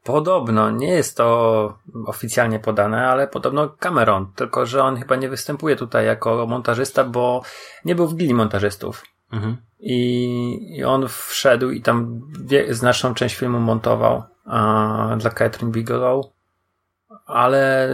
Podobno, 0.04 0.70
nie 0.70 0.88
jest 0.88 1.16
to 1.16 1.78
oficjalnie 2.06 2.58
podane, 2.58 3.08
ale 3.08 3.28
podobno 3.28 3.68
Cameron, 3.68 4.32
tylko 4.36 4.66
że 4.66 4.84
on 4.84 4.96
chyba 4.96 5.16
nie 5.16 5.28
występuje 5.28 5.76
tutaj 5.76 6.06
jako 6.06 6.46
montażysta, 6.46 7.04
bo 7.04 7.42
nie 7.84 7.94
był 7.94 8.08
w 8.08 8.16
gili 8.16 8.34
montażystów. 8.34 9.04
Mhm. 9.32 9.56
I, 9.80 10.76
I 10.78 10.84
on 10.84 11.08
wszedł 11.08 11.70
i 11.70 11.82
tam 11.82 12.20
wie, 12.44 12.74
znaczną 12.74 13.14
część 13.14 13.36
filmu 13.36 13.60
montował 13.60 14.22
a, 14.44 15.16
dla 15.18 15.30
Catherine 15.30 15.72
Bigelow, 15.72 16.26
ale 17.26 17.88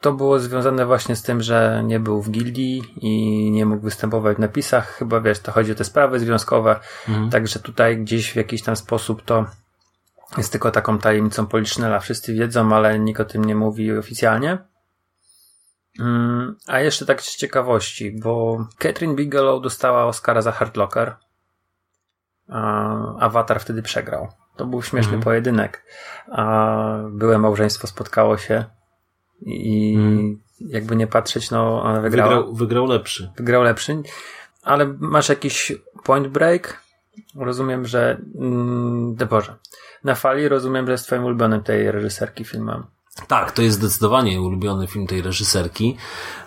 to 0.00 0.12
było 0.12 0.38
związane 0.38 0.86
właśnie 0.86 1.16
z 1.16 1.22
tym, 1.22 1.42
że 1.42 1.82
nie 1.84 2.00
był 2.00 2.22
w 2.22 2.30
gildii 2.30 2.82
i 2.96 3.50
nie 3.50 3.66
mógł 3.66 3.82
występować 3.82 4.36
w 4.36 4.40
napisach. 4.40 4.88
Chyba 4.88 5.20
wiesz, 5.20 5.38
to 5.38 5.52
chodzi 5.52 5.72
o 5.72 5.74
te 5.74 5.84
sprawy 5.84 6.20
związkowe, 6.20 6.80
mhm. 7.08 7.30
także 7.30 7.60
tutaj 7.60 7.98
gdzieś 7.98 8.32
w 8.32 8.36
jakiś 8.36 8.62
tam 8.62 8.76
sposób 8.76 9.22
to 9.22 9.46
jest 10.36 10.52
tylko 10.52 10.70
taką 10.70 10.98
tajemnicą 10.98 11.46
Policznela. 11.46 12.00
Wszyscy 12.00 12.34
wiedzą, 12.34 12.72
ale 12.74 12.98
nikt 12.98 13.20
o 13.20 13.24
tym 13.24 13.44
nie 13.44 13.54
mówi 13.54 13.98
oficjalnie. 13.98 14.58
Mm, 16.00 16.56
a 16.66 16.80
jeszcze 16.80 17.06
tak 17.06 17.22
z 17.22 17.36
ciekawości, 17.36 18.16
bo 18.22 18.66
Catherine 18.78 19.16
Bigelow 19.16 19.62
dostała 19.62 20.04
Oscara 20.04 20.42
za 20.42 20.52
Hard 20.52 20.76
Locker. 20.76 21.16
A 22.48 23.18
Avatar 23.18 23.60
wtedy 23.60 23.82
przegrał. 23.82 24.28
To 24.56 24.66
był 24.66 24.82
śmieszny 24.82 25.08
Mhm. 25.12 25.22
pojedynek. 25.22 25.84
A 26.32 26.86
byłe 27.10 27.38
małżeństwo 27.38 27.86
spotkało 27.86 28.38
się 28.38 28.64
i 29.40 29.94
Mhm. 29.96 30.40
jakby 30.60 30.96
nie 30.96 31.06
patrzeć, 31.06 31.50
no 31.50 31.82
ona 31.82 32.00
wygrała. 32.00 32.28
Wygrał, 32.28 32.54
wygrał 32.54 32.86
lepszy. 32.86 33.30
Wygrał 33.36 33.62
lepszy. 33.62 34.02
Ale 34.62 34.86
masz 34.98 35.28
jakiś 35.28 35.72
point 36.04 36.28
break? 36.28 36.82
Rozumiem, 37.36 37.86
że 37.86 38.20
mm, 38.38 39.16
Boże. 39.30 39.56
Na 40.04 40.14
fali 40.14 40.48
rozumiem, 40.48 40.86
że 40.86 40.92
jest 40.92 41.06
twoim 41.06 41.24
ulubionym 41.24 41.62
tej 41.62 41.92
reżyserki 41.92 42.44
filmem. 42.44 42.84
Tak, 43.26 43.52
to 43.52 43.62
jest 43.62 43.76
zdecydowanie 43.76 44.40
ulubiony 44.40 44.86
film 44.86 45.06
tej 45.06 45.22
reżyserki. 45.22 45.96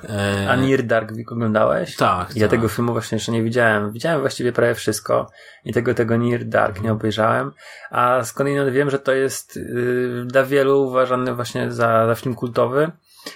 E, 0.04 0.48
A 0.50 0.56
Near 0.56 0.84
Dark 0.84 1.12
oglądałeś? 1.32 1.96
Tak, 1.96 2.36
Ja 2.36 2.42
tak. 2.42 2.50
tego 2.52 2.68
filmu 2.68 2.92
właśnie 2.92 3.16
jeszcze 3.16 3.32
nie 3.32 3.44
widziałem. 3.44 3.92
Widziałem 3.92 4.22
właściwie 4.22 4.52
prawie 4.52 4.76
wszystko 4.76 5.30
i 5.66 5.74
tego, 5.74 5.94
tego 5.94 6.18
Near 6.18 6.46
Dark 6.46 6.82
nie 6.82 6.92
obejrzałem. 6.92 7.52
A 7.90 8.24
skądinąd 8.24 8.72
wiem, 8.74 8.90
że 8.90 9.00
to 9.00 9.12
jest 9.12 9.56
yy, 9.56 10.26
dla 10.26 10.44
wielu 10.44 10.82
uważany 10.82 11.36
właśnie 11.36 11.72
za, 11.72 12.08
za 12.08 12.16
film 12.16 12.36
kultowy 12.36 12.92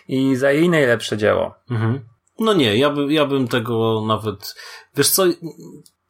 i 0.08 0.36
za 0.36 0.52
jej 0.52 0.70
najlepsze 0.70 1.18
dzieło. 1.18 1.56
Mhm. 1.72 2.00
No 2.40 2.54
nie, 2.54 2.78
ja, 2.78 2.90
by, 2.90 3.14
ja 3.14 3.26
bym 3.26 3.48
tego 3.48 4.04
nawet. 4.08 4.56
Wiesz 4.96 5.10
co, 5.10 5.24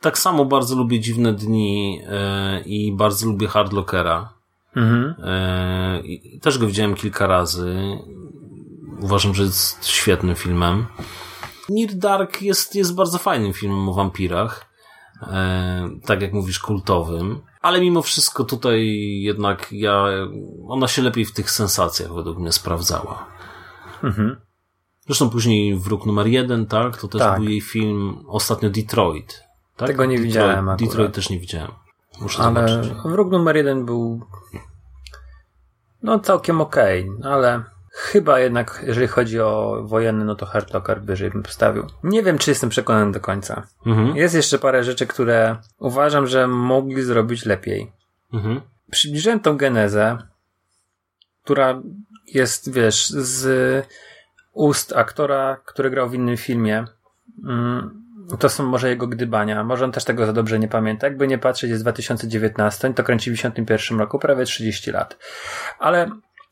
tak 0.06 0.18
samo 0.18 0.46
bardzo 0.46 0.76
lubię 0.76 1.00
Dziwne 1.00 1.34
Dni 1.34 2.02
e, 2.08 2.60
i 2.60 2.94
bardzo 2.94 3.28
lubię 3.28 3.48
Hardlockera. 3.48 4.34
Mhm. 4.76 5.16
E, 5.24 6.02
też 6.42 6.58
go 6.58 6.68
widziałem 6.68 6.96
kilka 6.96 7.28
razy. 7.28 7.98
Uważam, 9.00 9.34
że 9.36 9.44
jest 9.44 9.88
świetnym 9.88 10.36
filmem. 10.36 10.86
Near 11.70 11.94
Dark 11.94 12.42
jest, 12.42 12.76
jest 12.76 12.96
bardzo 12.96 13.18
fajnym 13.18 13.54
filmem 13.54 13.90
o 13.90 13.94
wampirach. 13.94 14.66
E, 15.22 15.90
tak 16.06 16.22
jak 16.22 16.34
mówisz, 16.34 16.60
kultowym. 16.60 17.42
Ale 17.62 17.82
mimo 17.82 18.02
wszystko 18.02 18.44
tutaj 18.44 18.86
jednak 19.22 19.68
ja, 19.72 20.06
ona 20.68 20.88
się 20.88 21.02
lepiej 21.02 21.26
w 21.26 21.34
tych 21.34 21.52
sensacjach 21.52 22.14
według 22.14 22.38
mnie 22.38 22.52
sprawdzała. 22.52 23.28
Mhm. 24.04 24.36
Zresztą 25.06 25.30
później 25.30 25.80
Wróg 25.80 26.06
numer 26.06 26.28
jeden, 26.28 26.66
tak? 26.66 26.98
To 26.98 27.08
też 27.08 27.22
Tak. 27.22 27.40
był 27.40 27.50
jej 27.50 27.62
film. 27.62 28.24
Ostatnio 28.28 28.70
Detroit. 28.70 29.45
Tak? 29.78 29.88
Tego 29.88 30.06
nie 30.06 30.16
Detroit, 30.18 30.28
widziałem 30.34 30.70
akurat. 30.70 30.90
Detroit 30.90 31.14
też 31.16 31.30
nie 31.30 31.40
widziałem. 31.40 31.72
Muszę 32.22 32.44
Ale 32.44 32.68
zobaczyć. 32.68 32.94
wróg 33.06 33.32
numer 33.32 33.56
jeden 33.56 33.86
był 33.86 34.22
no 36.04 36.20
całkiem 36.20 36.62
okej, 36.62 37.12
ale 37.24 37.64
chyba 37.92 38.40
jednak, 38.40 38.84
jeżeli 38.88 39.08
chodzi 39.08 39.40
o 39.40 39.82
wojenny, 39.84 40.26
no 40.26 40.36
to 40.36 40.46
Hardlocker 40.46 41.02
wyżej 41.02 41.30
bym 41.30 41.44
postawił. 41.44 41.88
Nie 42.04 42.24
wiem, 42.24 42.38
czy 42.38 42.52
jestem 42.52 42.70
przekonany 42.70 43.12
do 43.12 43.20
końca. 43.20 43.68
Mhm. 43.86 44.16
Jest 44.16 44.36
jeszcze 44.36 44.60
parę 44.60 44.84
rzeczy, 44.84 45.08
które 45.08 45.58
uważam, 45.80 46.28
że 46.28 46.48
mogli 46.48 47.04
zrobić 47.04 47.46
lepiej. 47.46 47.92
Mhm. 48.34 48.62
Przybliżyłem 48.92 49.40
tą 49.40 49.58
genezę, 49.58 50.18
która 51.44 51.82
jest, 52.28 52.72
wiesz, 52.74 53.10
z 53.10 53.48
ust 54.54 54.94
aktora, 54.94 55.58
który 55.66 55.90
grał 55.90 56.10
w 56.10 56.14
innym 56.14 56.38
filmie. 56.38 56.86
Mm, 57.44 58.05
To 58.40 58.50
są 58.50 58.66
może 58.66 58.90
jego 58.90 59.08
gdybania. 59.08 59.64
Może 59.64 59.86
on 59.86 59.92
też 59.92 60.04
tego 60.04 60.26
za 60.26 60.34
dobrze 60.34 60.60
nie 60.60 60.68
pamięta. 60.68 61.08
Jakby 61.08 61.28
nie 61.28 61.38
patrzeć, 61.38 61.70
jest 61.70 61.84
2019, 61.84 62.94
to 62.94 63.04
kręci 63.04 63.32
w 63.32 63.34
91 63.34 64.00
roku, 64.00 64.20
prawie 64.20 64.46
30 64.46 64.92
lat. 64.92 65.18
Ale 65.80 66.10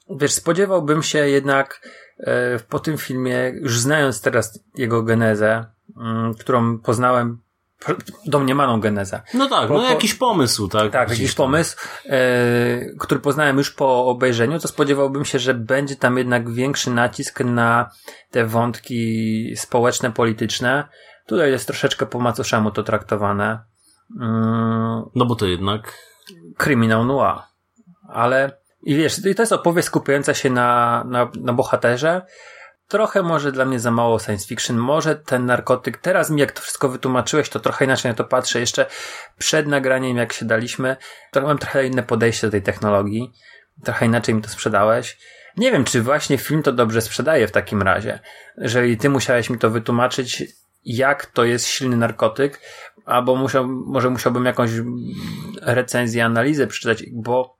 wiesz, 0.09 0.31
spodziewałbym 0.31 1.03
się 1.03 1.29
jednak 1.29 1.89
e, 2.19 2.59
po 2.69 2.79
tym 2.79 2.97
filmie, 2.97 3.51
już 3.55 3.79
znając 3.79 4.21
teraz 4.21 4.59
jego 4.77 5.03
genezę, 5.03 5.65
mm, 5.97 6.33
którą 6.33 6.79
poznałem, 6.79 7.43
domniemaną 8.25 8.79
genezę, 8.79 9.21
No 9.33 9.49
tak, 9.49 9.67
Po- 9.67 9.73
no 9.73 9.79
po- 9.83 9.89
jakiś 9.89 10.13
pomysł, 10.13 10.67
tak? 10.67 10.91
tak, 10.91 11.09
jakiś 11.09 11.35
tam. 11.35 11.45
pomysł, 11.45 11.77
e, 12.05 12.19
który 12.99 13.19
poznałem 13.19 13.57
już 13.57 13.71
po 13.71 14.05
obejrzeniu, 14.05 14.59
to 14.59 14.67
spodziewałbym 14.67 15.25
się, 15.25 15.39
że 15.39 15.53
będzie 15.53 15.95
tam 15.95 16.17
jednak 16.17 16.51
większy 16.51 16.91
nacisk 16.91 17.39
na 17.39 17.89
te 18.31 18.45
wątki 18.45 19.53
społeczne, 19.57 20.11
polityczne. 20.11 20.87
Tutaj 21.25 21.51
jest 21.51 21.67
troszeczkę 21.67 22.05
po 22.05 22.19
macoszemu 22.19 22.71
to 22.71 22.83
traktowane. 22.83 23.63
Mm, 24.21 25.03
No 25.15 25.25
bo 25.25 25.35
to 25.35 25.45
jednak. 25.45 25.97
kryminał 26.57 27.05
noir. 27.05 27.39
Ale 28.09 28.57
i 28.83 28.95
wiesz, 28.95 29.21
to 29.35 29.41
jest 29.41 29.51
opowieść 29.51 29.87
skupiająca 29.87 30.33
się 30.33 30.49
na, 30.49 31.03
na, 31.07 31.31
na 31.41 31.53
bohaterze. 31.53 32.21
Trochę 32.87 33.23
może 33.23 33.51
dla 33.51 33.65
mnie 33.65 33.79
za 33.79 33.91
mało 33.91 34.19
science 34.19 34.47
fiction. 34.47 34.77
Może 34.77 35.15
ten 35.15 35.45
narkotyk, 35.45 35.97
teraz 35.97 36.29
mi 36.29 36.41
jak 36.41 36.51
to 36.51 36.61
wszystko 36.61 36.89
wytłumaczyłeś, 36.89 37.49
to 37.49 37.59
trochę 37.59 37.85
inaczej 37.85 38.11
na 38.11 38.15
to 38.15 38.23
patrzę. 38.23 38.59
Jeszcze 38.59 38.85
przed 39.37 39.67
nagraniem, 39.67 40.17
jak 40.17 40.33
się 40.33 40.45
daliśmy, 40.45 40.97
to 41.31 41.41
mam 41.41 41.57
trochę 41.57 41.85
inne 41.85 42.03
podejście 42.03 42.47
do 42.47 42.51
tej 42.51 42.61
technologii. 42.61 43.31
Trochę 43.83 44.05
inaczej 44.05 44.35
mi 44.35 44.41
to 44.41 44.49
sprzedałeś. 44.49 45.17
Nie 45.57 45.71
wiem, 45.71 45.83
czy 45.83 46.01
właśnie 46.01 46.37
film 46.37 46.63
to 46.63 46.71
dobrze 46.71 47.01
sprzedaje 47.01 47.47
w 47.47 47.51
takim 47.51 47.81
razie. 47.81 48.19
Jeżeli 48.57 48.97
ty 48.97 49.09
musiałeś 49.09 49.49
mi 49.49 49.59
to 49.59 49.69
wytłumaczyć, 49.69 50.43
jak 50.85 51.25
to 51.25 51.43
jest 51.43 51.67
silny 51.67 51.97
narkotyk, 51.97 52.61
albo 53.05 53.35
musiał, 53.35 53.67
może 53.67 54.09
musiałbym 54.09 54.45
jakąś 54.45 54.69
recenzję, 55.61 56.25
analizę 56.25 56.67
przeczytać, 56.67 57.03
bo 57.11 57.57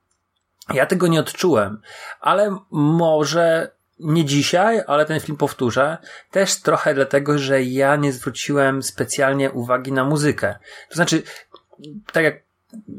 ja 0.74 0.86
tego 0.86 1.08
nie 1.08 1.20
odczułem, 1.20 1.82
ale 2.20 2.58
może 2.72 3.72
nie 4.00 4.26
dzisiaj, 4.26 4.82
ale 4.88 5.06
ten 5.06 5.20
film 5.20 5.38
powtórzę, 5.38 5.98
też 6.32 6.62
trochę 6.62 6.94
dlatego, 6.94 7.38
że 7.38 7.64
ja 7.64 7.96
nie 7.96 8.14
zwróciłem 8.14 8.84
specjalnie 8.84 9.52
uwagi 9.52 9.92
na 9.92 10.04
muzykę. 10.04 10.56
To 10.90 10.96
znaczy, 10.96 11.24
tak 12.12 12.24
jak 12.24 12.36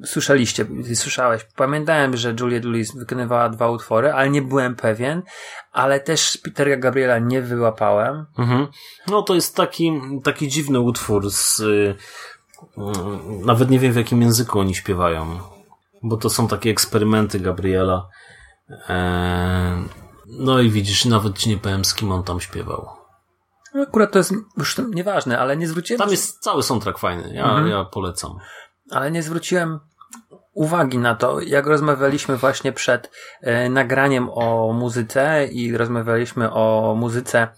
słyszeliście, 0.05 0.67
słyszałeś, 0.95 1.47
pamiętałem, 1.57 2.17
że 2.17 2.35
Julia 2.41 2.61
Lewis 2.65 2.95
wykonywała 2.97 3.49
dwa 3.49 3.69
utwory, 3.71 4.13
ale 4.13 4.31
nie 4.31 4.43
byłem 4.43 4.77
pewien, 4.77 5.23
ale 5.73 6.01
też 6.01 6.39
Petera 6.45 6.77
Gabriela 6.77 7.19
nie 7.19 7.43
wyłapałem. 7.43 8.27
Mhm. 8.39 8.67
No 9.09 9.23
to 9.23 9.35
jest 9.35 9.57
taki, 9.57 10.01
taki 10.25 10.49
dziwny 10.49 10.81
utwór 10.81 11.31
z. 11.31 11.61
y, 11.61 11.65
y, 11.65 12.81
Nawet 13.47 13.71
nie 13.71 13.79
wiem 13.79 13.93
w 13.93 13.97
jakim 13.97 14.23
języku 14.23 14.59
oni 14.61 14.75
śpiewają. 14.75 15.39
Bo 16.03 16.17
to 16.17 16.31
są 16.31 16.49
takie 16.49 16.71
eksperymenty 16.71 17.41
Gabriela. 17.41 18.09
Eee, 18.89 19.85
No 20.27 20.61
i 20.61 20.71
widzisz, 20.71 21.05
nawet 21.05 21.39
ci 21.39 21.49
nie 21.51 21.57
powiem 21.59 21.85
z 21.85 21.95
kim 21.95 22.13
on 22.13 22.23
tam 22.25 22.41
śpiewał. 22.41 22.89
Akurat 23.83 24.13
to 24.13 24.19
jest 24.19 24.33
już 24.57 24.77
nieważne, 24.95 25.39
ale 25.39 25.57
nie 25.57 25.69
zwróciłem 25.69 25.99
Tam 25.99 26.11
jest 26.11 26.39
cały 26.43 26.63
soundtrack 26.63 26.99
fajny. 26.99 27.35
Ja, 27.35 27.45
Mhm. 27.45 27.69
ja 27.69 27.85
polecam. 27.85 28.37
Ale 28.91 29.11
nie 29.11 29.23
zwróciłem 29.23 29.81
uwagi 30.53 30.99
na 30.99 31.15
to, 31.15 31.41
jak 31.41 31.67
rozmawialiśmy 31.67 32.37
właśnie 32.37 32.73
przed 32.73 33.11
e, 33.41 33.69
nagraniem 33.69 34.29
o 34.33 34.73
muzyce 34.73 35.47
i 35.47 35.77
rozmawialiśmy 35.77 36.53
o 36.53 36.95
muzyce 36.99 37.49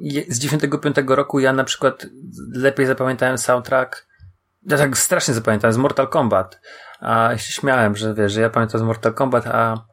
je- 0.00 0.24
z 0.28 0.38
95 0.38 0.96
roku. 1.06 1.38
Ja 1.40 1.52
na 1.52 1.64
przykład 1.64 2.06
lepiej 2.52 2.86
zapamiętałem 2.86 3.38
soundtrack, 3.38 4.06
ja 4.66 4.76
tak 4.76 4.98
strasznie 4.98 5.34
zapamiętałem, 5.34 5.72
z 5.74 5.76
Mortal 5.76 6.08
Kombat. 6.08 6.60
A 7.00 7.36
się 7.36 7.52
śmiałem, 7.52 7.96
że 7.96 8.14
wiesz, 8.14 8.32
że 8.32 8.40
ja 8.40 8.50
pamiętam 8.50 8.80
z 8.80 8.84
Mortal 8.84 9.14
Kombat, 9.14 9.46
a 9.46 9.84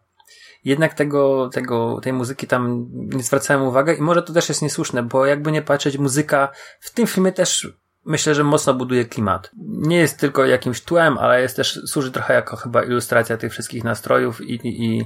jednak 0.63 0.93
tego, 0.93 1.49
tego, 1.53 1.99
tej 2.03 2.13
muzyki 2.13 2.47
tam 2.47 2.88
nie 2.91 3.24
zwracałem 3.24 3.63
uwagi 3.63 3.91
i 3.97 4.01
może 4.01 4.24
to 4.24 4.34
też 4.34 4.49
jest 4.49 4.61
niesłuszne, 4.61 5.03
bo 5.03 5.26
jakby 5.26 5.51
nie 5.51 5.61
patrzeć, 5.61 5.97
muzyka 5.97 6.49
w 6.80 6.93
tym 6.93 7.07
filmie 7.07 7.32
też 7.32 7.68
myślę, 8.05 8.35
że 8.35 8.43
mocno 8.43 8.73
buduje 8.73 9.05
klimat. 9.05 9.51
Nie 9.67 9.97
jest 9.97 10.19
tylko 10.19 10.45
jakimś 10.45 10.81
tłem, 10.81 11.17
ale 11.17 11.41
jest 11.41 11.55
też, 11.55 11.79
służy 11.85 12.11
trochę 12.11 12.33
jako 12.33 12.55
chyba 12.55 12.83
ilustracja 12.83 13.37
tych 13.37 13.51
wszystkich 13.51 13.83
nastrojów 13.83 14.41
i, 14.41 14.53
i, 14.53 14.85
i 14.85 15.05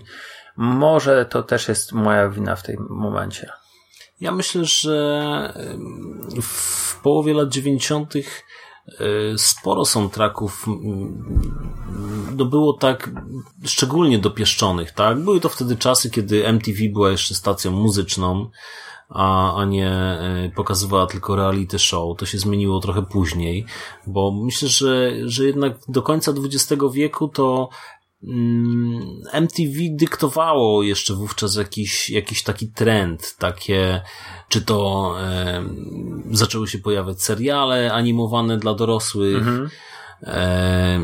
może 0.57 1.25
to 1.25 1.43
też 1.43 1.67
jest 1.67 1.91
moja 1.91 2.29
wina 2.29 2.55
w 2.55 2.63
tym 2.63 2.87
momencie. 2.89 3.49
Ja 4.21 4.31
myślę, 4.31 4.65
że 4.65 5.53
w 6.41 7.01
połowie 7.01 7.33
lat 7.33 7.49
90. 7.49 8.15
e, 8.15 8.21
sporo 9.37 9.85
soundtracków 9.85 10.65
mm, 10.67 11.51
no 12.37 12.45
było 12.45 12.73
tak 12.73 13.09
szczególnie 13.65 14.19
dopieszczonych, 14.19 14.91
tak? 14.91 15.19
Były 15.19 15.39
to 15.39 15.49
wtedy 15.49 15.77
czasy, 15.77 16.09
kiedy 16.09 16.47
MTV 16.47 16.77
była 16.93 17.11
jeszcze 17.11 17.35
stacją 17.35 17.71
muzyczną, 17.71 18.49
a, 19.09 19.55
a 19.55 19.65
nie 19.65 19.89
e, 19.89 20.51
pokazywała 20.55 21.07
tylko 21.07 21.35
reality 21.35 21.79
show. 21.79 22.17
To 22.17 22.25
się 22.25 22.37
zmieniło 22.37 22.79
trochę 22.79 23.05
później, 23.05 23.65
bo 24.07 24.31
myślę, 24.31 24.67
że, 24.67 25.11
że 25.25 25.45
jednak 25.45 25.73
do 25.87 26.01
końca 26.01 26.31
XX 26.31 26.83
wieku 26.93 27.27
to 27.27 27.69
mm, 28.23 29.21
MTV 29.33 29.73
dyktowało 29.91 30.83
jeszcze 30.83 31.13
wówczas 31.13 31.55
jakiś, 31.55 32.09
jakiś 32.09 32.43
taki 32.43 32.71
trend, 32.71 33.35
takie, 33.37 34.01
czy 34.49 34.61
to 34.61 35.13
e, 35.21 35.63
zaczęły 36.31 36.67
się 36.67 36.79
pojawiać 36.79 37.21
seriale 37.21 37.93
animowane 37.93 38.57
dla 38.57 38.73
dorosłych, 38.73 39.47
e, 40.23 40.99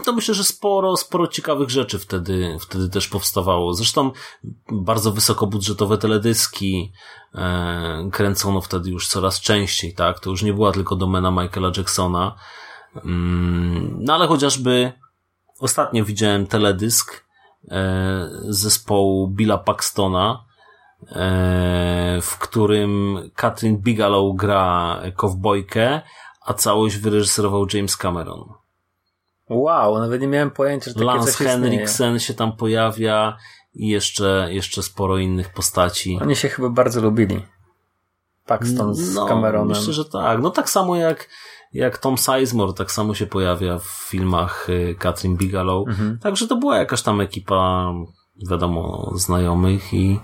to 0.00 0.12
myślę, 0.12 0.34
że 0.34 0.44
sporo, 0.44 0.96
sporo 0.96 1.26
ciekawych 1.26 1.70
rzeczy 1.70 1.98
wtedy, 1.98 2.56
wtedy 2.60 2.88
też 2.88 3.08
powstawało. 3.08 3.74
Zresztą 3.74 4.10
bardzo 4.72 5.12
wysokobudżetowe 5.12 5.98
teledyski 5.98 6.92
e, 7.34 8.08
kręcono 8.12 8.60
wtedy 8.60 8.90
już 8.90 9.08
coraz 9.08 9.40
częściej, 9.40 9.94
tak? 9.94 10.20
To 10.20 10.30
już 10.30 10.42
nie 10.42 10.52
była 10.52 10.72
tylko 10.72 10.96
domena 10.96 11.30
Michaela 11.30 11.72
Jacksona. 11.76 12.34
Mm, 13.04 13.96
no 14.00 14.14
ale 14.14 14.26
chociażby 14.26 14.92
ostatnio 15.60 16.04
widziałem 16.04 16.46
teledysk 16.46 17.24
e, 17.70 18.28
zespołu 18.48 19.28
Billa 19.28 19.58
Paxtona, 19.58 20.44
e, 21.08 22.18
w 22.22 22.38
którym 22.38 23.18
Katrin 23.34 23.78
Bigelow 23.78 24.36
gra 24.36 25.00
kowbojkę, 25.16 26.00
a 26.46 26.54
całość 26.54 26.96
wyreżyserował 26.96 27.66
James 27.74 27.96
Cameron. 27.96 28.59
Wow, 29.50 29.98
nawet 29.98 30.20
nie 30.20 30.28
miałem 30.28 30.50
pojęcia, 30.50 30.90
że 30.90 30.94
takie 30.94 31.06
Lance 31.06 31.32
coś. 31.32 31.46
Henriksen 31.46 32.18
się 32.18 32.34
tam 32.34 32.56
pojawia 32.56 33.36
i 33.74 33.88
jeszcze, 33.88 34.48
jeszcze 34.50 34.82
sporo 34.82 35.18
innych 35.18 35.52
postaci. 35.52 36.18
Oni 36.22 36.36
się 36.36 36.48
chyba 36.48 36.68
bardzo 36.68 37.00
lubili. 37.00 37.42
Paxton 38.46 38.94
z 38.94 39.14
no, 39.14 39.26
Cameronem. 39.26 39.78
Myślę, 39.78 39.92
że 39.92 40.04
tak. 40.04 40.42
No 40.42 40.50
tak 40.50 40.70
samo 40.70 40.96
jak, 40.96 41.28
jak 41.72 41.98
Tom 41.98 42.18
Sizemore, 42.18 42.72
tak 42.72 42.92
samo 42.92 43.14
się 43.14 43.26
pojawia 43.26 43.78
w 43.78 43.86
filmach 43.86 44.70
y, 44.70 44.94
Catherine 44.98 45.36
Bigelow. 45.36 45.88
Mhm. 45.88 46.18
Także 46.18 46.48
to 46.48 46.56
była 46.56 46.76
jakaś 46.76 47.02
tam 47.02 47.20
ekipa, 47.20 47.92
wiadomo, 48.50 49.12
znajomych 49.14 49.94
i 49.94 50.20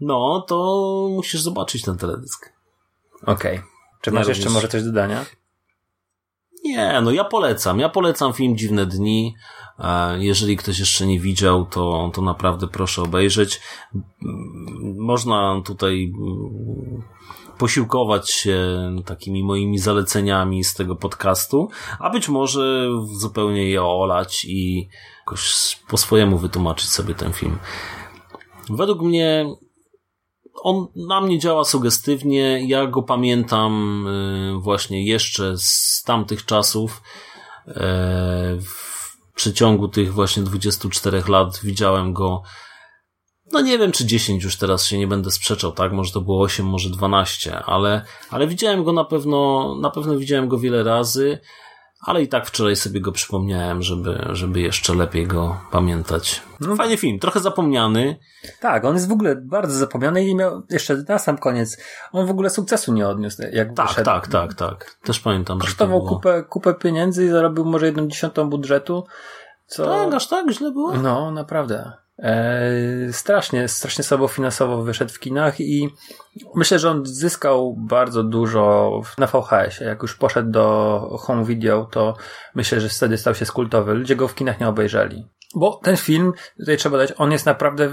no, 0.00 0.44
to 0.48 1.08
musisz 1.10 1.40
zobaczyć 1.40 1.82
ten 1.82 1.98
teledysk. 1.98 2.52
Okej. 3.26 3.60
Czy 4.00 4.10
Ja 4.10 4.14
masz 4.14 4.28
jeszcze 4.28 4.44
również. 4.44 4.54
może 4.54 4.68
coś 4.68 4.82
do 4.82 4.88
dodania? 4.88 5.24
Nie, 6.68 7.00
no 7.00 7.10
ja 7.10 7.24
polecam. 7.24 7.80
Ja 7.80 7.88
polecam 7.88 8.32
film 8.32 8.56
Dziwne 8.56 8.86
Dni. 8.86 9.34
E, 9.78 10.18
Jeżeli 10.24 10.56
ktoś 10.56 10.78
jeszcze 10.78 11.06
nie 11.06 11.20
widział, 11.20 11.66
to, 11.66 12.10
to 12.14 12.22
naprawdę 12.22 12.68
proszę 12.68 13.02
obejrzeć. 13.02 13.60
Można 14.96 15.62
tutaj 15.64 16.12
mm, 16.18 17.02
posiłkować 17.58 18.30
się 18.30 18.58
takimi 19.04 19.44
moimi 19.44 19.78
zaleceniami 19.78 20.64
z 20.64 20.74
tego 20.74 20.96
podcastu, 20.96 21.68
a 21.98 22.10
być 22.10 22.28
może 22.28 22.88
zupełnie 23.20 23.70
je 23.70 23.82
olać 23.84 24.44
i 24.44 24.88
jakoś 25.18 25.76
po 25.88 25.96
swojemu 25.96 26.38
wytłumaczyć 26.38 26.88
sobie 26.88 27.14
ten 27.14 27.32
film. 27.32 27.58
Według 28.70 29.02
mnie 29.02 29.46
on 30.62 30.86
na 30.96 31.20
mnie 31.20 31.38
działa 31.38 31.64
sugestywnie. 31.64 32.66
Ja 32.66 32.86
go 32.86 33.02
pamiętam 33.02 34.04
y, 34.06 34.60
właśnie 34.60 35.04
jeszcze 35.04 35.56
z 35.56 36.02
tamtych 36.06 36.44
czasów. 36.44 37.02
E, 37.68 38.58
W 38.60 39.34
przeciągu 39.34 39.88
tych 39.88 40.12
właśnie 40.14 40.42
24 40.42 41.22
lat 41.28 41.60
widziałem 41.62 42.12
go. 42.12 42.42
No 43.52 43.60
nie 43.60 43.78
wiem, 43.78 43.92
czy 43.92 44.06
10 44.06 44.44
już 44.44 44.56
teraz 44.56 44.86
się 44.86 44.98
nie 44.98 45.06
będę 45.06 45.30
sprzeczał, 45.30 45.72
tak? 45.72 45.92
Może 45.92 46.12
to 46.12 46.20
było 46.20 46.42
8, 46.42 46.66
może 46.66 46.90
12, 46.90 47.58
ale, 47.58 48.04
ale 48.30 48.46
widziałem 48.46 48.84
go 48.84 48.92
na 48.92 49.04
pewno, 49.04 49.74
na 49.80 49.90
pewno 49.90 50.16
widziałem 50.16 50.48
go 50.48 50.58
wiele 50.58 50.82
razy, 50.82 51.38
ale 52.00 52.22
i 52.22 52.28
tak 52.28 52.46
wczoraj 52.46 52.76
sobie 52.76 53.00
go 53.00 53.12
przypomniałem, 53.12 53.82
żeby, 53.82 54.26
żeby 54.32 54.60
jeszcze 54.60 54.94
lepiej 54.94 55.26
go 55.26 55.60
pamiętać. 55.70 56.42
No 56.60 56.76
fajny 56.76 56.96
film, 56.96 57.18
trochę 57.18 57.40
zapomniany. 57.40 58.16
Tak, 58.60 58.84
on 58.84 58.94
jest 58.94 59.08
w 59.08 59.12
ogóle 59.12 59.36
bardzo 59.36 59.78
zapomniany 59.78 60.24
i 60.26 60.34
miał 60.34 60.62
jeszcze 60.70 61.04
na 61.08 61.18
sam 61.18 61.38
koniec. 61.38 61.78
On 62.12 62.26
w 62.26 62.30
ogóle 62.30 62.50
sukcesu 62.50 62.92
nie 62.92 63.08
odniósł, 63.08 63.42
jak 63.52 63.74
Tak, 63.74 63.88
wyszedł. 63.88 64.04
tak, 64.04 64.28
tak, 64.28 64.54
tak. 64.54 64.96
Też 65.04 65.20
pamiętam, 65.20 65.58
Kosztował 65.58 66.02
kupę, 66.02 66.42
kupę 66.42 66.74
pieniędzy 66.74 67.24
i 67.26 67.28
zarobił 67.28 67.64
może 67.64 67.86
jedną 67.86 68.08
dziesiątą 68.08 68.50
budżetu. 68.50 69.04
Co... 69.66 69.84
Tak, 69.84 70.14
aż 70.14 70.28
tak 70.28 70.50
źle 70.50 70.70
było? 70.70 70.96
No, 70.96 71.30
naprawdę. 71.30 71.92
Eee, 72.18 73.12
strasznie, 73.12 73.68
strasznie 73.68 74.04
słabo 74.04 74.28
finansowo 74.28 74.82
wyszedł 74.82 75.12
w 75.12 75.18
kinach 75.18 75.60
i 75.60 75.88
myślę, 76.54 76.78
że 76.78 76.90
on 76.90 77.06
zyskał 77.06 77.76
bardzo 77.76 78.22
dużo 78.22 78.90
na 79.18 79.26
VHS-ie. 79.26 79.90
Jak 79.90 80.02
już 80.02 80.16
poszedł 80.16 80.50
do 80.50 81.00
home 81.20 81.44
video, 81.44 81.84
to 81.84 82.16
myślę, 82.54 82.80
że 82.80 82.88
wtedy 82.88 83.18
stał 83.18 83.34
się 83.34 83.44
skultowy. 83.44 83.94
Ludzie 83.94 84.16
go 84.16 84.28
w 84.28 84.34
kinach 84.34 84.60
nie 84.60 84.68
obejrzeli. 84.68 85.28
Bo 85.54 85.80
ten 85.82 85.96
film, 85.96 86.32
tutaj 86.58 86.76
trzeba 86.76 86.98
dać, 86.98 87.12
on 87.16 87.32
jest 87.32 87.46
naprawdę 87.46 87.90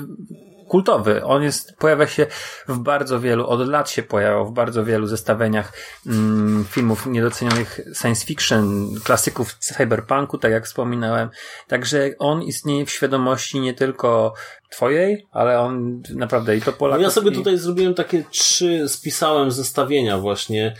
kultowy. 0.67 1.23
On 1.23 1.43
jest, 1.43 1.77
pojawia 1.77 2.07
się 2.07 2.27
w 2.67 2.77
bardzo 2.79 3.19
wielu, 3.19 3.47
od 3.47 3.67
lat 3.67 3.89
się 3.89 4.03
pojawiał 4.03 4.45
w 4.45 4.53
bardzo 4.53 4.85
wielu 4.85 5.07
zestawieniach 5.07 5.73
mm, 6.07 6.65
filmów 6.69 7.05
niedocenionych 7.05 7.79
science 8.01 8.25
fiction, 8.25 8.89
klasyków 9.03 9.53
cyberpunku, 9.53 10.37
tak 10.37 10.51
jak 10.51 10.65
wspominałem. 10.65 11.29
Także 11.67 12.09
on 12.19 12.43
istnieje 12.43 12.85
w 12.85 12.91
świadomości 12.91 13.59
nie 13.59 13.73
tylko 13.73 14.33
twojej, 14.69 15.27
ale 15.31 15.59
on 15.59 16.01
naprawdę 16.15 16.57
i 16.57 16.61
to 16.61 16.71
No 16.71 16.77
Polaków. 16.77 17.03
ja 17.03 17.09
sobie 17.09 17.31
i... 17.31 17.33
tutaj 17.33 17.57
zrobiłem 17.57 17.93
takie 17.93 18.23
trzy, 18.29 18.89
spisałem 18.89 19.51
zestawienia 19.51 20.17
właśnie 20.17 20.73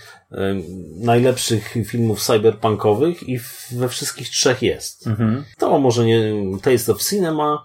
najlepszych 0.96 1.74
filmów 1.86 2.24
cyberpunkowych 2.24 3.30
i 3.30 3.40
we 3.72 3.90
wszystkich 3.90 4.30
trzech 4.30 4.62
jest. 4.62 5.08
Mhm. 5.08 5.44
To 5.58 5.80
może 5.80 6.06
nie 6.06 6.34
Taste 6.62 6.92
of 6.92 7.04
Cinema, 7.04 7.64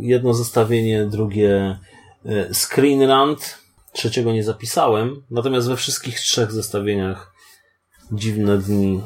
jedno 0.00 0.34
zestawienie, 0.34 1.04
drugie 1.04 1.78
y, 2.26 2.54
Screen 2.54 3.02
Rant, 3.02 3.58
trzeciego 3.92 4.32
nie 4.32 4.44
zapisałem, 4.44 5.22
natomiast 5.30 5.68
we 5.68 5.76
wszystkich 5.76 6.20
trzech 6.20 6.52
zestawieniach 6.52 7.32
dziwne 8.12 8.58
dni 8.58 9.02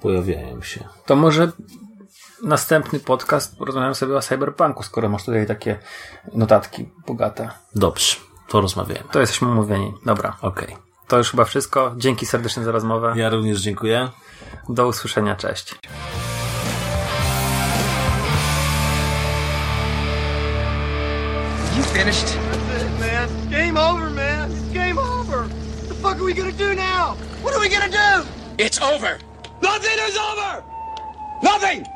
pojawiają 0.00 0.62
się. 0.62 0.84
To 1.06 1.16
może 1.16 1.52
następny 2.42 3.00
podcast 3.00 3.56
porozmawiam 3.56 3.94
sobie 3.94 4.16
o 4.16 4.20
cyberpunku, 4.20 4.82
skoro 4.82 5.08
masz 5.08 5.24
tutaj 5.24 5.46
takie 5.46 5.78
notatki 6.34 6.88
bogate. 7.06 7.50
Dobrze, 7.74 8.16
to 8.48 8.60
rozmawiamy. 8.60 9.08
To 9.12 9.20
jesteśmy 9.20 9.48
umówieni. 9.48 9.92
Dobra. 10.06 10.36
Okej. 10.42 10.91
To 11.08 11.18
już 11.18 11.30
chyba 11.30 11.44
wszystko. 11.44 11.94
Dzięki 11.96 12.26
serdecznie 12.26 12.64
za 12.64 12.72
rozmowę. 12.72 13.12
Ja 13.16 13.30
również 13.30 13.60
dziękuję. 13.60 14.08
Do 14.68 14.86
usłyszenia. 14.86 15.36
Cześć. 15.36 15.74
You 21.76 21.82
finished? 21.82 22.26
That's 22.26 22.82
it, 22.82 23.00
man. 23.00 23.28
Game 23.50 23.80
over, 23.80 24.10
man. 24.10 24.50
It's 24.50 24.72
game 24.74 24.98
over. 24.98 25.38
What 25.44 25.88
the 25.88 25.94
fuck 25.94 26.16
are 26.16 26.24
we 26.24 26.34
gonna 26.34 26.52
do 26.52 26.74
now? 26.74 27.16
What 27.42 27.54
are 27.54 27.60
we 27.60 27.68
gonna 27.68 27.88
do? 27.88 28.28
It's 28.58 28.80
over. 28.82 29.18
Nothing 29.62 29.98
is 30.08 30.16
over! 30.18 30.64
Nothing! 31.42 31.86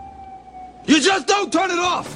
You 0.87 1.01
just 1.01 1.27
don't 1.27 1.53
turn 1.53 1.71
it 1.71 1.79
off! 1.79 2.07